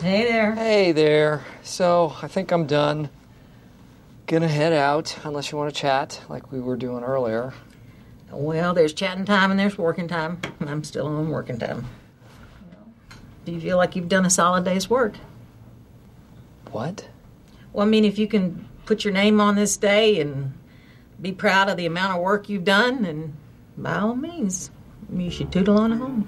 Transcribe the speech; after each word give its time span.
Hey 0.00 0.24
there. 0.24 0.54
Hey 0.54 0.92
there. 0.92 1.44
So, 1.62 2.16
I 2.22 2.26
think 2.26 2.52
I'm 2.52 2.66
done. 2.66 3.10
Gonna 4.26 4.48
head 4.48 4.72
out, 4.72 5.14
unless 5.24 5.52
you 5.52 5.58
want 5.58 5.74
to 5.74 5.78
chat 5.78 6.22
like 6.30 6.50
we 6.50 6.58
were 6.58 6.78
doing 6.78 7.04
earlier. 7.04 7.52
Well, 8.30 8.72
there's 8.72 8.94
chatting 8.94 9.26
time 9.26 9.50
and 9.50 9.60
there's 9.60 9.76
working 9.76 10.08
time. 10.08 10.40
I'm 10.60 10.84
still 10.84 11.06
on 11.06 11.28
working 11.28 11.58
time. 11.58 11.84
Do 13.44 13.52
you 13.52 13.60
feel 13.60 13.76
like 13.76 13.94
you've 13.94 14.08
done 14.08 14.24
a 14.24 14.30
solid 14.30 14.64
day's 14.64 14.88
work? 14.88 15.16
What? 16.70 17.06
Well, 17.74 17.86
I 17.86 17.90
mean, 17.90 18.06
if 18.06 18.18
you 18.18 18.26
can 18.26 18.66
put 18.86 19.04
your 19.04 19.12
name 19.12 19.38
on 19.38 19.54
this 19.54 19.76
day 19.76 20.18
and 20.18 20.54
be 21.20 21.32
proud 21.32 21.68
of 21.68 21.76
the 21.76 21.84
amount 21.84 22.16
of 22.16 22.22
work 22.22 22.48
you've 22.48 22.64
done, 22.64 23.02
then 23.02 23.36
by 23.76 23.96
all 23.96 24.16
means, 24.16 24.70
you 25.14 25.30
should 25.30 25.52
tootle 25.52 25.76
on 25.76 25.90
home. 25.92 26.22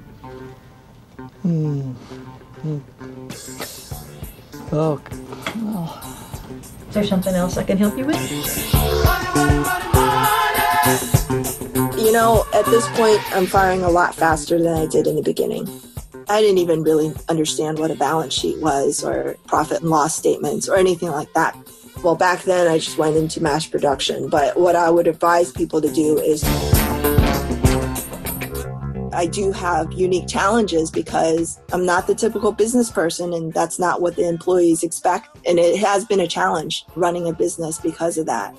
Hmm. 1.41 1.93
hmm. 2.61 3.61
Oh, 4.75 5.03
well. 5.57 6.00
Is 6.89 6.94
there 6.94 7.04
something 7.04 7.35
else 7.35 7.58
I 7.58 7.62
can 7.62 7.76
help 7.76 7.99
you 7.99 8.07
with? 8.07 8.17
You 11.98 12.11
know, 12.11 12.46
at 12.54 12.64
this 12.64 12.89
point, 12.96 13.21
I'm 13.36 13.45
firing 13.45 13.82
a 13.82 13.90
lot 13.90 14.14
faster 14.14 14.58
than 14.58 14.75
I 14.75 14.86
did 14.86 15.07
in 15.07 15.17
the 15.17 15.22
beginning. 15.22 15.68
I 16.31 16.40
didn't 16.40 16.57
even 16.57 16.82
really 16.82 17.12
understand 17.29 17.79
what 17.79 17.90
a 17.90 17.96
balance 17.96 18.32
sheet 18.32 18.61
was 18.61 19.04
or 19.04 19.36
profit 19.46 19.82
and 19.82 19.90
loss 19.90 20.17
statements 20.17 20.71
or 20.71 20.76
anything 20.76 21.11
like 21.11 21.31
that. 21.34 21.54
Well, 22.03 22.17
back 22.17 22.43
then 22.45 22.67
I 22.67 22.79
just 22.79 22.96
went 22.96 23.17
into 23.17 23.43
mass 23.43 23.67
production, 23.67 24.31
but 24.31 24.59
what 24.59 24.75
I 24.75 24.89
would 24.89 25.07
advise 25.07 25.53
people 25.53 25.82
to 25.82 25.93
do 25.93 26.18
is 26.18 26.43
I 29.14 29.26
do 29.26 29.52
have 29.52 29.93
unique 29.93 30.26
challenges 30.26 30.90
because 30.90 31.61
I'm 31.72 31.84
not 31.84 32.06
the 32.06 32.14
typical 32.14 32.53
business 32.53 32.91
person 32.91 33.33
and 33.33 33.53
that's 33.53 33.78
not 33.78 34.00
what 34.00 34.16
the 34.16 34.27
employees 34.28 34.83
expect. 34.83 35.37
And 35.47 35.59
it 35.59 35.78
has 35.78 36.05
been 36.05 36.20
a 36.20 36.27
challenge 36.27 36.84
running 36.97 37.28
a 37.28 37.33
business 37.33 37.78
because 37.78 38.17
of 38.17 38.27
that. 38.27 38.56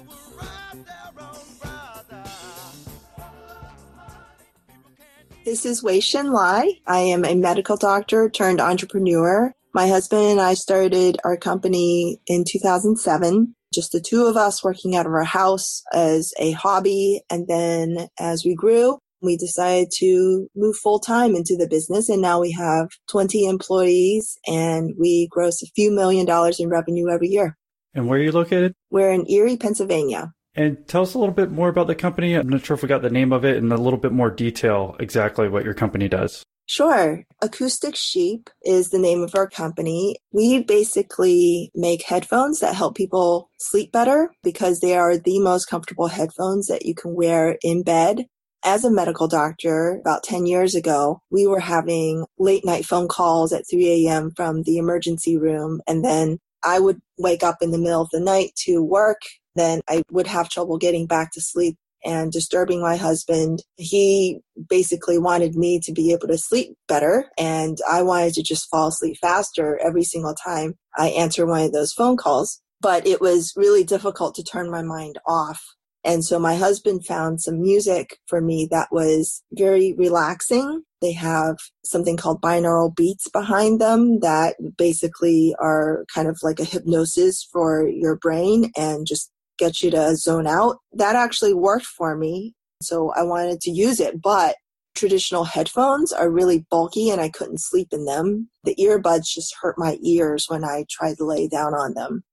This 5.45 5.65
is 5.65 5.83
Wei-Shin 5.83 6.31
Lai. 6.31 6.79
I 6.87 6.99
am 6.99 7.25
a 7.25 7.35
medical 7.35 7.75
doctor 7.75 8.29
turned 8.29 8.61
entrepreneur. 8.61 9.53
My 9.73 9.87
husband 9.87 10.23
and 10.23 10.39
I 10.39 10.53
started 10.53 11.17
our 11.25 11.35
company 11.35 12.21
in 12.27 12.45
2007, 12.47 13.53
just 13.73 13.91
the 13.91 13.99
two 13.99 14.25
of 14.25 14.37
us 14.37 14.63
working 14.63 14.95
out 14.95 15.05
of 15.05 15.11
our 15.11 15.23
house 15.23 15.83
as 15.91 16.31
a 16.37 16.51
hobby. 16.51 17.23
And 17.29 17.47
then 17.47 18.07
as 18.19 18.45
we 18.45 18.55
grew, 18.55 18.99
we 19.23 19.37
decided 19.37 19.89
to 19.97 20.47
move 20.55 20.75
full 20.75 20.99
time 20.99 21.35
into 21.35 21.55
the 21.55 21.67
business. 21.67 22.09
And 22.09 22.21
now 22.21 22.41
we 22.41 22.51
have 22.51 22.89
20 23.09 23.47
employees 23.47 24.37
and 24.47 24.93
we 24.99 25.27
gross 25.31 25.63
a 25.63 25.67
few 25.75 25.91
million 25.91 26.25
dollars 26.25 26.59
in 26.59 26.69
revenue 26.69 27.09
every 27.09 27.29
year. 27.29 27.57
And 27.95 28.07
where 28.07 28.19
are 28.19 28.23
you 28.23 28.31
located? 28.31 28.73
We're 28.91 29.11
in 29.11 29.29
Erie, 29.29 29.57
Pennsylvania. 29.57 30.33
And 30.55 30.87
tell 30.87 31.01
us 31.01 31.15
a 31.15 31.19
little 31.19 31.33
bit 31.33 31.51
more 31.51 31.69
about 31.69 31.87
the 31.87 31.95
company. 31.95 32.35
I'm 32.35 32.49
not 32.49 32.65
sure 32.65 32.75
if 32.75 32.83
we 32.83 32.87
got 32.87 33.01
the 33.01 33.09
name 33.09 33.33
of 33.33 33.43
it 33.43 33.57
and 33.57 33.71
a 33.71 33.77
little 33.77 33.99
bit 33.99 34.11
more 34.11 34.29
detail 34.29 34.95
exactly 34.99 35.49
what 35.49 35.63
your 35.63 35.73
company 35.73 36.07
does. 36.07 36.43
Sure. 36.65 37.23
Acoustic 37.41 37.95
Sheep 37.95 38.49
is 38.63 38.89
the 38.89 38.99
name 38.99 39.21
of 39.21 39.35
our 39.35 39.49
company. 39.49 40.15
We 40.31 40.63
basically 40.63 41.71
make 41.75 42.03
headphones 42.03 42.59
that 42.59 42.75
help 42.75 42.95
people 42.95 43.49
sleep 43.59 43.91
better 43.91 44.31
because 44.43 44.79
they 44.79 44.95
are 44.95 45.17
the 45.17 45.39
most 45.39 45.65
comfortable 45.65 46.07
headphones 46.07 46.67
that 46.67 46.85
you 46.85 46.95
can 46.95 47.15
wear 47.15 47.57
in 47.63 47.83
bed. 47.83 48.25
As 48.65 48.85
a 48.85 48.91
medical 48.91 49.27
doctor, 49.27 49.97
about 49.99 50.23
10 50.23 50.45
years 50.45 50.73
ago, 50.73 51.21
we 51.29 51.45
were 51.45 51.59
having 51.59 52.25
late 52.39 52.65
night 52.65 52.85
phone 52.85 53.07
calls 53.07 53.51
at 53.51 53.69
3 53.69 54.07
a.m. 54.07 54.31
from 54.35 54.63
the 54.63 54.77
emergency 54.77 55.37
room. 55.37 55.81
And 55.85 56.03
then 56.03 56.39
I 56.63 56.79
would 56.79 57.01
wake 57.17 57.43
up 57.43 57.57
in 57.61 57.71
the 57.71 57.77
middle 57.77 58.01
of 58.01 58.09
the 58.11 58.21
night 58.21 58.51
to 58.65 58.81
work 58.81 59.19
then 59.55 59.81
I 59.87 60.03
would 60.11 60.27
have 60.27 60.49
trouble 60.49 60.77
getting 60.77 61.05
back 61.05 61.31
to 61.33 61.41
sleep 61.41 61.77
and 62.05 62.31
disturbing 62.31 62.81
my 62.81 62.97
husband. 62.97 63.63
He 63.77 64.39
basically 64.69 65.17
wanted 65.17 65.55
me 65.55 65.79
to 65.81 65.93
be 65.93 66.11
able 66.11 66.27
to 66.27 66.37
sleep 66.37 66.75
better, 66.87 67.29
and 67.37 67.77
I 67.89 68.01
wanted 68.01 68.33
to 68.33 68.43
just 68.43 68.69
fall 68.69 68.89
asleep 68.89 69.17
faster 69.21 69.79
every 69.83 70.03
single 70.03 70.35
time 70.35 70.75
I 70.97 71.09
answer 71.09 71.45
one 71.45 71.61
of 71.61 71.71
those 71.71 71.93
phone 71.93 72.17
calls. 72.17 72.61
But 72.81 73.07
it 73.07 73.21
was 73.21 73.53
really 73.55 73.85
difficult 73.85 74.35
to 74.35 74.43
turn 74.43 74.69
my 74.69 74.81
mind 74.81 75.17
off. 75.25 75.63
And 76.05 76.23
so 76.25 76.37
my 76.37 76.55
husband 76.55 77.05
found 77.05 77.41
some 77.41 77.61
music 77.61 78.17
for 78.27 78.41
me 78.41 78.67
that 78.71 78.89
was 78.91 79.41
very 79.53 79.93
relaxing. 79.93 80.83
They 81.01 81.13
have 81.13 81.57
something 81.85 82.17
called 82.17 82.41
binaural 82.41 82.93
beats 82.93 83.29
behind 83.29 83.79
them 83.79 84.19
that 84.19 84.55
basically 84.77 85.55
are 85.59 86.05
kind 86.13 86.27
of 86.27 86.39
like 86.43 86.59
a 86.59 86.65
hypnosis 86.65 87.47
for 87.51 87.87
your 87.87 88.17
brain 88.17 88.71
and 88.75 89.07
just 89.07 89.31
get 89.57 89.81
you 89.81 89.91
to 89.91 90.15
zone 90.15 90.47
out. 90.47 90.77
That 90.91 91.15
actually 91.15 91.53
worked 91.53 91.85
for 91.85 92.17
me. 92.17 92.53
So 92.81 93.11
I 93.15 93.23
wanted 93.23 93.61
to 93.61 93.71
use 93.71 93.99
it, 93.99 94.21
but 94.21 94.55
traditional 94.95 95.45
headphones 95.45 96.11
are 96.11 96.29
really 96.29 96.65
bulky 96.69 97.09
and 97.09 97.21
I 97.21 97.29
couldn't 97.29 97.61
sleep 97.61 97.89
in 97.91 98.05
them. 98.05 98.49
The 98.63 98.75
earbuds 98.75 99.25
just 99.33 99.55
hurt 99.61 99.77
my 99.77 99.97
ears 100.03 100.45
when 100.47 100.63
I 100.63 100.85
tried 100.89 101.17
to 101.17 101.25
lay 101.25 101.47
down 101.47 101.73
on 101.73 101.93
them. 101.93 102.23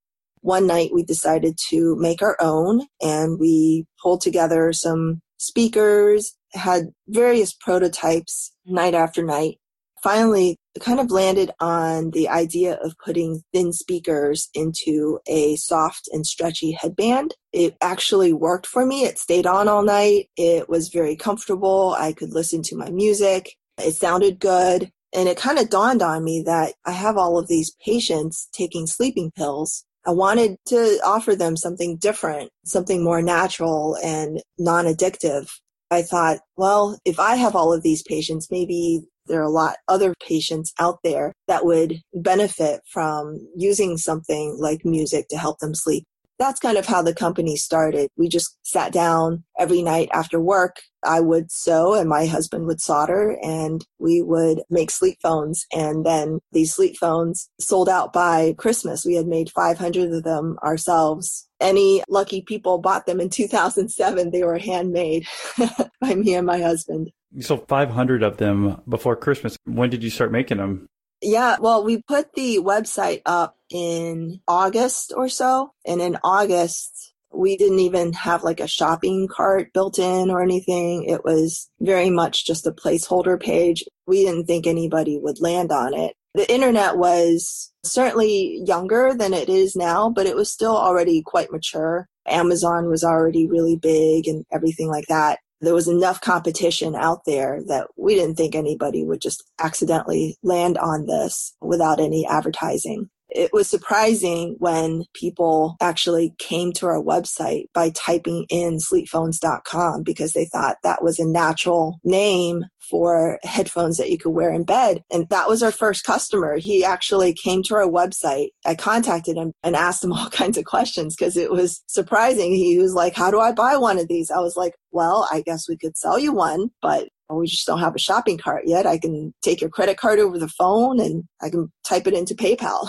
One 0.42 0.66
night 0.66 0.90
we 0.92 1.02
decided 1.02 1.58
to 1.68 1.96
make 1.96 2.22
our 2.22 2.36
own 2.40 2.86
and 3.02 3.38
we 3.38 3.86
pulled 4.02 4.22
together 4.22 4.72
some 4.72 5.20
speakers, 5.36 6.34
had 6.52 6.92
various 7.08 7.52
prototypes 7.52 8.52
night 8.66 8.94
after 8.94 9.22
night. 9.22 9.58
Finally, 10.02 10.56
kind 10.80 10.98
of 10.98 11.10
landed 11.10 11.50
on 11.60 12.10
the 12.12 12.28
idea 12.28 12.78
of 12.82 12.94
putting 13.04 13.42
thin 13.52 13.72
speakers 13.72 14.48
into 14.54 15.18
a 15.26 15.56
soft 15.56 16.08
and 16.12 16.26
stretchy 16.26 16.72
headband. 16.72 17.34
It 17.52 17.76
actually 17.82 18.32
worked 18.32 18.66
for 18.66 18.86
me. 18.86 19.04
It 19.04 19.18
stayed 19.18 19.46
on 19.46 19.68
all 19.68 19.82
night. 19.82 20.28
It 20.36 20.68
was 20.68 20.88
very 20.88 21.16
comfortable. 21.16 21.94
I 21.98 22.12
could 22.12 22.30
listen 22.30 22.62
to 22.64 22.76
my 22.76 22.88
music. 22.90 23.50
It 23.76 23.92
sounded 23.92 24.38
good. 24.38 24.90
And 25.12 25.28
it 25.28 25.36
kind 25.36 25.58
of 25.58 25.70
dawned 25.70 26.02
on 26.02 26.24
me 26.24 26.42
that 26.46 26.74
I 26.86 26.92
have 26.92 27.16
all 27.16 27.36
of 27.36 27.48
these 27.48 27.74
patients 27.84 28.48
taking 28.52 28.86
sleeping 28.86 29.32
pills. 29.32 29.84
I 30.06 30.12
wanted 30.12 30.56
to 30.66 30.98
offer 31.04 31.36
them 31.36 31.56
something 31.56 31.96
different, 31.96 32.50
something 32.64 33.04
more 33.04 33.22
natural 33.22 33.96
and 34.02 34.42
non 34.58 34.86
addictive. 34.86 35.50
I 35.90 36.02
thought, 36.02 36.38
well, 36.56 36.98
if 37.04 37.18
I 37.18 37.36
have 37.36 37.56
all 37.56 37.72
of 37.72 37.82
these 37.82 38.02
patients, 38.02 38.48
maybe 38.50 39.02
there 39.26 39.40
are 39.40 39.44
a 39.44 39.50
lot 39.50 39.76
other 39.88 40.14
patients 40.26 40.72
out 40.78 40.98
there 41.04 41.32
that 41.48 41.64
would 41.64 42.00
benefit 42.14 42.80
from 42.90 43.46
using 43.56 43.96
something 43.96 44.56
like 44.58 44.84
music 44.84 45.28
to 45.28 45.38
help 45.38 45.58
them 45.58 45.74
sleep. 45.74 46.04
That's 46.40 46.58
kind 46.58 46.78
of 46.78 46.86
how 46.86 47.02
the 47.02 47.14
company 47.14 47.54
started. 47.56 48.08
We 48.16 48.26
just 48.26 48.56
sat 48.62 48.92
down 48.92 49.44
every 49.58 49.82
night 49.82 50.08
after 50.14 50.40
work. 50.40 50.80
I 51.04 51.20
would 51.20 51.52
sew 51.52 51.92
and 51.92 52.08
my 52.08 52.24
husband 52.24 52.66
would 52.66 52.80
solder 52.80 53.36
and 53.42 53.84
we 53.98 54.22
would 54.22 54.62
make 54.70 54.90
sleep 54.90 55.18
phones. 55.22 55.66
And 55.70 56.04
then 56.04 56.40
these 56.52 56.74
sleep 56.74 56.96
phones 56.96 57.50
sold 57.60 57.90
out 57.90 58.14
by 58.14 58.54
Christmas. 58.56 59.04
We 59.04 59.16
had 59.16 59.26
made 59.26 59.50
500 59.50 60.12
of 60.12 60.22
them 60.22 60.56
ourselves. 60.62 61.46
Any 61.60 62.02
lucky 62.08 62.40
people 62.40 62.78
bought 62.78 63.04
them 63.04 63.20
in 63.20 63.28
2007. 63.28 64.30
They 64.30 64.42
were 64.42 64.56
handmade 64.56 65.26
by 66.00 66.14
me 66.14 66.34
and 66.34 66.46
my 66.46 66.58
husband. 66.58 67.10
You 67.32 67.42
sold 67.42 67.68
500 67.68 68.22
of 68.22 68.38
them 68.38 68.80
before 68.88 69.14
Christmas. 69.14 69.58
When 69.64 69.90
did 69.90 70.02
you 70.02 70.10
start 70.10 70.32
making 70.32 70.56
them? 70.56 70.86
Yeah, 71.22 71.56
well, 71.60 71.84
we 71.84 72.00
put 72.00 72.32
the 72.32 72.58
website 72.58 73.20
up 73.26 73.56
in 73.70 74.40
August 74.48 75.12
or 75.16 75.28
so. 75.28 75.72
And 75.86 76.00
in 76.00 76.16
August, 76.22 77.12
we 77.32 77.56
didn't 77.56 77.78
even 77.78 78.12
have 78.12 78.42
like 78.42 78.60
a 78.60 78.66
shopping 78.66 79.28
cart 79.28 79.72
built 79.72 79.98
in 79.98 80.30
or 80.30 80.42
anything. 80.42 81.04
It 81.04 81.24
was 81.24 81.68
very 81.80 82.10
much 82.10 82.46
just 82.46 82.66
a 82.66 82.72
placeholder 82.72 83.40
page. 83.40 83.84
We 84.06 84.24
didn't 84.24 84.46
think 84.46 84.66
anybody 84.66 85.18
would 85.18 85.40
land 85.40 85.70
on 85.70 85.94
it. 85.94 86.14
The 86.34 86.50
internet 86.52 86.96
was 86.96 87.72
certainly 87.84 88.62
younger 88.64 89.14
than 89.14 89.32
it 89.32 89.48
is 89.48 89.74
now, 89.74 90.10
but 90.10 90.26
it 90.26 90.36
was 90.36 90.52
still 90.52 90.76
already 90.76 91.22
quite 91.22 91.50
mature. 91.50 92.08
Amazon 92.26 92.88
was 92.88 93.02
already 93.02 93.48
really 93.48 93.76
big 93.76 94.28
and 94.28 94.44
everything 94.52 94.88
like 94.88 95.06
that 95.08 95.38
there 95.60 95.74
was 95.74 95.88
enough 95.88 96.20
competition 96.20 96.94
out 96.94 97.24
there 97.26 97.60
that 97.66 97.88
we 97.96 98.14
didn't 98.14 98.36
think 98.36 98.54
anybody 98.54 99.04
would 99.04 99.20
just 99.20 99.44
accidentally 99.58 100.36
land 100.42 100.78
on 100.78 101.06
this 101.06 101.54
without 101.60 102.00
any 102.00 102.26
advertising. 102.26 103.10
It 103.32 103.52
was 103.52 103.68
surprising 103.68 104.56
when 104.58 105.04
people 105.14 105.76
actually 105.80 106.34
came 106.38 106.72
to 106.74 106.86
our 106.86 107.02
website 107.02 107.64
by 107.74 107.90
typing 107.90 108.46
in 108.48 108.78
sleepphones.com 108.78 110.02
because 110.02 110.32
they 110.32 110.46
thought 110.46 110.76
that 110.82 111.02
was 111.02 111.18
a 111.18 111.26
natural 111.26 112.00
name 112.04 112.64
for 112.90 113.38
headphones 113.44 113.96
that 113.96 114.10
you 114.10 114.18
could 114.18 114.30
wear 114.30 114.52
in 114.52 114.64
bed. 114.64 115.02
And 115.12 115.28
that 115.28 115.48
was 115.48 115.62
our 115.62 115.70
first 115.70 116.04
customer. 116.04 116.56
He 116.56 116.84
actually 116.84 117.32
came 117.32 117.62
to 117.64 117.76
our 117.76 117.86
website. 117.86 118.48
I 118.66 118.74
contacted 118.74 119.36
him 119.36 119.52
and 119.62 119.76
asked 119.76 120.02
him 120.02 120.12
all 120.14 120.28
kinds 120.28 120.58
of 120.58 120.64
questions 120.64 121.14
because 121.16 121.36
it 121.36 121.50
was 121.50 121.82
surprising. 121.86 122.52
He 122.52 122.78
was 122.78 122.94
like, 122.94 123.14
How 123.14 123.30
do 123.30 123.38
I 123.38 123.52
buy 123.52 123.76
one 123.76 123.98
of 123.98 124.08
these? 124.08 124.30
I 124.30 124.40
was 124.40 124.56
like, 124.56 124.74
Well, 124.90 125.28
I 125.30 125.42
guess 125.42 125.68
we 125.68 125.76
could 125.76 125.96
sell 125.96 126.18
you 126.18 126.32
one, 126.32 126.70
but 126.82 127.08
we 127.38 127.46
just 127.46 127.66
don't 127.66 127.78
have 127.78 127.94
a 127.94 127.98
shopping 127.98 128.38
cart 128.38 128.62
yet. 128.66 128.86
I 128.86 128.98
can 128.98 129.32
take 129.42 129.60
your 129.60 129.70
credit 129.70 129.96
card 129.96 130.18
over 130.18 130.38
the 130.38 130.48
phone 130.48 131.00
and 131.00 131.24
I 131.42 131.50
can 131.50 131.70
type 131.84 132.06
it 132.06 132.14
into 132.14 132.34
PayPal. 132.34 132.88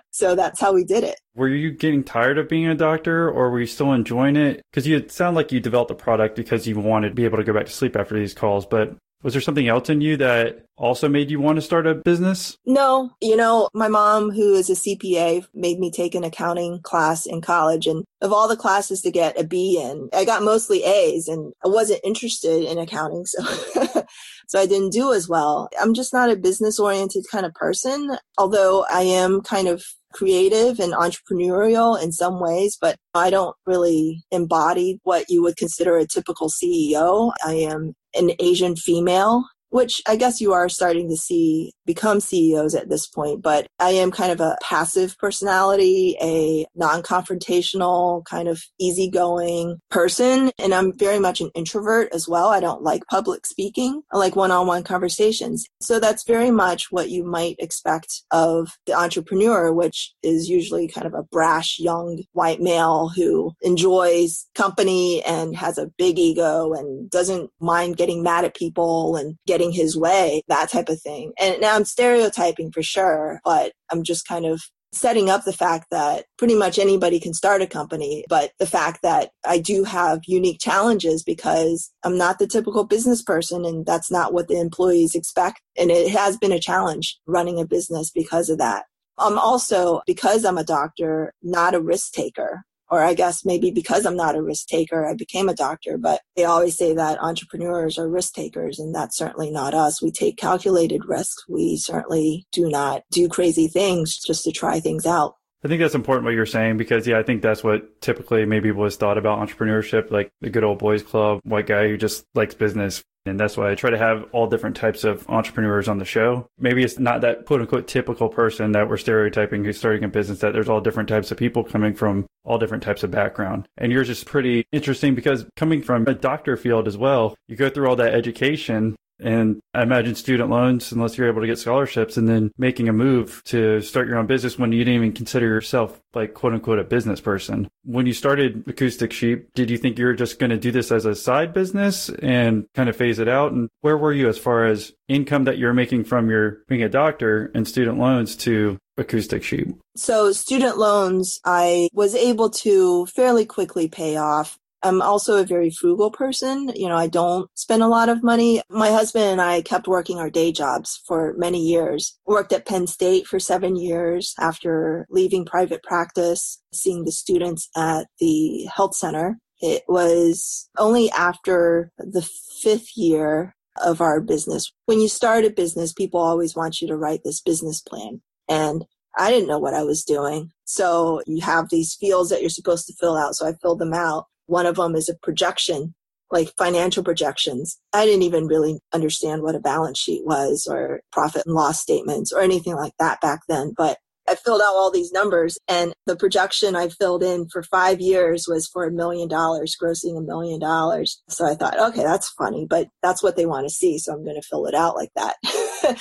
so 0.10 0.34
that's 0.34 0.60
how 0.60 0.72
we 0.72 0.84
did 0.84 1.04
it. 1.04 1.16
Were 1.34 1.48
you 1.48 1.70
getting 1.70 2.04
tired 2.04 2.38
of 2.38 2.48
being 2.48 2.66
a 2.66 2.74
doctor 2.74 3.30
or 3.30 3.50
were 3.50 3.60
you 3.60 3.66
still 3.66 3.92
enjoying 3.92 4.36
it? 4.36 4.62
Because 4.70 4.86
you 4.86 5.06
sound 5.08 5.36
like 5.36 5.52
you 5.52 5.60
developed 5.60 5.88
the 5.88 5.94
product 5.94 6.36
because 6.36 6.66
you 6.66 6.78
wanted 6.78 7.10
to 7.10 7.14
be 7.14 7.24
able 7.24 7.38
to 7.38 7.44
go 7.44 7.52
back 7.52 7.66
to 7.66 7.72
sleep 7.72 7.96
after 7.96 8.14
these 8.14 8.34
calls, 8.34 8.66
but 8.66 8.96
was 9.22 9.34
there 9.34 9.42
something 9.42 9.66
else 9.66 9.88
in 9.88 10.00
you 10.00 10.16
that 10.18 10.64
also 10.76 11.08
made 11.08 11.30
you 11.30 11.40
want 11.40 11.56
to 11.56 11.62
start 11.62 11.86
a 11.86 11.94
business? 11.94 12.56
No. 12.64 13.10
You 13.20 13.36
know, 13.36 13.68
my 13.74 13.88
mom, 13.88 14.30
who 14.30 14.54
is 14.54 14.70
a 14.70 14.74
CPA, 14.74 15.46
made 15.52 15.80
me 15.80 15.90
take 15.90 16.14
an 16.14 16.22
accounting 16.22 16.80
class 16.82 17.26
in 17.26 17.40
college. 17.40 17.86
And 17.86 18.04
of 18.20 18.32
all 18.32 18.46
the 18.46 18.56
classes 18.56 19.02
to 19.02 19.10
get 19.10 19.38
a 19.38 19.44
B 19.44 19.80
in, 19.82 20.08
I 20.12 20.24
got 20.24 20.42
mostly 20.42 20.84
A's 20.84 21.26
and 21.26 21.52
I 21.64 21.68
wasn't 21.68 22.00
interested 22.04 22.64
in 22.64 22.78
accounting. 22.78 23.26
So, 23.26 23.42
so 24.48 24.60
I 24.60 24.66
didn't 24.66 24.92
do 24.92 25.12
as 25.12 25.28
well. 25.28 25.68
I'm 25.80 25.94
just 25.94 26.12
not 26.12 26.30
a 26.30 26.36
business 26.36 26.78
oriented 26.78 27.24
kind 27.30 27.44
of 27.44 27.52
person, 27.54 28.16
although 28.38 28.86
I 28.88 29.02
am 29.02 29.40
kind 29.40 29.66
of 29.66 29.82
creative 30.12 30.80
and 30.80 30.92
entrepreneurial 30.92 32.00
in 32.02 32.12
some 32.12 32.40
ways, 32.40 32.78
but 32.80 32.96
I 33.14 33.30
don't 33.30 33.54
really 33.66 34.22
embody 34.30 35.00
what 35.02 35.26
you 35.28 35.42
would 35.42 35.56
consider 35.56 35.98
a 35.98 36.06
typical 36.06 36.48
CEO. 36.48 37.32
I 37.44 37.54
am 37.54 37.94
an 38.18 38.32
Asian 38.38 38.76
female 38.76 39.44
which 39.70 40.02
I 40.06 40.16
guess 40.16 40.40
you 40.40 40.52
are 40.52 40.68
starting 40.68 41.08
to 41.08 41.16
see 41.16 41.72
become 41.88 42.20
CEOs 42.20 42.74
at 42.74 42.90
this 42.90 43.06
point, 43.06 43.42
but 43.42 43.66
I 43.78 43.90
am 43.90 44.10
kind 44.10 44.30
of 44.30 44.40
a 44.40 44.56
passive 44.62 45.16
personality, 45.18 46.16
a 46.20 46.66
non 46.74 47.02
confrontational, 47.02 48.24
kind 48.26 48.46
of 48.46 48.62
easygoing 48.78 49.78
person. 49.90 50.50
And 50.58 50.74
I'm 50.74 50.92
very 50.96 51.18
much 51.18 51.40
an 51.40 51.50
introvert 51.54 52.10
as 52.12 52.28
well. 52.28 52.48
I 52.48 52.60
don't 52.60 52.82
like 52.82 53.02
public 53.10 53.46
speaking. 53.46 54.02
I 54.12 54.18
like 54.18 54.36
one 54.36 54.50
on 54.50 54.66
one 54.66 54.84
conversations. 54.84 55.66
So 55.80 55.98
that's 55.98 56.26
very 56.26 56.50
much 56.50 56.90
what 56.90 57.10
you 57.10 57.24
might 57.24 57.56
expect 57.58 58.22
of 58.30 58.68
the 58.86 58.92
entrepreneur, 58.92 59.72
which 59.72 60.12
is 60.22 60.48
usually 60.48 60.88
kind 60.88 61.06
of 61.06 61.14
a 61.14 61.22
brash 61.22 61.78
young 61.78 62.22
white 62.32 62.60
male 62.60 63.08
who 63.08 63.52
enjoys 63.62 64.46
company 64.54 65.22
and 65.24 65.56
has 65.56 65.78
a 65.78 65.90
big 65.96 66.18
ego 66.18 66.72
and 66.74 67.10
doesn't 67.10 67.50
mind 67.60 67.96
getting 67.96 68.22
mad 68.22 68.44
at 68.44 68.54
people 68.54 69.16
and 69.16 69.36
getting 69.46 69.57
getting 69.58 69.72
his 69.72 69.96
way, 69.96 70.42
that 70.48 70.70
type 70.70 70.88
of 70.88 71.00
thing. 71.00 71.32
And 71.38 71.60
now 71.60 71.74
I'm 71.74 71.84
stereotyping 71.84 72.70
for 72.70 72.82
sure, 72.82 73.40
but 73.44 73.72
I'm 73.90 74.04
just 74.04 74.26
kind 74.26 74.46
of 74.46 74.62
setting 74.92 75.28
up 75.28 75.44
the 75.44 75.52
fact 75.52 75.88
that 75.90 76.24
pretty 76.38 76.54
much 76.54 76.78
anybody 76.78 77.20
can 77.20 77.34
start 77.34 77.60
a 77.60 77.66
company, 77.66 78.24
but 78.28 78.52
the 78.58 78.66
fact 78.66 79.00
that 79.02 79.30
I 79.44 79.58
do 79.58 79.84
have 79.84 80.20
unique 80.26 80.60
challenges 80.60 81.22
because 81.22 81.90
I'm 82.04 82.16
not 82.16 82.38
the 82.38 82.46
typical 82.46 82.84
business 82.84 83.20
person 83.20 83.64
and 83.64 83.84
that's 83.84 84.10
not 84.10 84.32
what 84.32 84.48
the 84.48 84.58
employees 84.58 85.14
expect. 85.14 85.60
And 85.76 85.90
it 85.90 86.10
has 86.10 86.38
been 86.38 86.52
a 86.52 86.60
challenge 86.60 87.18
running 87.26 87.60
a 87.60 87.66
business 87.66 88.10
because 88.10 88.48
of 88.48 88.58
that. 88.58 88.84
I'm 89.18 89.38
also, 89.38 90.00
because 90.06 90.44
I'm 90.44 90.58
a 90.58 90.64
doctor, 90.64 91.34
not 91.42 91.74
a 91.74 91.80
risk 91.80 92.12
taker 92.12 92.62
or 92.90 93.02
I 93.02 93.14
guess 93.14 93.44
maybe 93.44 93.70
because 93.70 94.06
I'm 94.06 94.16
not 94.16 94.36
a 94.36 94.42
risk 94.42 94.66
taker, 94.66 95.06
I 95.06 95.14
became 95.14 95.48
a 95.48 95.54
doctor. 95.54 95.98
But 95.98 96.20
they 96.36 96.44
always 96.44 96.76
say 96.76 96.94
that 96.94 97.22
entrepreneurs 97.22 97.98
are 97.98 98.08
risk 98.08 98.34
takers, 98.34 98.78
and 98.78 98.94
that's 98.94 99.16
certainly 99.16 99.50
not 99.50 99.74
us. 99.74 100.02
We 100.02 100.10
take 100.10 100.36
calculated 100.36 101.04
risks. 101.06 101.44
We 101.48 101.76
certainly 101.76 102.46
do 102.52 102.68
not 102.68 103.02
do 103.10 103.28
crazy 103.28 103.68
things 103.68 104.18
just 104.18 104.44
to 104.44 104.52
try 104.52 104.80
things 104.80 105.06
out. 105.06 105.34
I 105.64 105.68
think 105.68 105.80
that's 105.80 105.96
important 105.96 106.24
what 106.24 106.34
you're 106.34 106.46
saying 106.46 106.76
because 106.76 107.06
yeah, 107.06 107.18
I 107.18 107.24
think 107.24 107.42
that's 107.42 107.64
what 107.64 108.00
typically 108.00 108.46
maybe 108.46 108.70
was 108.70 108.96
thought 108.96 109.18
about 109.18 109.40
entrepreneurship, 109.40 110.10
like 110.10 110.30
the 110.40 110.50
good 110.50 110.62
old 110.62 110.78
boys 110.78 111.02
club, 111.02 111.40
white 111.42 111.66
guy 111.66 111.88
who 111.88 111.96
just 111.96 112.24
likes 112.34 112.54
business. 112.54 113.02
And 113.28 113.38
that's 113.38 113.56
why 113.56 113.70
I 113.70 113.74
try 113.74 113.90
to 113.90 113.98
have 113.98 114.24
all 114.32 114.46
different 114.46 114.76
types 114.76 115.04
of 115.04 115.28
entrepreneurs 115.28 115.88
on 115.88 115.98
the 115.98 116.04
show. 116.04 116.48
Maybe 116.58 116.82
it's 116.82 116.98
not 116.98 117.20
that 117.20 117.46
quote 117.46 117.60
unquote 117.60 117.86
typical 117.86 118.28
person 118.28 118.72
that 118.72 118.88
we're 118.88 118.96
stereotyping 118.96 119.64
who's 119.64 119.78
starting 119.78 120.04
a 120.04 120.08
business, 120.08 120.40
that 120.40 120.52
there's 120.52 120.68
all 120.68 120.80
different 120.80 121.08
types 121.08 121.30
of 121.30 121.38
people 121.38 121.64
coming 121.64 121.94
from 121.94 122.26
all 122.44 122.58
different 122.58 122.82
types 122.82 123.02
of 123.02 123.10
background. 123.10 123.68
And 123.76 123.92
yours 123.92 124.08
is 124.08 124.24
pretty 124.24 124.66
interesting 124.72 125.14
because 125.14 125.46
coming 125.56 125.82
from 125.82 126.06
a 126.06 126.14
doctor 126.14 126.56
field 126.56 126.88
as 126.88 126.96
well, 126.96 127.36
you 127.46 127.56
go 127.56 127.68
through 127.68 127.88
all 127.88 127.96
that 127.96 128.14
education 128.14 128.96
and 129.20 129.60
I 129.74 129.82
imagine 129.82 130.14
student 130.14 130.50
loans, 130.50 130.92
unless 130.92 131.16
you're 131.16 131.28
able 131.28 131.40
to 131.40 131.46
get 131.46 131.58
scholarships, 131.58 132.16
and 132.16 132.28
then 132.28 132.52
making 132.58 132.88
a 132.88 132.92
move 132.92 133.42
to 133.46 133.80
start 133.80 134.08
your 134.08 134.18
own 134.18 134.26
business 134.26 134.58
when 134.58 134.72
you 134.72 134.84
didn't 134.84 134.94
even 134.94 135.12
consider 135.12 135.46
yourself 135.46 136.00
like 136.14 136.34
quote 136.34 136.54
unquote 136.54 136.78
a 136.78 136.84
business 136.84 137.20
person. 137.20 137.68
When 137.84 138.06
you 138.06 138.12
started 138.12 138.64
Acoustic 138.66 139.12
Sheep, 139.12 139.48
did 139.54 139.70
you 139.70 139.78
think 139.78 139.98
you 139.98 140.06
were 140.06 140.14
just 140.14 140.38
going 140.38 140.50
to 140.50 140.58
do 140.58 140.70
this 140.70 140.92
as 140.92 141.04
a 141.04 141.14
side 141.14 141.52
business 141.52 142.10
and 142.22 142.66
kind 142.74 142.88
of 142.88 142.96
phase 142.96 143.18
it 143.18 143.28
out? 143.28 143.52
And 143.52 143.68
where 143.80 143.96
were 143.96 144.12
you 144.12 144.28
as 144.28 144.38
far 144.38 144.66
as 144.66 144.92
income 145.08 145.44
that 145.44 145.58
you're 145.58 145.74
making 145.74 146.04
from 146.04 146.30
your 146.30 146.58
being 146.68 146.82
a 146.82 146.88
doctor 146.88 147.50
and 147.54 147.66
student 147.66 147.98
loans 147.98 148.36
to 148.36 148.78
Acoustic 148.96 149.42
Sheep? 149.42 149.68
So, 149.96 150.32
student 150.32 150.78
loans, 150.78 151.40
I 151.44 151.88
was 151.92 152.14
able 152.14 152.50
to 152.50 153.06
fairly 153.06 153.46
quickly 153.46 153.88
pay 153.88 154.16
off. 154.16 154.58
I'm 154.82 155.02
also 155.02 155.36
a 155.36 155.46
very 155.46 155.70
frugal 155.70 156.10
person. 156.10 156.70
You 156.74 156.88
know, 156.88 156.96
I 156.96 157.08
don't 157.08 157.50
spend 157.54 157.82
a 157.82 157.88
lot 157.88 158.08
of 158.08 158.22
money. 158.22 158.62
My 158.70 158.90
husband 158.90 159.24
and 159.24 159.40
I 159.40 159.62
kept 159.62 159.88
working 159.88 160.18
our 160.18 160.30
day 160.30 160.52
jobs 160.52 161.00
for 161.06 161.34
many 161.36 161.60
years. 161.60 162.16
Worked 162.26 162.52
at 162.52 162.66
Penn 162.66 162.86
State 162.86 163.26
for 163.26 163.40
seven 163.40 163.76
years 163.76 164.34
after 164.38 165.06
leaving 165.10 165.44
private 165.44 165.82
practice, 165.82 166.62
seeing 166.72 167.04
the 167.04 167.12
students 167.12 167.68
at 167.76 168.06
the 168.20 168.68
health 168.74 168.94
center. 168.94 169.38
It 169.60 169.82
was 169.88 170.68
only 170.78 171.10
after 171.10 171.90
the 171.98 172.28
fifth 172.62 172.96
year 172.96 173.56
of 173.82 174.00
our 174.00 174.20
business. 174.20 174.72
When 174.86 175.00
you 175.00 175.08
start 175.08 175.44
a 175.44 175.50
business, 175.50 175.92
people 175.92 176.20
always 176.20 176.54
want 176.54 176.80
you 176.80 176.88
to 176.88 176.96
write 176.96 177.20
this 177.24 177.40
business 177.40 177.80
plan. 177.80 178.20
And 178.48 178.84
I 179.16 179.30
didn't 179.30 179.48
know 179.48 179.58
what 179.58 179.74
I 179.74 179.82
was 179.82 180.04
doing. 180.04 180.50
So 180.64 181.22
you 181.26 181.40
have 181.42 181.68
these 181.70 181.94
fields 181.94 182.30
that 182.30 182.40
you're 182.40 182.50
supposed 182.50 182.86
to 182.86 182.94
fill 183.00 183.16
out. 183.16 183.34
So 183.34 183.46
I 183.46 183.54
filled 183.60 183.80
them 183.80 183.94
out. 183.94 184.26
One 184.48 184.66
of 184.66 184.76
them 184.76 184.96
is 184.96 185.08
a 185.08 185.14
projection, 185.22 185.94
like 186.30 186.52
financial 186.58 187.04
projections. 187.04 187.78
I 187.92 188.04
didn't 188.06 188.22
even 188.22 188.46
really 188.46 188.80
understand 188.92 189.42
what 189.42 189.54
a 189.54 189.60
balance 189.60 189.98
sheet 189.98 190.24
was 190.24 190.66
or 190.68 191.02
profit 191.12 191.42
and 191.46 191.54
loss 191.54 191.80
statements 191.80 192.32
or 192.32 192.40
anything 192.40 192.74
like 192.74 192.94
that 192.98 193.20
back 193.20 193.40
then. 193.46 193.74
But 193.76 193.98
I 194.28 194.34
filled 194.34 194.60
out 194.60 194.74
all 194.74 194.90
these 194.90 195.12
numbers 195.12 195.58
and 195.68 195.94
the 196.06 196.16
projection 196.16 196.76
I 196.76 196.88
filled 196.88 197.22
in 197.22 197.48
for 197.48 197.62
five 197.62 198.00
years 198.00 198.46
was 198.48 198.66
for 198.66 198.84
a 198.84 198.90
million 198.90 199.28
dollars, 199.28 199.76
grossing 199.82 200.18
a 200.18 200.22
million 200.22 200.60
dollars. 200.60 201.22
So 201.28 201.46
I 201.46 201.54
thought, 201.54 201.78
okay, 201.78 202.02
that's 202.02 202.30
funny, 202.30 202.66
but 202.68 202.88
that's 203.02 203.22
what 203.22 203.36
they 203.36 203.46
want 203.46 203.66
to 203.66 203.74
see. 203.74 203.98
So 203.98 204.12
I'm 204.12 204.24
going 204.24 204.40
to 204.40 204.46
fill 204.48 204.66
it 204.66 204.74
out 204.74 204.96
like 204.96 205.10
that. 205.16 205.36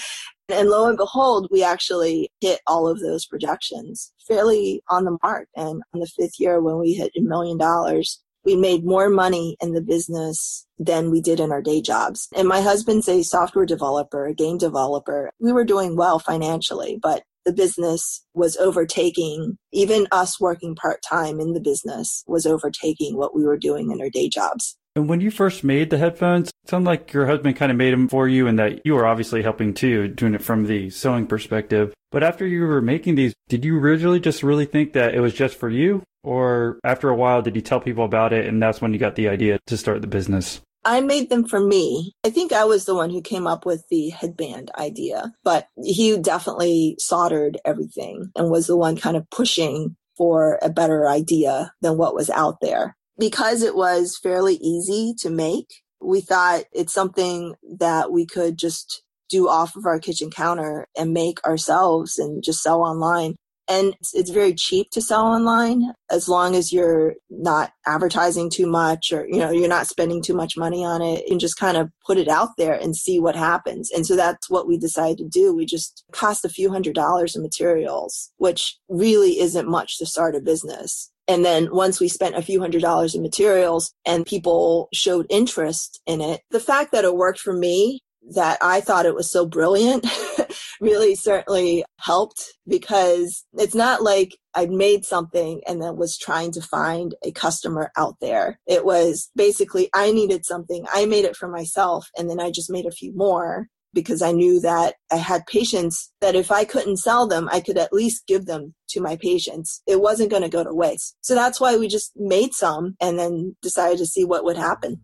and 0.50 0.70
lo 0.70 0.88
and 0.88 0.98
behold, 0.98 1.48
we 1.52 1.64
actually 1.64 2.30
hit 2.42 2.60
all 2.68 2.88
of 2.88 3.00
those 3.00 3.26
projections 3.26 4.12
fairly 4.28 4.82
on 4.90 5.06
the 5.06 5.18
mark. 5.24 5.48
And 5.56 5.82
on 5.94 6.00
the 6.02 6.08
fifth 6.18 6.40
year, 6.40 6.62
when 6.62 6.80
we 6.80 6.94
hit 6.94 7.12
a 7.18 7.22
million 7.22 7.58
dollars, 7.58 8.22
we 8.48 8.56
made 8.56 8.86
more 8.86 9.10
money 9.10 9.58
in 9.60 9.74
the 9.74 9.82
business 9.82 10.66
than 10.80 11.12
we 11.12 11.20
did 11.20 11.42
in 11.42 11.52
our 11.52 11.62
day 11.62 11.82
jobs. 11.82 12.30
And 12.34 12.48
my 12.48 12.62
husband's 12.62 13.10
a 13.10 13.22
software 13.22 13.66
developer, 13.66 14.26
a 14.26 14.34
game 14.34 14.58
developer. 14.58 15.30
We 15.38 15.52
were 15.52 15.66
doing 15.66 15.98
well 15.98 16.18
financially, 16.18 16.98
but 17.04 17.24
the 17.48 17.54
business 17.54 18.26
was 18.34 18.58
overtaking, 18.58 19.58
even 19.72 20.06
us 20.12 20.38
working 20.38 20.76
part 20.76 21.02
time 21.02 21.40
in 21.40 21.54
the 21.54 21.62
business 21.62 22.26
was 22.28 22.46
overtaking 22.46 23.16
what 23.16 23.34
we 23.34 23.46
were 23.46 23.58
doing 23.58 23.90
in 23.90 24.02
our 24.02 24.10
day 24.10 24.28
jobs. 24.28 24.78
And 24.98 25.08
when 25.08 25.22
you 25.22 25.32
first 25.32 25.64
made 25.64 25.90
the 25.90 25.98
headphones, 25.98 26.50
it 26.50 26.70
sounded 26.70 26.90
like 26.90 27.14
your 27.14 27.26
husband 27.26 27.56
kind 27.56 27.72
of 27.72 27.78
made 27.78 27.94
them 27.94 28.10
for 28.10 28.28
you 28.28 28.48
and 28.48 28.60
that 28.60 28.86
you 28.86 28.96
were 28.96 29.08
obviously 29.08 29.44
helping 29.44 29.74
too, 29.74 30.10
doing 30.10 30.36
it 30.36 30.42
from 30.42 30.66
the 30.66 30.90
sewing 30.90 31.26
perspective. 31.26 31.94
But 32.12 32.22
after 32.22 32.46
you 32.46 32.62
were 32.66 32.82
making 32.82 33.16
these, 33.16 33.34
did 33.48 33.64
you 33.64 33.80
originally 33.80 34.20
just 34.20 34.44
really 34.44 34.66
think 34.66 34.92
that 34.94 35.16
it 35.16 35.22
was 35.22 35.34
just 35.34 35.56
for 35.56 35.70
you? 35.70 36.04
Or 36.24 36.80
after 36.84 37.10
a 37.10 37.16
while, 37.16 37.42
did 37.42 37.56
you 37.56 37.62
tell 37.62 37.80
people 37.80 38.04
about 38.04 38.34
it 38.34 38.46
and 38.46 38.62
that's 38.62 38.82
when 38.82 38.92
you 38.92 39.00
got 39.00 39.16
the 39.16 39.30
idea 39.30 39.60
to 39.68 39.78
start 39.78 40.02
the 40.02 40.08
business? 40.08 40.60
I 40.88 41.02
made 41.02 41.30
them 41.30 41.48
for 41.48 41.60
me. 41.60 42.16
I 42.26 42.30
think 42.30 42.54
I 42.54 42.64
was 42.64 42.86
the 42.86 42.96
one 42.96 43.10
who 43.10 43.22
came 43.22 43.46
up 43.46 43.66
with 43.66 43.84
the 43.90 44.10
headband 44.10 44.72
idea, 44.78 45.34
but 45.44 45.68
he 45.84 46.18
definitely 46.18 46.96
soldered 46.98 47.60
everything 47.66 48.32
and 48.36 48.50
was 48.50 48.68
the 48.68 48.78
one 48.78 48.96
kind 48.96 49.18
of 49.18 49.30
pushing 49.30 49.98
for 50.18 50.58
a 50.64 50.70
better 50.70 51.08
idea 51.08 51.74
than 51.82 51.98
what 51.98 52.16
was 52.16 52.30
out 52.30 52.58
there 52.62 52.96
because 53.18 53.64
it 53.64 53.76
was 53.76 54.20
fairly 54.22 54.56
easy 54.56 55.14
to 55.20 55.30
make, 55.30 55.68
we 56.02 56.22
thought 56.22 56.64
it's 56.72 56.94
something 56.94 57.56
that 57.80 58.12
we 58.12 58.26
could 58.26 58.58
just 58.58 59.04
do 59.30 59.50
off 59.50 59.76
of 59.76 59.86
our 59.86 60.00
kitchen 60.00 60.30
counter 60.30 60.88
and 60.98 61.14
make 61.14 61.44
ourselves 61.44 62.18
and 62.18 62.44
just 62.44 62.62
sell 62.62 62.82
online. 62.82 63.36
And 63.70 63.96
it's, 64.00 64.14
it's, 64.14 64.30
very 64.30 64.54
cheap 64.54 64.92
to 64.92 65.02
sell 65.02 65.26
online 65.26 65.94
as 66.12 66.30
long 66.30 66.56
as 66.56 66.72
you're 66.72 67.16
not 67.30 67.72
advertising 67.86 68.50
too 68.50 68.68
much 68.68 69.12
or, 69.12 69.28
you 69.28 69.40
know, 69.40 69.50
you're 69.52 69.68
not 69.68 69.88
spending 69.88 70.22
too 70.22 70.36
much 70.36 70.56
money 70.56 70.86
on 70.86 71.02
it 71.02 71.24
and 71.30 71.40
just 71.40 71.58
kind 71.58 71.76
of 71.76 71.90
put 72.06 72.18
it 72.18 72.28
out 72.28 72.50
there 72.58 72.74
and 72.74 72.96
see 72.96 73.20
what 73.20 73.36
happens. 73.36 73.90
And 73.92 74.06
so 74.06 74.16
that's 74.16 74.50
what 74.50 74.68
we 74.68 74.78
decided 74.78 75.18
to 75.18 75.28
do. 75.28 75.56
We 75.56 75.66
just 75.66 76.04
cost 76.12 76.46
a 76.46 76.50
few 76.50 76.70
hundred 76.70 76.94
dollars 76.96 77.36
in 77.36 77.42
materials, 77.42 78.32
which 78.38 78.78
really 78.90 79.40
isn't 79.40 79.68
much 79.68 79.98
to 79.98 80.06
start 80.06 80.36
a 80.36 80.42
business 80.42 81.12
And 81.28 81.44
then 81.44 81.70
once 81.72 82.00
we 82.00 82.08
spent 82.08 82.36
a 82.36 82.42
few 82.42 82.60
hundred 82.60 82.82
dollars 82.82 83.14
in 83.14 83.22
materials 83.22 83.94
and 84.06 84.26
people 84.26 84.88
showed 84.94 85.26
interest 85.30 86.02
in 86.06 86.22
it, 86.22 86.42
the 86.52 86.60
fact 86.60 86.92
that 86.94 87.04
it 87.04 87.16
worked 87.16 87.40
for 87.40 87.54
me, 87.54 88.02
that 88.34 88.58
I 88.62 88.82
thought 88.82 89.06
it 89.06 89.16
was 89.16 89.30
so 89.30 89.46
brilliant, 89.46 90.06
really 90.80 91.16
certainly 91.16 91.84
helped 92.00 92.54
because 92.68 93.46
it's 93.54 93.76
not 93.76 94.02
like 94.02 94.38
I 94.54 94.66
made 94.66 95.06
something 95.06 95.62
and 95.68 95.82
then 95.82 95.98
was 95.98 96.18
trying 96.18 96.52
to 96.54 96.62
find 96.62 97.16
a 97.24 97.32
customer 97.32 97.92
out 97.98 98.16
there. 98.22 98.60
It 98.68 98.86
was 98.86 99.30
basically 99.36 99.90
I 99.94 100.12
needed 100.12 100.46
something. 100.46 100.86
I 100.92 101.06
made 101.06 101.26
it 101.26 101.36
for 101.36 101.48
myself 101.48 102.08
and 102.18 102.30
then 102.30 102.40
I 102.40 102.52
just 102.52 102.72
made 102.72 102.86
a 102.86 102.92
few 102.92 103.14
more 103.16 103.68
because 103.94 104.22
I 104.22 104.32
knew 104.32 104.60
that 104.62 104.96
I 105.12 105.16
had 105.16 105.48
patients 105.48 106.12
that 106.22 106.36
if 106.36 106.52
I 106.52 106.66
couldn't 106.66 106.98
sell 106.98 107.28
them, 107.28 107.50
I 107.52 107.62
could 107.62 107.78
at 107.78 107.94
least 107.94 108.28
give 108.28 108.46
them 108.46 108.74
to 108.90 109.02
my 109.02 109.16
patients. 109.16 109.82
It 109.88 110.02
wasn't 110.02 110.30
going 110.30 110.44
to 110.44 110.50
go 110.50 110.64
to 110.64 110.74
waste. 110.74 111.16
So 111.22 111.34
that's 111.34 111.60
why 111.60 111.78
we 111.78 111.88
just 111.88 112.12
made 112.16 112.54
some 112.54 112.96
and 113.02 113.18
then 113.18 113.56
decided 113.62 113.98
to 114.00 114.06
see 114.06 114.24
what 114.24 114.44
would 114.44 114.58
happen. 114.58 115.02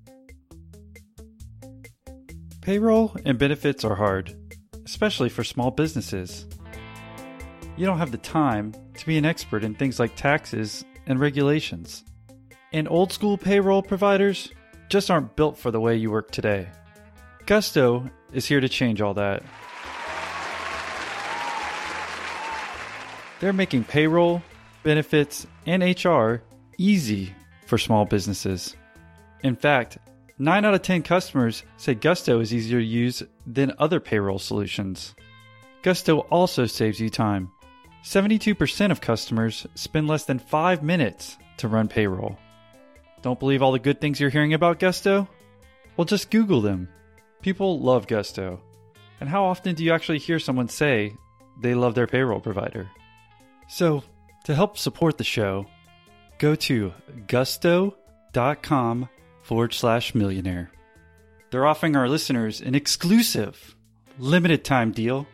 Payroll 2.61 3.15
and 3.25 3.37
benefits 3.37 3.83
are 3.83 3.95
hard, 3.95 4.35
especially 4.85 5.29
for 5.29 5.43
small 5.43 5.71
businesses. 5.71 6.45
You 7.75 7.85
don't 7.85 7.97
have 7.97 8.11
the 8.11 8.17
time 8.17 8.73
to 8.95 9.05
be 9.05 9.17
an 9.17 9.25
expert 9.25 9.63
in 9.63 9.75
things 9.75 9.99
like 9.99 10.15
taxes 10.15 10.85
and 11.07 11.19
regulations. 11.19 12.03
And 12.71 12.87
old 12.87 13.11
school 13.11 13.37
payroll 13.37 13.81
providers 13.81 14.51
just 14.89 15.09
aren't 15.09 15.35
built 15.35 15.57
for 15.57 15.71
the 15.71 15.79
way 15.79 15.95
you 15.95 16.11
work 16.11 16.31
today. 16.31 16.67
Gusto 17.45 18.09
is 18.31 18.45
here 18.45 18.59
to 18.59 18.69
change 18.69 19.01
all 19.01 19.13
that. 19.15 19.43
They're 23.39 23.53
making 23.53 23.83
payroll, 23.83 24.41
benefits, 24.83 25.45
and 25.65 25.83
HR 25.83 26.43
easy 26.77 27.33
for 27.65 27.77
small 27.77 28.05
businesses. 28.05 28.75
In 29.41 29.55
fact, 29.55 29.97
9 30.39 30.65
out 30.65 30.73
of 30.73 30.81
10 30.81 31.03
customers 31.03 31.63
say 31.77 31.93
Gusto 31.93 32.39
is 32.39 32.53
easier 32.53 32.79
to 32.79 32.85
use 32.85 33.23
than 33.45 33.73
other 33.77 33.99
payroll 33.99 34.39
solutions. 34.39 35.13
Gusto 35.83 36.19
also 36.19 36.65
saves 36.65 36.99
you 36.99 37.09
time. 37.09 37.51
72% 38.03 38.91
of 38.91 38.99
customers 38.99 39.67
spend 39.75 40.07
less 40.07 40.25
than 40.25 40.39
5 40.39 40.81
minutes 40.81 41.37
to 41.57 41.67
run 41.67 41.87
payroll. 41.87 42.37
Don't 43.21 43.39
believe 43.39 43.61
all 43.61 43.71
the 43.71 43.79
good 43.79 44.01
things 44.01 44.19
you're 44.19 44.29
hearing 44.29 44.53
about 44.53 44.79
Gusto? 44.79 45.27
Well, 45.95 46.05
just 46.05 46.31
Google 46.31 46.61
them. 46.61 46.89
People 47.41 47.79
love 47.79 48.07
Gusto. 48.07 48.59
And 49.19 49.29
how 49.29 49.45
often 49.45 49.75
do 49.75 49.83
you 49.83 49.93
actually 49.93 50.17
hear 50.17 50.39
someone 50.39 50.67
say 50.67 51.15
they 51.61 51.75
love 51.75 51.95
their 51.95 52.07
payroll 52.07 52.39
provider? 52.41 52.89
So, 53.69 54.03
to 54.45 54.55
help 54.55 54.77
support 54.77 55.17
the 55.17 55.23
show, 55.23 55.67
go 56.39 56.55
to 56.55 56.93
gusto.com 57.27 59.07
forward 59.43 59.73
slash 59.73 60.15
millionaire. 60.15 60.71
They're 61.51 61.67
offering 61.67 61.95
our 61.95 62.09
listeners 62.09 62.61
an 62.61 62.73
exclusive 62.73 63.75
limited 64.17 64.63
time 64.63 64.91
deal. 64.91 65.27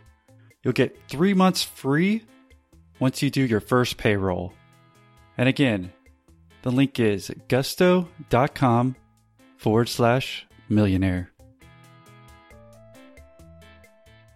You'll 0.63 0.73
get 0.73 0.99
three 1.07 1.33
months 1.33 1.63
free 1.63 2.23
once 2.99 3.21
you 3.21 3.29
do 3.29 3.45
your 3.45 3.61
first 3.61 3.97
payroll. 3.97 4.53
And 5.37 5.47
again, 5.47 5.93
the 6.63 6.71
link 6.71 6.99
is 6.99 7.31
gusto.com 7.47 8.95
forward 9.55 9.87
slash 9.87 10.45
millionaire. 10.67 11.31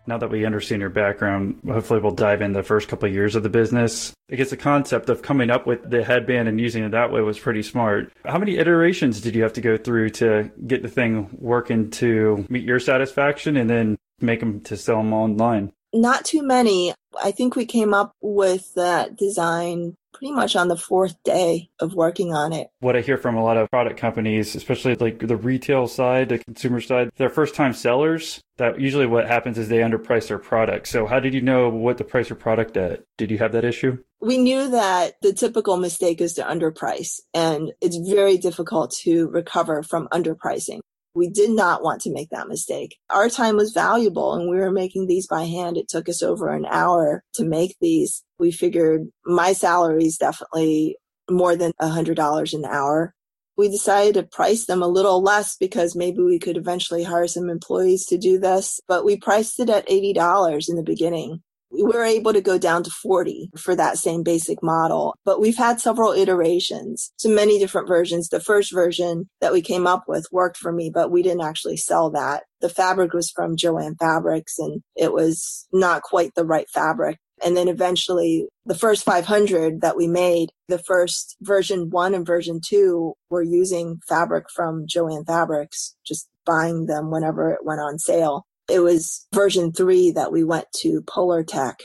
Now 0.06 0.18
that 0.18 0.30
we 0.30 0.46
understand 0.46 0.82
your 0.82 0.90
background, 0.90 1.60
hopefully 1.66 2.02
we'll 2.02 2.12
dive 2.12 2.42
in 2.42 2.54
the 2.54 2.64
first 2.64 2.90
couple 2.90 3.08
of 3.08 3.14
years 3.14 3.36
of 3.36 3.44
the 3.44 3.50
business. 3.50 4.14
I 4.32 4.36
guess 4.36 4.50
the 4.50 4.58
concept 4.58 5.10
of 5.10 5.22
coming 5.22 5.50
up 5.50 5.66
with 5.66 5.90
the 5.90 6.04
headband 6.04 6.50
and 6.50 6.60
using 6.60 6.84
it 6.84 6.92
that 6.92 7.12
way 7.12 7.22
was 7.22 7.40
pretty 7.40 7.64
smart. 7.64 8.12
How 8.26 8.38
many 8.38 8.58
iterations 8.58 9.22
did 9.22 9.36
you 9.36 9.44
have 9.44 9.54
to 9.54 9.62
go 9.62 9.78
through 9.78 10.10
to 10.12 10.52
get 10.68 10.82
the 10.82 10.90
thing 10.90 11.30
working 11.40 11.90
to 11.92 12.46
meet 12.50 12.64
your 12.64 12.80
satisfaction 12.80 13.56
and 13.56 13.70
then 13.70 13.98
make 14.20 14.40
them 14.40 14.62
to 14.62 14.76
sell 14.76 14.98
them 14.98 15.14
online? 15.14 15.72
Not 15.94 16.26
too 16.26 16.42
many. 16.42 16.94
I 17.22 17.32
think 17.32 17.56
we 17.56 17.66
came 17.66 17.94
up 17.94 18.14
with 18.22 18.74
that 18.74 19.16
design 19.16 19.96
pretty 20.24 20.34
much 20.34 20.56
on 20.56 20.70
the 20.70 20.77
fourth 20.77 21.22
day 21.24 21.70
of 21.82 21.96
working 21.96 22.34
on 22.34 22.53
it. 22.53 22.70
What 22.80 22.96
I 22.96 23.01
hear 23.01 23.18
from 23.18 23.36
a 23.36 23.44
lot 23.44 23.58
of 23.58 23.70
product 23.70 24.00
companies, 24.00 24.56
especially 24.56 24.96
like 24.96 25.20
the 25.20 25.36
retail 25.36 25.86
side, 25.86 26.30
the 26.30 26.38
consumer 26.38 26.80
side, 26.80 27.12
they're 27.18 27.30
first 27.30 27.56
time 27.56 27.74
sellers. 27.74 28.39
That 28.56 28.80
usually 28.80 29.06
what 29.06 29.27
happens 29.27 29.58
is 29.58 29.68
they 29.68 29.80
underprice 29.80 30.30
their 30.30 30.39
product. 30.39 30.88
So 30.88 31.08
how 31.08 31.20
did 31.20 31.34
you 31.34 31.42
know 31.42 31.68
what 31.68 31.98
to 31.98 32.06
price 32.06 32.30
your 32.30 32.38
product 32.38 32.77
at? 32.77 33.03
Did 33.18 33.32
you 33.32 33.38
have 33.39 33.51
that 33.51 33.65
issue? 33.65 33.98
We 34.22 34.38
knew 34.38 34.70
that 34.70 35.15
the 35.22 35.34
typical 35.34 35.75
mistake 35.75 36.22
is 36.22 36.36
to 36.36 36.44
underprice 36.44 37.20
and 37.34 37.74
it's 37.82 37.98
very 37.98 38.38
difficult 38.38 38.96
to 39.01 39.27
recover 39.27 39.84
from 39.84 40.08
underpricing. 40.13 40.80
We 41.15 41.30
did 41.30 41.51
not 41.51 41.84
want 41.84 42.01
to 42.03 42.13
make 42.13 42.30
that 42.30 42.48
mistake. 42.48 42.96
Our 43.10 43.30
time 43.30 43.56
was 43.58 43.74
valuable 43.74 44.34
and 44.34 44.50
we 44.50 44.56
were 44.56 44.72
making 44.72 45.08
these 45.08 45.27
by 45.27 45.44
hand. 45.44 45.77
It 45.77 45.88
took 45.89 46.08
us 46.10 46.24
over 46.24 46.50
an 46.50 46.65
hour 46.65 47.24
to 47.36 47.44
make 47.44 47.75
these. 47.82 48.24
We 48.44 48.52
figured 48.52 49.08
my 49.26 49.54
salary 49.54 50.04
is 50.04 50.18
definitely 50.18 50.98
more 51.32 51.56
than 51.56 51.72
a 51.80 51.88
$100 51.88 52.54
an 52.54 52.66
hour. 52.66 53.14
We 53.56 53.70
decided 53.70 54.16
to 54.16 54.24
price 54.24 54.66
them 54.66 54.84
a 54.84 54.88
little 54.88 55.22
less 55.22 55.56
because 55.56 55.96
maybe 55.96 56.22
we 56.22 56.40
could 56.40 56.58
eventually 56.58 57.06
hire 57.06 57.28
some 57.28 57.50
employees 57.50 58.06
to 58.08 58.18
do 58.18 58.38
this, 58.38 58.82
but 58.86 59.06
we 59.06 59.16
priced 59.16 59.62
it 59.62 59.70
at 59.70 59.88
$80 59.88 60.68
in 60.68 60.76
the 60.76 60.84
beginning 60.84 61.42
we 61.74 61.84
were 61.84 62.04
able 62.04 62.34
to 62.34 62.42
go 62.42 62.58
down 62.58 62.84
to 62.84 62.92
40 62.92 63.50
for 63.58 63.76
that 63.76 63.98
same 63.98 64.24
basic 64.24 64.62
model. 64.62 65.16
But 65.26 65.42
we've 65.42 65.58
had 65.58 65.82
several 65.82 66.12
iterations, 66.14 67.12
so 67.18 67.30
many 67.30 67.58
different 67.58 67.88
versions. 67.88 68.30
The 68.30 68.40
first 68.40 68.72
version 68.72 69.30
that 69.42 69.52
we 69.52 69.62
came 69.62 69.88
up 69.88 70.04
with 70.08 70.28
worked 70.32 70.58
for 70.58 70.72
me, 70.72 70.92
but 70.94 71.12
we 71.12 71.24
didn't 71.24 71.42
actually 71.42 71.78
sell 71.78 72.12
that. 72.12 72.44
The 72.62 72.70
fabric 72.70 73.14
was 73.14 73.32
from 73.32 73.58
Joann 73.58 73.98
Fabrics 73.98 74.60
and 74.60 74.84
it 74.96 75.12
was 75.12 75.68
not 75.74 76.04
quite 76.04 76.36
the 76.36 76.46
right 76.46 76.70
fabric. 76.70 77.18
And 77.44 77.58
then 77.58 77.68
eventually 77.68 78.48
the 78.66 78.75
first 78.75 79.04
500 79.04 79.82
that 79.82 79.98
we 79.98 80.08
made, 80.08 80.52
the 80.68 80.80
first 80.80 81.36
version 81.42 81.90
one 81.90 82.13
and 82.13 82.25
version 82.25 82.62
two 82.66 83.13
were 83.30 83.42
using 83.42 84.00
fabric 84.08 84.46
from 84.54 84.86
Joann 84.88 85.25
Fabrics, 85.25 85.96
just 86.06 86.30
buying 86.46 86.86
them 86.86 87.12
whenever 87.12 87.52
it 87.52 87.66
went 87.66 87.82
on 87.82 88.00
sale. 88.00 88.46
It 88.70 88.80
was 88.80 89.28
version 89.34 89.72
three 89.72 90.12
that 90.12 90.32
we 90.32 90.44
went 90.44 90.68
to 90.78 91.02
Polartec. 91.02 91.75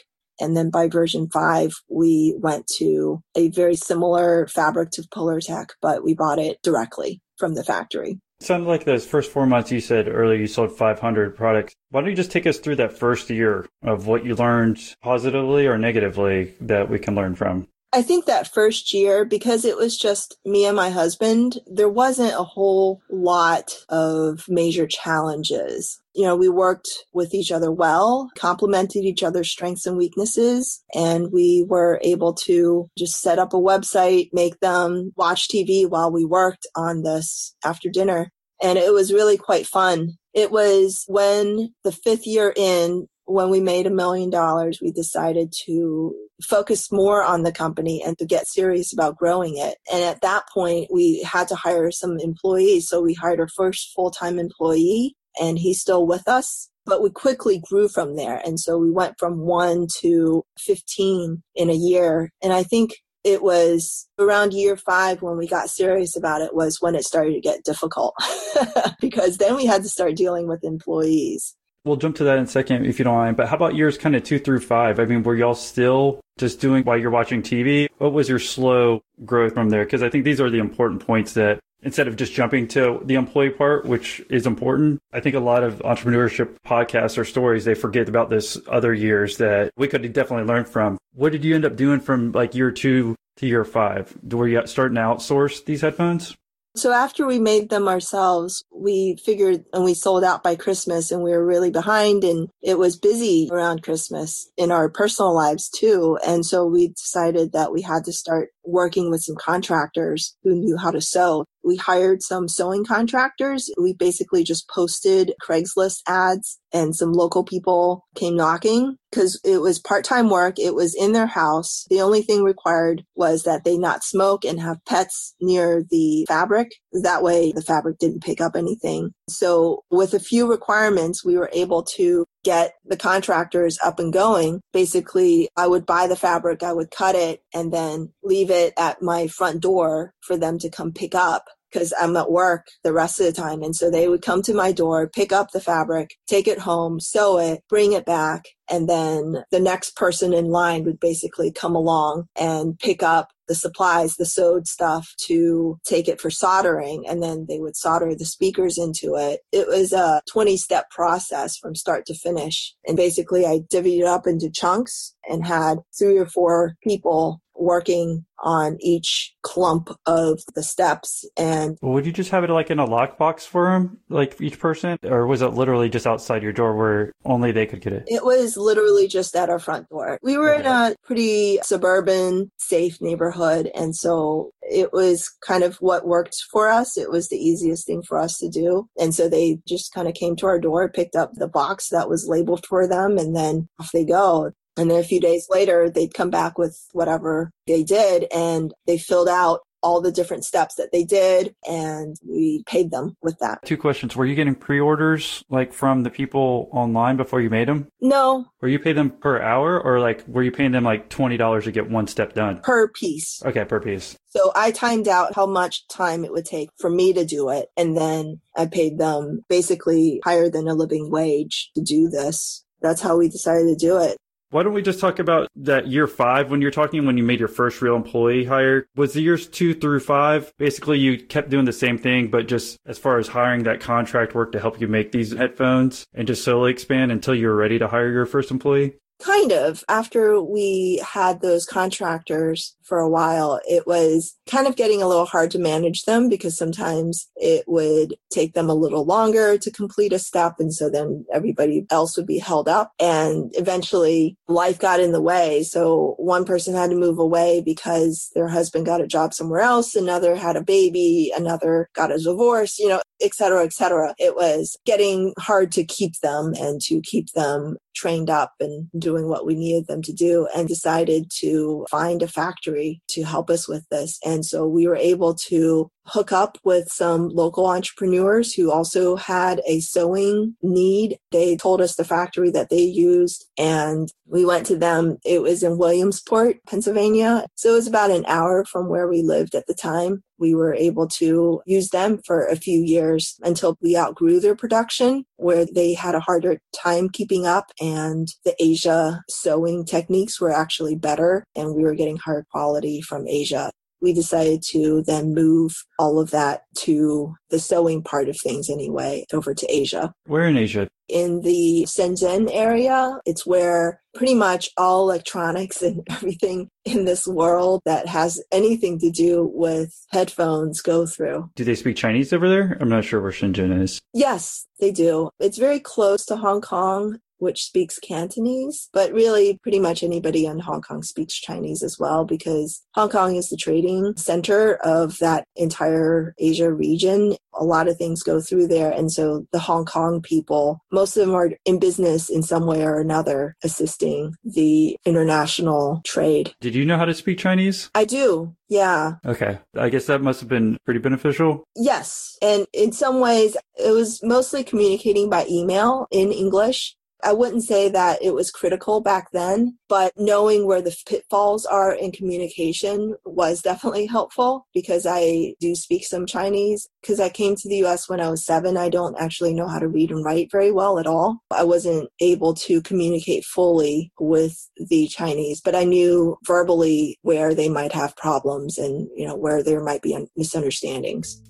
And 0.40 0.56
then 0.56 0.70
by 0.70 0.86
version 0.86 1.28
five, 1.28 1.72
we 1.88 2.36
went 2.38 2.68
to 2.76 3.20
a 3.34 3.48
very 3.48 3.74
similar 3.74 4.46
fabric 4.46 4.92
to 4.92 5.02
Polartec, 5.02 5.70
but 5.82 6.04
we 6.04 6.14
bought 6.14 6.38
it 6.38 6.62
directly 6.62 7.20
from 7.36 7.54
the 7.54 7.64
factory. 7.64 8.20
Sounded 8.40 8.68
like 8.68 8.84
those 8.84 9.04
first 9.04 9.32
four 9.32 9.46
months 9.46 9.72
you 9.72 9.80
said 9.80 10.06
earlier 10.06 10.38
you 10.38 10.46
sold 10.46 10.70
500 10.70 11.34
products. 11.36 11.74
Why 11.90 12.00
don't 12.00 12.10
you 12.10 12.16
just 12.16 12.30
take 12.30 12.46
us 12.46 12.58
through 12.58 12.76
that 12.76 12.96
first 12.96 13.30
year 13.30 13.66
of 13.82 14.06
what 14.06 14.24
you 14.24 14.36
learned 14.36 14.78
positively 15.02 15.66
or 15.66 15.76
negatively 15.76 16.54
that 16.60 16.88
we 16.88 17.00
can 17.00 17.16
learn 17.16 17.34
from? 17.34 17.66
I 17.90 18.02
think 18.02 18.26
that 18.26 18.52
first 18.52 18.92
year, 18.92 19.24
because 19.24 19.64
it 19.64 19.76
was 19.76 19.96
just 19.96 20.36
me 20.44 20.66
and 20.66 20.76
my 20.76 20.90
husband, 20.90 21.58
there 21.66 21.88
wasn't 21.88 22.34
a 22.34 22.44
whole 22.44 23.00
lot 23.10 23.72
of 23.88 24.44
major 24.46 24.86
challenges. 24.86 25.98
You 26.14 26.24
know, 26.24 26.36
we 26.36 26.50
worked 26.50 26.88
with 27.14 27.32
each 27.32 27.50
other 27.50 27.72
well, 27.72 28.28
complemented 28.36 29.04
each 29.04 29.22
other's 29.22 29.50
strengths 29.50 29.86
and 29.86 29.96
weaknesses, 29.96 30.82
and 30.94 31.32
we 31.32 31.64
were 31.66 31.98
able 32.02 32.34
to 32.44 32.90
just 32.98 33.22
set 33.22 33.38
up 33.38 33.54
a 33.54 33.58
website, 33.58 34.28
make 34.34 34.60
them 34.60 35.12
watch 35.16 35.48
TV 35.48 35.88
while 35.88 36.12
we 36.12 36.26
worked 36.26 36.66
on 36.76 37.04
this 37.04 37.54
after 37.64 37.88
dinner. 37.88 38.30
And 38.60 38.78
it 38.78 38.92
was 38.92 39.14
really 39.14 39.38
quite 39.38 39.66
fun. 39.66 40.18
It 40.34 40.50
was 40.50 41.04
when 41.06 41.74
the 41.84 41.92
fifth 41.92 42.26
year 42.26 42.52
in, 42.54 43.08
when 43.28 43.50
we 43.50 43.60
made 43.60 43.86
a 43.86 43.90
million 43.90 44.30
dollars, 44.30 44.80
we 44.80 44.90
decided 44.90 45.52
to 45.66 46.14
focus 46.42 46.90
more 46.90 47.22
on 47.22 47.42
the 47.42 47.52
company 47.52 48.02
and 48.04 48.16
to 48.18 48.24
get 48.24 48.46
serious 48.46 48.92
about 48.92 49.18
growing 49.18 49.58
it. 49.58 49.76
And 49.92 50.02
at 50.02 50.22
that 50.22 50.44
point, 50.52 50.88
we 50.90 51.22
had 51.22 51.46
to 51.48 51.54
hire 51.54 51.90
some 51.90 52.18
employees. 52.18 52.88
So 52.88 53.02
we 53.02 53.12
hired 53.12 53.38
our 53.38 53.48
first 53.48 53.92
full 53.94 54.10
time 54.10 54.38
employee, 54.38 55.14
and 55.40 55.58
he's 55.58 55.80
still 55.80 56.06
with 56.06 56.26
us. 56.26 56.70
But 56.86 57.02
we 57.02 57.10
quickly 57.10 57.60
grew 57.68 57.88
from 57.88 58.16
there. 58.16 58.40
And 58.46 58.58
so 58.58 58.78
we 58.78 58.90
went 58.90 59.18
from 59.18 59.40
one 59.40 59.88
to 60.00 60.42
15 60.58 61.42
in 61.54 61.70
a 61.70 61.74
year. 61.74 62.30
And 62.42 62.54
I 62.54 62.62
think 62.62 62.92
it 63.24 63.42
was 63.42 64.08
around 64.18 64.54
year 64.54 64.74
five 64.74 65.20
when 65.20 65.36
we 65.36 65.46
got 65.46 65.68
serious 65.68 66.16
about 66.16 66.40
it 66.40 66.54
was 66.54 66.78
when 66.80 66.94
it 66.94 67.04
started 67.04 67.34
to 67.34 67.40
get 67.40 67.62
difficult 67.62 68.14
because 69.02 69.36
then 69.36 69.54
we 69.54 69.66
had 69.66 69.82
to 69.82 69.88
start 69.88 70.16
dealing 70.16 70.48
with 70.48 70.64
employees 70.64 71.54
We'll 71.88 71.96
jump 71.96 72.16
to 72.16 72.24
that 72.24 72.36
in 72.36 72.44
a 72.44 72.46
second 72.46 72.84
if 72.84 72.98
you 72.98 73.04
don't 73.06 73.14
mind. 73.14 73.38
But 73.38 73.48
how 73.48 73.56
about 73.56 73.74
years 73.74 73.96
kind 73.96 74.14
of 74.14 74.22
two 74.22 74.38
through 74.38 74.60
five? 74.60 75.00
I 75.00 75.06
mean, 75.06 75.22
were 75.22 75.34
y'all 75.34 75.54
still 75.54 76.20
just 76.38 76.60
doing 76.60 76.84
while 76.84 76.98
you're 76.98 77.10
watching 77.10 77.40
TV? 77.40 77.88
What 77.96 78.12
was 78.12 78.28
your 78.28 78.38
slow 78.38 79.00
growth 79.24 79.54
from 79.54 79.70
there? 79.70 79.84
Because 79.84 80.02
I 80.02 80.10
think 80.10 80.24
these 80.24 80.38
are 80.38 80.50
the 80.50 80.58
important 80.58 81.06
points 81.06 81.32
that 81.32 81.60
instead 81.82 82.06
of 82.06 82.16
just 82.16 82.34
jumping 82.34 82.68
to 82.68 83.00
the 83.04 83.14
employee 83.14 83.48
part, 83.48 83.86
which 83.86 84.20
is 84.28 84.46
important. 84.46 85.00
I 85.14 85.20
think 85.20 85.34
a 85.34 85.40
lot 85.40 85.64
of 85.64 85.78
entrepreneurship 85.78 86.56
podcasts 86.66 87.16
or 87.16 87.24
stories, 87.24 87.64
they 87.64 87.74
forget 87.74 88.06
about 88.06 88.28
this 88.28 88.58
other 88.68 88.92
years 88.92 89.38
that 89.38 89.72
we 89.78 89.88
could 89.88 90.12
definitely 90.12 90.44
learn 90.44 90.66
from. 90.66 90.98
What 91.14 91.32
did 91.32 91.42
you 91.42 91.54
end 91.54 91.64
up 91.64 91.76
doing 91.76 92.00
from 92.00 92.32
like 92.32 92.54
year 92.54 92.70
two 92.70 93.16
to 93.38 93.46
year 93.46 93.64
five? 93.64 94.14
Were 94.30 94.46
you 94.46 94.66
starting 94.66 94.96
to 94.96 95.00
outsource 95.00 95.64
these 95.64 95.80
headphones? 95.80 96.36
So 96.76 96.92
after 96.92 97.26
we 97.26 97.40
made 97.40 97.70
them 97.70 97.88
ourselves, 97.88 98.64
we 98.72 99.16
figured 99.24 99.64
and 99.72 99.84
we 99.84 99.94
sold 99.94 100.22
out 100.22 100.42
by 100.42 100.54
Christmas 100.54 101.10
and 101.10 101.22
we 101.22 101.32
were 101.32 101.44
really 101.44 101.70
behind 101.70 102.22
and 102.22 102.48
it 102.62 102.78
was 102.78 102.96
busy 102.96 103.48
around 103.50 103.82
Christmas 103.82 104.50
in 104.56 104.70
our 104.70 104.88
personal 104.88 105.34
lives 105.34 105.68
too. 105.68 106.18
And 106.24 106.46
so 106.46 106.66
we 106.66 106.88
decided 106.88 107.52
that 107.52 107.72
we 107.72 107.82
had 107.82 108.04
to 108.04 108.12
start 108.12 108.50
working 108.64 109.10
with 109.10 109.22
some 109.22 109.36
contractors 109.36 110.36
who 110.44 110.54
knew 110.54 110.76
how 110.76 110.92
to 110.92 111.00
sew. 111.00 111.44
We 111.68 111.76
hired 111.76 112.22
some 112.22 112.48
sewing 112.48 112.86
contractors. 112.86 113.68
We 113.78 113.92
basically 113.92 114.42
just 114.42 114.70
posted 114.70 115.34
Craigslist 115.46 116.00
ads 116.08 116.58
and 116.72 116.96
some 116.96 117.12
local 117.12 117.44
people 117.44 118.06
came 118.14 118.36
knocking 118.36 118.96
because 119.10 119.38
it 119.44 119.60
was 119.60 119.78
part-time 119.78 120.30
work. 120.30 120.58
It 120.58 120.74
was 120.74 120.94
in 120.94 121.12
their 121.12 121.26
house. 121.26 121.84
The 121.90 122.00
only 122.00 122.22
thing 122.22 122.42
required 122.42 123.04
was 123.14 123.42
that 123.42 123.64
they 123.64 123.76
not 123.76 124.02
smoke 124.02 124.46
and 124.46 124.58
have 124.60 124.84
pets 124.86 125.34
near 125.42 125.84
the 125.90 126.24
fabric. 126.26 126.70
That 126.92 127.22
way 127.22 127.52
the 127.52 127.62
fabric 127.62 127.98
didn't 127.98 128.24
pick 128.24 128.40
up 128.40 128.56
anything. 128.56 129.12
So 129.28 129.82
with 129.90 130.14
a 130.14 130.20
few 130.20 130.50
requirements, 130.50 131.22
we 131.22 131.36
were 131.36 131.50
able 131.52 131.82
to 131.96 132.24
get 132.44 132.72
the 132.86 132.96
contractors 132.96 133.78
up 133.84 133.98
and 133.98 134.10
going. 134.10 134.60
Basically, 134.72 135.48
I 135.54 135.66
would 135.66 135.84
buy 135.84 136.06
the 136.06 136.16
fabric, 136.16 136.62
I 136.62 136.72
would 136.72 136.90
cut 136.90 137.14
it 137.14 137.42
and 137.52 137.72
then 137.72 138.12
leave 138.22 138.50
it 138.50 138.72
at 138.78 139.02
my 139.02 139.26
front 139.26 139.60
door 139.60 140.14
for 140.20 140.38
them 140.38 140.58
to 140.60 140.70
come 140.70 140.92
pick 140.92 141.14
up 141.14 141.44
because 141.72 141.92
I'm 142.00 142.16
at 142.16 142.30
work 142.30 142.66
the 142.82 142.92
rest 142.92 143.20
of 143.20 143.26
the 143.26 143.32
time. 143.32 143.62
And 143.62 143.74
so 143.74 143.90
they 143.90 144.08
would 144.08 144.22
come 144.22 144.42
to 144.42 144.54
my 144.54 144.72
door, 144.72 145.08
pick 145.08 145.32
up 145.32 145.50
the 145.50 145.60
fabric, 145.60 146.10
take 146.26 146.48
it 146.48 146.58
home, 146.58 147.00
sew 147.00 147.38
it, 147.38 147.62
bring 147.68 147.92
it 147.92 148.06
back. 148.06 148.44
And 148.70 148.88
then 148.88 149.44
the 149.50 149.60
next 149.60 149.96
person 149.96 150.32
in 150.32 150.46
line 150.46 150.84
would 150.84 151.00
basically 151.00 151.50
come 151.50 151.74
along 151.74 152.28
and 152.36 152.78
pick 152.78 153.02
up 153.02 153.30
the 153.48 153.54
supplies, 153.54 154.16
the 154.16 154.26
sewed 154.26 154.68
stuff 154.68 155.14
to 155.26 155.78
take 155.84 156.06
it 156.06 156.20
for 156.20 156.30
soldering. 156.30 157.06
And 157.08 157.22
then 157.22 157.46
they 157.48 157.58
would 157.58 157.76
solder 157.76 158.14
the 158.14 158.26
speakers 158.26 158.76
into 158.76 159.14
it. 159.16 159.40
It 159.52 159.66
was 159.68 159.92
a 159.92 160.20
20 160.30 160.56
step 160.58 160.90
process 160.90 161.56
from 161.56 161.74
start 161.74 162.04
to 162.06 162.14
finish. 162.14 162.74
And 162.86 162.96
basically 162.96 163.46
I 163.46 163.60
divvied 163.72 164.00
it 164.00 164.06
up 164.06 164.26
into 164.26 164.50
chunks 164.50 165.14
and 165.28 165.46
had 165.46 165.78
three 165.98 166.18
or 166.18 166.26
four 166.26 166.74
people 166.84 167.40
working 167.58 168.24
on 168.40 168.76
each 168.80 169.34
clump 169.42 169.90
of 170.06 170.40
the 170.54 170.62
steps 170.62 171.24
and 171.36 171.76
would 171.82 172.06
you 172.06 172.12
just 172.12 172.30
have 172.30 172.44
it 172.44 172.50
like 172.50 172.70
in 172.70 172.78
a 172.78 172.86
lockbox 172.86 173.40
for 173.40 173.70
them 173.70 173.98
like 174.08 174.40
each 174.40 174.58
person? 174.58 174.96
Or 175.02 175.26
was 175.26 175.42
it 175.42 175.48
literally 175.48 175.88
just 175.88 176.06
outside 176.06 176.42
your 176.42 176.52
door 176.52 176.76
where 176.76 177.12
only 177.24 177.50
they 177.50 177.66
could 177.66 177.80
get 177.80 177.92
it? 177.92 178.04
It 178.06 178.24
was 178.24 178.56
literally 178.56 179.08
just 179.08 179.34
at 179.34 179.50
our 179.50 179.58
front 179.58 179.88
door. 179.88 180.18
We 180.22 180.36
were 180.36 180.54
okay. 180.54 180.60
in 180.60 180.66
a 180.66 180.94
pretty 181.02 181.58
suburban 181.62 182.50
safe 182.58 183.00
neighborhood 183.00 183.70
and 183.74 183.94
so 183.94 184.50
it 184.62 184.92
was 184.92 185.28
kind 185.44 185.64
of 185.64 185.76
what 185.76 186.06
worked 186.06 186.36
for 186.52 186.68
us. 186.68 186.96
It 186.96 187.10
was 187.10 187.28
the 187.28 187.38
easiest 187.38 187.86
thing 187.86 188.02
for 188.02 188.18
us 188.18 188.36
to 188.38 188.48
do. 188.48 188.88
And 189.00 189.14
so 189.14 189.28
they 189.28 189.58
just 189.66 189.92
kind 189.92 190.06
of 190.06 190.14
came 190.14 190.36
to 190.36 190.46
our 190.46 190.60
door 190.60 190.88
picked 190.88 191.16
up 191.16 191.32
the 191.34 191.48
box 191.48 191.88
that 191.88 192.08
was 192.08 192.28
labeled 192.28 192.66
for 192.66 192.86
them 192.86 193.18
and 193.18 193.34
then 193.34 193.68
off 193.80 193.90
they 193.92 194.04
go 194.04 194.52
and 194.78 194.90
then 194.90 195.00
a 195.00 195.04
few 195.04 195.20
days 195.20 195.46
later, 195.50 195.90
they'd 195.90 196.14
come 196.14 196.30
back 196.30 196.58
with 196.58 196.78
whatever 196.92 197.50
they 197.66 197.82
did 197.82 198.26
and 198.32 198.72
they 198.86 198.98
filled 198.98 199.28
out 199.28 199.60
all 199.82 200.00
the 200.00 200.12
different 200.12 200.44
steps 200.44 200.74
that 200.76 200.90
they 200.92 201.04
did 201.04 201.54
and 201.66 202.16
we 202.26 202.62
paid 202.66 202.90
them 202.90 203.16
with 203.22 203.38
that. 203.38 203.60
Two 203.64 203.76
questions. 203.76 204.16
Were 204.16 204.26
you 204.26 204.34
getting 204.34 204.54
pre-orders 204.54 205.44
like 205.48 205.72
from 205.72 206.02
the 206.02 206.10
people 206.10 206.68
online 206.72 207.16
before 207.16 207.40
you 207.40 207.50
made 207.50 207.68
them? 207.68 207.88
No. 208.00 208.46
Were 208.60 208.68
you 208.68 208.78
paying 208.78 208.96
them 208.96 209.10
per 209.10 209.40
hour 209.40 209.80
or 209.80 210.00
like 210.00 210.26
were 210.26 210.42
you 210.42 210.50
paying 210.50 210.72
them 210.72 210.84
like 210.84 211.08
$20 211.10 211.64
to 211.64 211.72
get 211.72 211.90
one 211.90 212.06
step 212.06 212.34
done? 212.34 212.60
Per 212.60 212.88
piece. 212.88 213.42
Okay, 213.44 213.64
per 213.64 213.80
piece. 213.80 214.16
So 214.28 214.52
I 214.54 214.70
timed 214.72 215.08
out 215.08 215.34
how 215.34 215.46
much 215.46 215.86
time 215.88 216.24
it 216.24 216.32
would 216.32 216.44
take 216.44 216.70
for 216.78 216.90
me 216.90 217.12
to 217.12 217.24
do 217.24 217.48
it 217.50 217.68
and 217.76 217.96
then 217.96 218.40
I 218.56 218.66
paid 218.66 218.98
them 218.98 219.44
basically 219.48 220.20
higher 220.24 220.50
than 220.50 220.68
a 220.68 220.74
living 220.74 221.10
wage 221.10 221.70
to 221.74 221.82
do 221.82 222.08
this. 222.08 222.64
That's 222.80 223.00
how 223.00 223.16
we 223.16 223.28
decided 223.28 223.66
to 223.66 223.76
do 223.76 223.98
it. 223.98 224.16
Why 224.50 224.62
don't 224.62 224.72
we 224.72 224.80
just 224.80 224.98
talk 224.98 225.18
about 225.18 225.48
that 225.56 225.88
year 225.88 226.06
five 226.06 226.50
when 226.50 226.62
you're 226.62 226.70
talking 226.70 227.04
when 227.04 227.18
you 227.18 227.22
made 227.22 227.38
your 227.38 227.48
first 227.48 227.82
real 227.82 227.96
employee 227.96 228.46
hire? 228.46 228.86
Was 228.96 229.12
the 229.12 229.20
years 229.20 229.46
two 229.46 229.74
through 229.74 230.00
five 230.00 230.54
basically 230.56 230.98
you 230.98 231.18
kept 231.18 231.50
doing 231.50 231.66
the 231.66 231.72
same 231.72 231.98
thing, 231.98 232.28
but 232.28 232.48
just 232.48 232.78
as 232.86 232.98
far 232.98 233.18
as 233.18 233.28
hiring 233.28 233.64
that 233.64 233.80
contract 233.80 234.34
work 234.34 234.52
to 234.52 234.60
help 234.60 234.80
you 234.80 234.88
make 234.88 235.12
these 235.12 235.36
headphones 235.36 236.06
and 236.14 236.26
just 236.26 236.44
slowly 236.44 236.70
expand 236.70 237.12
until 237.12 237.34
you 237.34 237.46
were 237.46 237.56
ready 237.56 237.78
to 237.78 237.88
hire 237.88 238.10
your 238.10 238.24
first 238.24 238.50
employee? 238.50 238.94
Kind 239.20 239.50
of. 239.50 239.82
After 239.88 240.40
we 240.40 241.02
had 241.04 241.40
those 241.40 241.66
contractors 241.66 242.76
for 242.84 243.00
a 243.00 243.08
while, 243.08 243.60
it 243.68 243.84
was 243.84 244.36
kind 244.48 244.68
of 244.68 244.76
getting 244.76 245.02
a 245.02 245.08
little 245.08 245.26
hard 245.26 245.50
to 245.50 245.58
manage 245.58 246.04
them 246.04 246.28
because 246.28 246.56
sometimes 246.56 247.28
it 247.34 247.64
would 247.66 248.14
take 248.30 248.54
them 248.54 248.70
a 248.70 248.74
little 248.74 249.04
longer 249.04 249.58
to 249.58 249.70
complete 249.72 250.12
a 250.12 250.20
step. 250.20 250.54
And 250.60 250.72
so 250.72 250.88
then 250.88 251.26
everybody 251.32 251.84
else 251.90 252.16
would 252.16 252.28
be 252.28 252.38
held 252.38 252.68
up. 252.68 252.92
And 253.00 253.50
eventually 253.56 254.36
life 254.46 254.78
got 254.78 255.00
in 255.00 255.10
the 255.10 255.20
way. 255.20 255.64
So 255.64 256.14
one 256.18 256.44
person 256.44 256.74
had 256.74 256.90
to 256.90 256.96
move 256.96 257.18
away 257.18 257.60
because 257.60 258.30
their 258.36 258.48
husband 258.48 258.86
got 258.86 259.00
a 259.00 259.06
job 259.08 259.34
somewhere 259.34 259.60
else. 259.60 259.96
Another 259.96 260.36
had 260.36 260.54
a 260.54 260.62
baby. 260.62 261.32
Another 261.36 261.90
got 261.92 262.12
a 262.12 262.18
divorce, 262.18 262.78
you 262.78 262.88
know, 262.88 263.02
et 263.20 263.34
cetera, 263.34 263.64
et 263.64 263.72
cetera. 263.72 264.14
It 264.18 264.34
was 264.34 264.76
getting 264.84 265.34
hard 265.38 265.72
to 265.72 265.84
keep 265.84 266.20
them 266.20 266.54
and 266.58 266.80
to 266.82 267.00
keep 267.00 267.32
them 267.32 267.76
trained 267.94 268.30
up 268.30 268.52
and 268.60 268.88
doing 268.96 269.28
what 269.28 269.44
we 269.44 269.56
needed 269.56 269.88
them 269.88 270.02
to 270.02 270.12
do 270.12 270.46
and 270.54 270.68
decided 270.68 271.28
to 271.36 271.84
find 271.90 272.22
a 272.22 272.28
factory 272.28 273.02
to 273.08 273.24
help 273.24 273.50
us 273.50 273.68
with 273.68 273.84
this. 273.90 274.20
And 274.24 274.46
so 274.46 274.68
we 274.68 274.86
were 274.86 274.96
able 274.96 275.34
to 275.48 275.90
hook 276.06 276.30
up 276.30 276.58
with 276.62 276.88
some 276.88 277.28
local 277.28 277.66
entrepreneurs 277.66 278.54
who 278.54 278.70
also 278.70 279.16
had 279.16 279.60
a 279.66 279.80
sewing 279.80 280.54
need. 280.62 281.18
They 281.32 281.56
told 281.56 281.80
us 281.80 281.96
the 281.96 282.04
factory 282.04 282.50
that 282.52 282.70
they 282.70 282.82
used 282.82 283.46
and 283.58 284.10
we 284.26 284.44
went 284.44 284.66
to 284.66 284.76
them. 284.76 285.18
It 285.24 285.42
was 285.42 285.62
in 285.62 285.76
Williamsport, 285.76 286.58
Pennsylvania. 286.66 287.46
So 287.56 287.72
it 287.72 287.74
was 287.74 287.88
about 287.88 288.12
an 288.12 288.24
hour 288.26 288.64
from 288.64 288.88
where 288.88 289.08
we 289.08 289.22
lived 289.22 289.54
at 289.54 289.66
the 289.66 289.74
time. 289.74 290.22
We 290.38 290.54
were 290.54 290.74
able 290.74 291.08
to 291.08 291.62
use 291.66 291.90
them 291.90 292.20
for 292.26 292.46
a 292.46 292.56
few 292.56 292.80
years 292.80 293.36
until 293.42 293.76
we 293.80 293.96
outgrew 293.96 294.40
their 294.40 294.56
production, 294.56 295.24
where 295.36 295.66
they 295.66 295.94
had 295.94 296.14
a 296.14 296.20
harder 296.20 296.60
time 296.74 297.08
keeping 297.08 297.46
up, 297.46 297.72
and 297.80 298.28
the 298.44 298.54
Asia 298.58 299.22
sewing 299.28 299.84
techniques 299.84 300.40
were 300.40 300.52
actually 300.52 300.96
better, 300.96 301.44
and 301.56 301.74
we 301.74 301.82
were 301.82 301.94
getting 301.94 302.16
higher 302.16 302.46
quality 302.50 303.00
from 303.00 303.26
Asia 303.28 303.70
we 304.00 304.12
decided 304.12 304.62
to 304.70 305.02
then 305.02 305.34
move 305.34 305.74
all 305.98 306.18
of 306.18 306.30
that 306.30 306.62
to 306.76 307.34
the 307.50 307.58
sewing 307.58 308.02
part 308.02 308.28
of 308.28 308.38
things 308.38 308.70
anyway 308.70 309.24
over 309.32 309.54
to 309.54 309.66
Asia. 309.68 310.12
Where 310.26 310.46
in 310.46 310.56
Asia? 310.56 310.88
In 311.08 311.40
the 311.40 311.84
Shenzhen 311.86 312.48
area. 312.52 313.18
It's 313.24 313.46
where 313.46 314.00
pretty 314.14 314.34
much 314.34 314.70
all 314.76 315.02
electronics 315.02 315.82
and 315.82 316.02
everything 316.10 316.68
in 316.84 317.04
this 317.04 317.26
world 317.26 317.82
that 317.84 318.06
has 318.06 318.42
anything 318.52 318.98
to 319.00 319.10
do 319.10 319.50
with 319.52 319.94
headphones 320.10 320.80
go 320.80 321.06
through. 321.06 321.50
Do 321.54 321.64
they 321.64 321.74
speak 321.74 321.96
Chinese 321.96 322.32
over 322.32 322.48
there? 322.48 322.76
I'm 322.80 322.88
not 322.88 323.04
sure 323.04 323.20
where 323.20 323.32
Shenzhen 323.32 323.80
is. 323.80 324.00
Yes, 324.12 324.66
they 324.80 324.90
do. 324.90 325.30
It's 325.40 325.58
very 325.58 325.80
close 325.80 326.24
to 326.26 326.36
Hong 326.36 326.60
Kong 326.60 327.18
which 327.38 327.64
speaks 327.64 327.98
Cantonese, 327.98 328.88
but 328.92 329.12
really 329.12 329.58
pretty 329.62 329.80
much 329.80 330.02
anybody 330.02 330.46
in 330.46 330.58
Hong 330.60 330.82
Kong 330.82 331.02
speaks 331.02 331.34
Chinese 331.34 331.82
as 331.82 331.98
well 331.98 332.24
because 332.24 332.82
Hong 332.94 333.08
Kong 333.08 333.36
is 333.36 333.48
the 333.48 333.56
trading 333.56 334.16
center 334.16 334.74
of 334.76 335.18
that 335.18 335.44
entire 335.56 336.34
Asia 336.38 336.72
region. 336.72 337.36
A 337.54 337.64
lot 337.64 337.88
of 337.88 337.96
things 337.96 338.22
go 338.22 338.40
through 338.40 338.68
there. 338.68 338.90
And 338.90 339.10
so 339.10 339.46
the 339.52 339.58
Hong 339.58 339.84
Kong 339.84 340.20
people, 340.20 340.80
most 340.92 341.16
of 341.16 341.26
them 341.26 341.34
are 341.34 341.50
in 341.64 341.78
business 341.78 342.28
in 342.28 342.42
some 342.42 342.66
way 342.66 342.84
or 342.84 343.00
another, 343.00 343.56
assisting 343.64 344.34
the 344.44 344.96
international 345.04 346.00
trade. 346.04 346.54
Did 346.60 346.74
you 346.74 346.84
know 346.84 346.96
how 346.96 347.04
to 347.04 347.14
speak 347.14 347.38
Chinese? 347.38 347.90
I 347.94 348.04
do. 348.04 348.54
Yeah. 348.68 349.14
Okay. 349.24 349.58
I 349.76 349.88
guess 349.88 350.06
that 350.06 350.20
must 350.20 350.40
have 350.40 350.48
been 350.48 350.78
pretty 350.84 351.00
beneficial. 351.00 351.64
Yes. 351.74 352.36
And 352.42 352.66
in 352.72 352.92
some 352.92 353.20
ways, 353.20 353.56
it 353.76 353.90
was 353.90 354.22
mostly 354.22 354.62
communicating 354.62 355.30
by 355.30 355.46
email 355.48 356.06
in 356.10 356.32
English. 356.32 356.94
I 357.24 357.32
wouldn't 357.32 357.64
say 357.64 357.88
that 357.88 358.22
it 358.22 358.32
was 358.32 358.52
critical 358.52 359.00
back 359.00 359.32
then, 359.32 359.76
but 359.88 360.12
knowing 360.16 360.66
where 360.66 360.80
the 360.80 360.96
pitfalls 361.04 361.66
are 361.66 361.92
in 361.92 362.12
communication 362.12 363.16
was 363.24 363.60
definitely 363.60 364.06
helpful 364.06 364.68
because 364.72 365.04
I 365.04 365.54
do 365.60 365.74
speak 365.74 366.04
some 366.04 366.26
Chinese. 366.26 366.88
Because 367.00 367.18
I 367.18 367.28
came 367.28 367.56
to 367.56 367.68
the 367.68 367.84
US 367.84 368.08
when 368.08 368.20
I 368.20 368.30
was 368.30 368.46
seven, 368.46 368.76
I 368.76 368.88
don't 368.88 369.16
actually 369.18 369.52
know 369.52 369.66
how 369.66 369.80
to 369.80 369.88
read 369.88 370.10
and 370.10 370.24
write 370.24 370.50
very 370.52 370.70
well 370.70 370.98
at 370.98 371.08
all. 371.08 371.38
I 371.50 371.64
wasn't 371.64 372.08
able 372.20 372.54
to 372.54 372.80
communicate 372.82 373.44
fully 373.44 374.12
with 374.20 374.56
the 374.76 375.08
Chinese, 375.08 375.60
but 375.60 375.74
I 375.74 375.84
knew 375.84 376.38
verbally 376.46 377.18
where 377.22 377.52
they 377.52 377.68
might 377.68 377.92
have 377.92 378.16
problems 378.16 378.78
and, 378.78 379.08
you 379.16 379.26
know, 379.26 379.36
where 379.36 379.62
there 379.64 379.82
might 379.82 380.02
be 380.02 380.16
misunderstandings. 380.36 381.42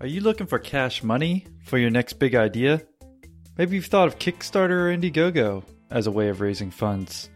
Are 0.00 0.06
you 0.06 0.20
looking 0.20 0.46
for 0.46 0.58
cash 0.58 1.02
money 1.02 1.46
for 1.66 1.78
your 1.78 1.90
next 1.90 2.14
big 2.14 2.34
idea? 2.34 2.80
Maybe 3.58 3.76
you've 3.76 3.86
thought 3.86 4.08
of 4.08 4.18
Kickstarter 4.18 4.70
or 4.70 4.96
Indiegogo 4.96 5.64
as 5.90 6.06
a 6.06 6.12
way 6.12 6.28
of 6.28 6.40
raising 6.40 6.70
funds. 6.70 7.28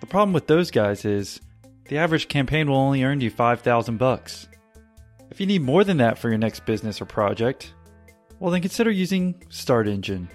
The 0.00 0.06
problem 0.06 0.32
with 0.32 0.48
those 0.48 0.70
guys 0.70 1.04
is 1.04 1.40
the 1.88 1.98
average 1.98 2.28
campaign 2.28 2.68
will 2.68 2.76
only 2.76 3.04
earn 3.04 3.20
you 3.20 3.30
5000 3.30 3.98
bucks. 3.98 4.48
If 5.30 5.40
you 5.40 5.46
need 5.46 5.62
more 5.62 5.84
than 5.84 5.98
that 5.98 6.18
for 6.18 6.28
your 6.28 6.38
next 6.38 6.66
business 6.66 7.00
or 7.00 7.04
project, 7.04 7.72
well 8.40 8.50
then 8.50 8.62
consider 8.62 8.90
using 8.90 9.42
Start 9.48 9.86
Engine. 9.86 10.28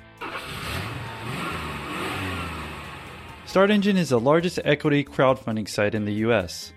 Start 3.45 3.71
Engine 3.71 3.97
is 3.97 4.09
the 4.09 4.19
largest 4.19 4.59
equity 4.63 5.03
crowdfunding 5.03 5.67
site 5.67 5.95
in 5.95 6.05
the 6.05 6.13
US, 6.13 6.73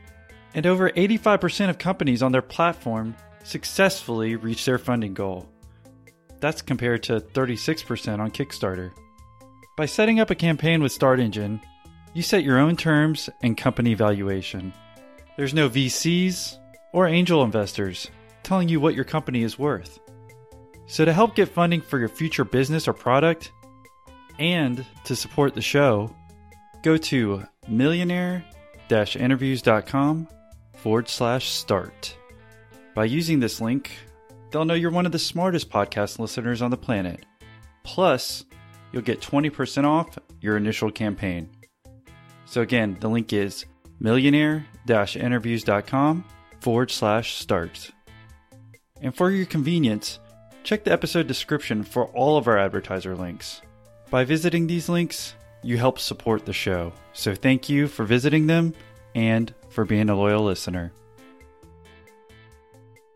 and 0.55 0.67
over 0.67 0.91
85% 0.91 1.71
of 1.71 1.79
companies 1.79 2.23
on 2.23 2.33
their 2.33 2.43
platform 2.43 3.15
successfully 3.45 4.37
reach 4.37 4.65
their 4.65 4.79
funding 4.79 5.15
goal. 5.15 5.49
That's 6.41 6.63
compared 6.63 7.03
to 7.05 7.21
36% 7.21 8.19
on 8.19 8.31
Kickstarter. 8.31 8.93
By 9.77 9.87
setting 9.87 10.21
up 10.21 10.31
a 10.31 10.35
campaign 10.35 10.83
with 10.83 10.93
Start 10.93 11.21
Engine, 11.21 11.61
you 12.13 12.23
set 12.23 12.45
your 12.45 12.59
own 12.59 12.77
terms 12.77 13.31
and 13.43 13.57
company 13.57 13.95
valuation. 13.95 14.73
There's 15.37 15.55
no 15.55 15.69
VCs 15.69 16.59
or 16.93 17.07
angel 17.07 17.45
investors 17.45 18.11
telling 18.43 18.69
you 18.69 18.81
what 18.81 18.95
your 18.95 19.05
company 19.05 19.43
is 19.43 19.59
worth. 19.59 20.01
So, 20.87 21.05
to 21.05 21.13
help 21.13 21.37
get 21.37 21.49
funding 21.49 21.83
for 21.83 21.99
your 21.99 22.09
future 22.09 22.45
business 22.45 22.89
or 22.89 22.93
product, 22.93 23.53
and 24.41 24.85
to 25.05 25.15
support 25.15 25.55
the 25.55 25.63
show, 25.63 26.15
go 26.83 26.97
to 26.97 27.45
millionaire 27.69 28.45
interviews.com 28.91 30.27
forward 30.75 31.09
slash 31.09 31.49
start. 31.49 32.17
By 32.95 33.05
using 33.05 33.39
this 33.39 33.61
link, 33.61 33.93
they'll 34.51 34.65
know 34.65 34.75
you're 34.75 34.91
one 34.91 35.07
of 35.07 35.13
the 35.13 35.19
smartest 35.19 35.71
podcast 35.71 36.19
listeners 36.19 36.63
on 36.63 36.71
the 36.71 36.77
planet. 36.77 37.25
Plus, 37.83 38.45
you'll 38.93 39.03
get 39.03 39.21
20% 39.21 39.85
off 39.85 40.19
your 40.41 40.57
initial 40.57 40.91
campaign. 40.91 41.49
So, 42.45 42.61
again, 42.61 42.97
the 43.01 43.09
link 43.09 43.33
is 43.33 43.65
millionaire 44.01 44.67
interviews.com 44.89 46.25
forward 46.61 46.91
slash 46.91 47.37
start. 47.37 47.93
And 49.01 49.15
for 49.15 49.31
your 49.31 49.47
convenience, 49.47 50.19
check 50.65 50.85
the 50.85 50.93
episode 50.93 51.27
description 51.27 51.85
for 51.85 52.07
all 52.07 52.37
of 52.37 52.49
our 52.49 52.59
advertiser 52.59 53.15
links. 53.15 53.63
By 54.11 54.25
visiting 54.25 54.67
these 54.67 54.89
links, 54.89 55.35
you 55.63 55.79
help 55.79 55.99
support 55.99 56.45
the 56.45 56.53
show. 56.53 56.93
So, 57.13 57.35
thank 57.35 57.69
you 57.69 57.87
for 57.87 58.05
visiting 58.05 58.47
them 58.47 58.75
and 59.15 59.55
for 59.69 59.85
being 59.85 60.11
a 60.11 60.17
loyal 60.17 60.43
listener. 60.43 60.93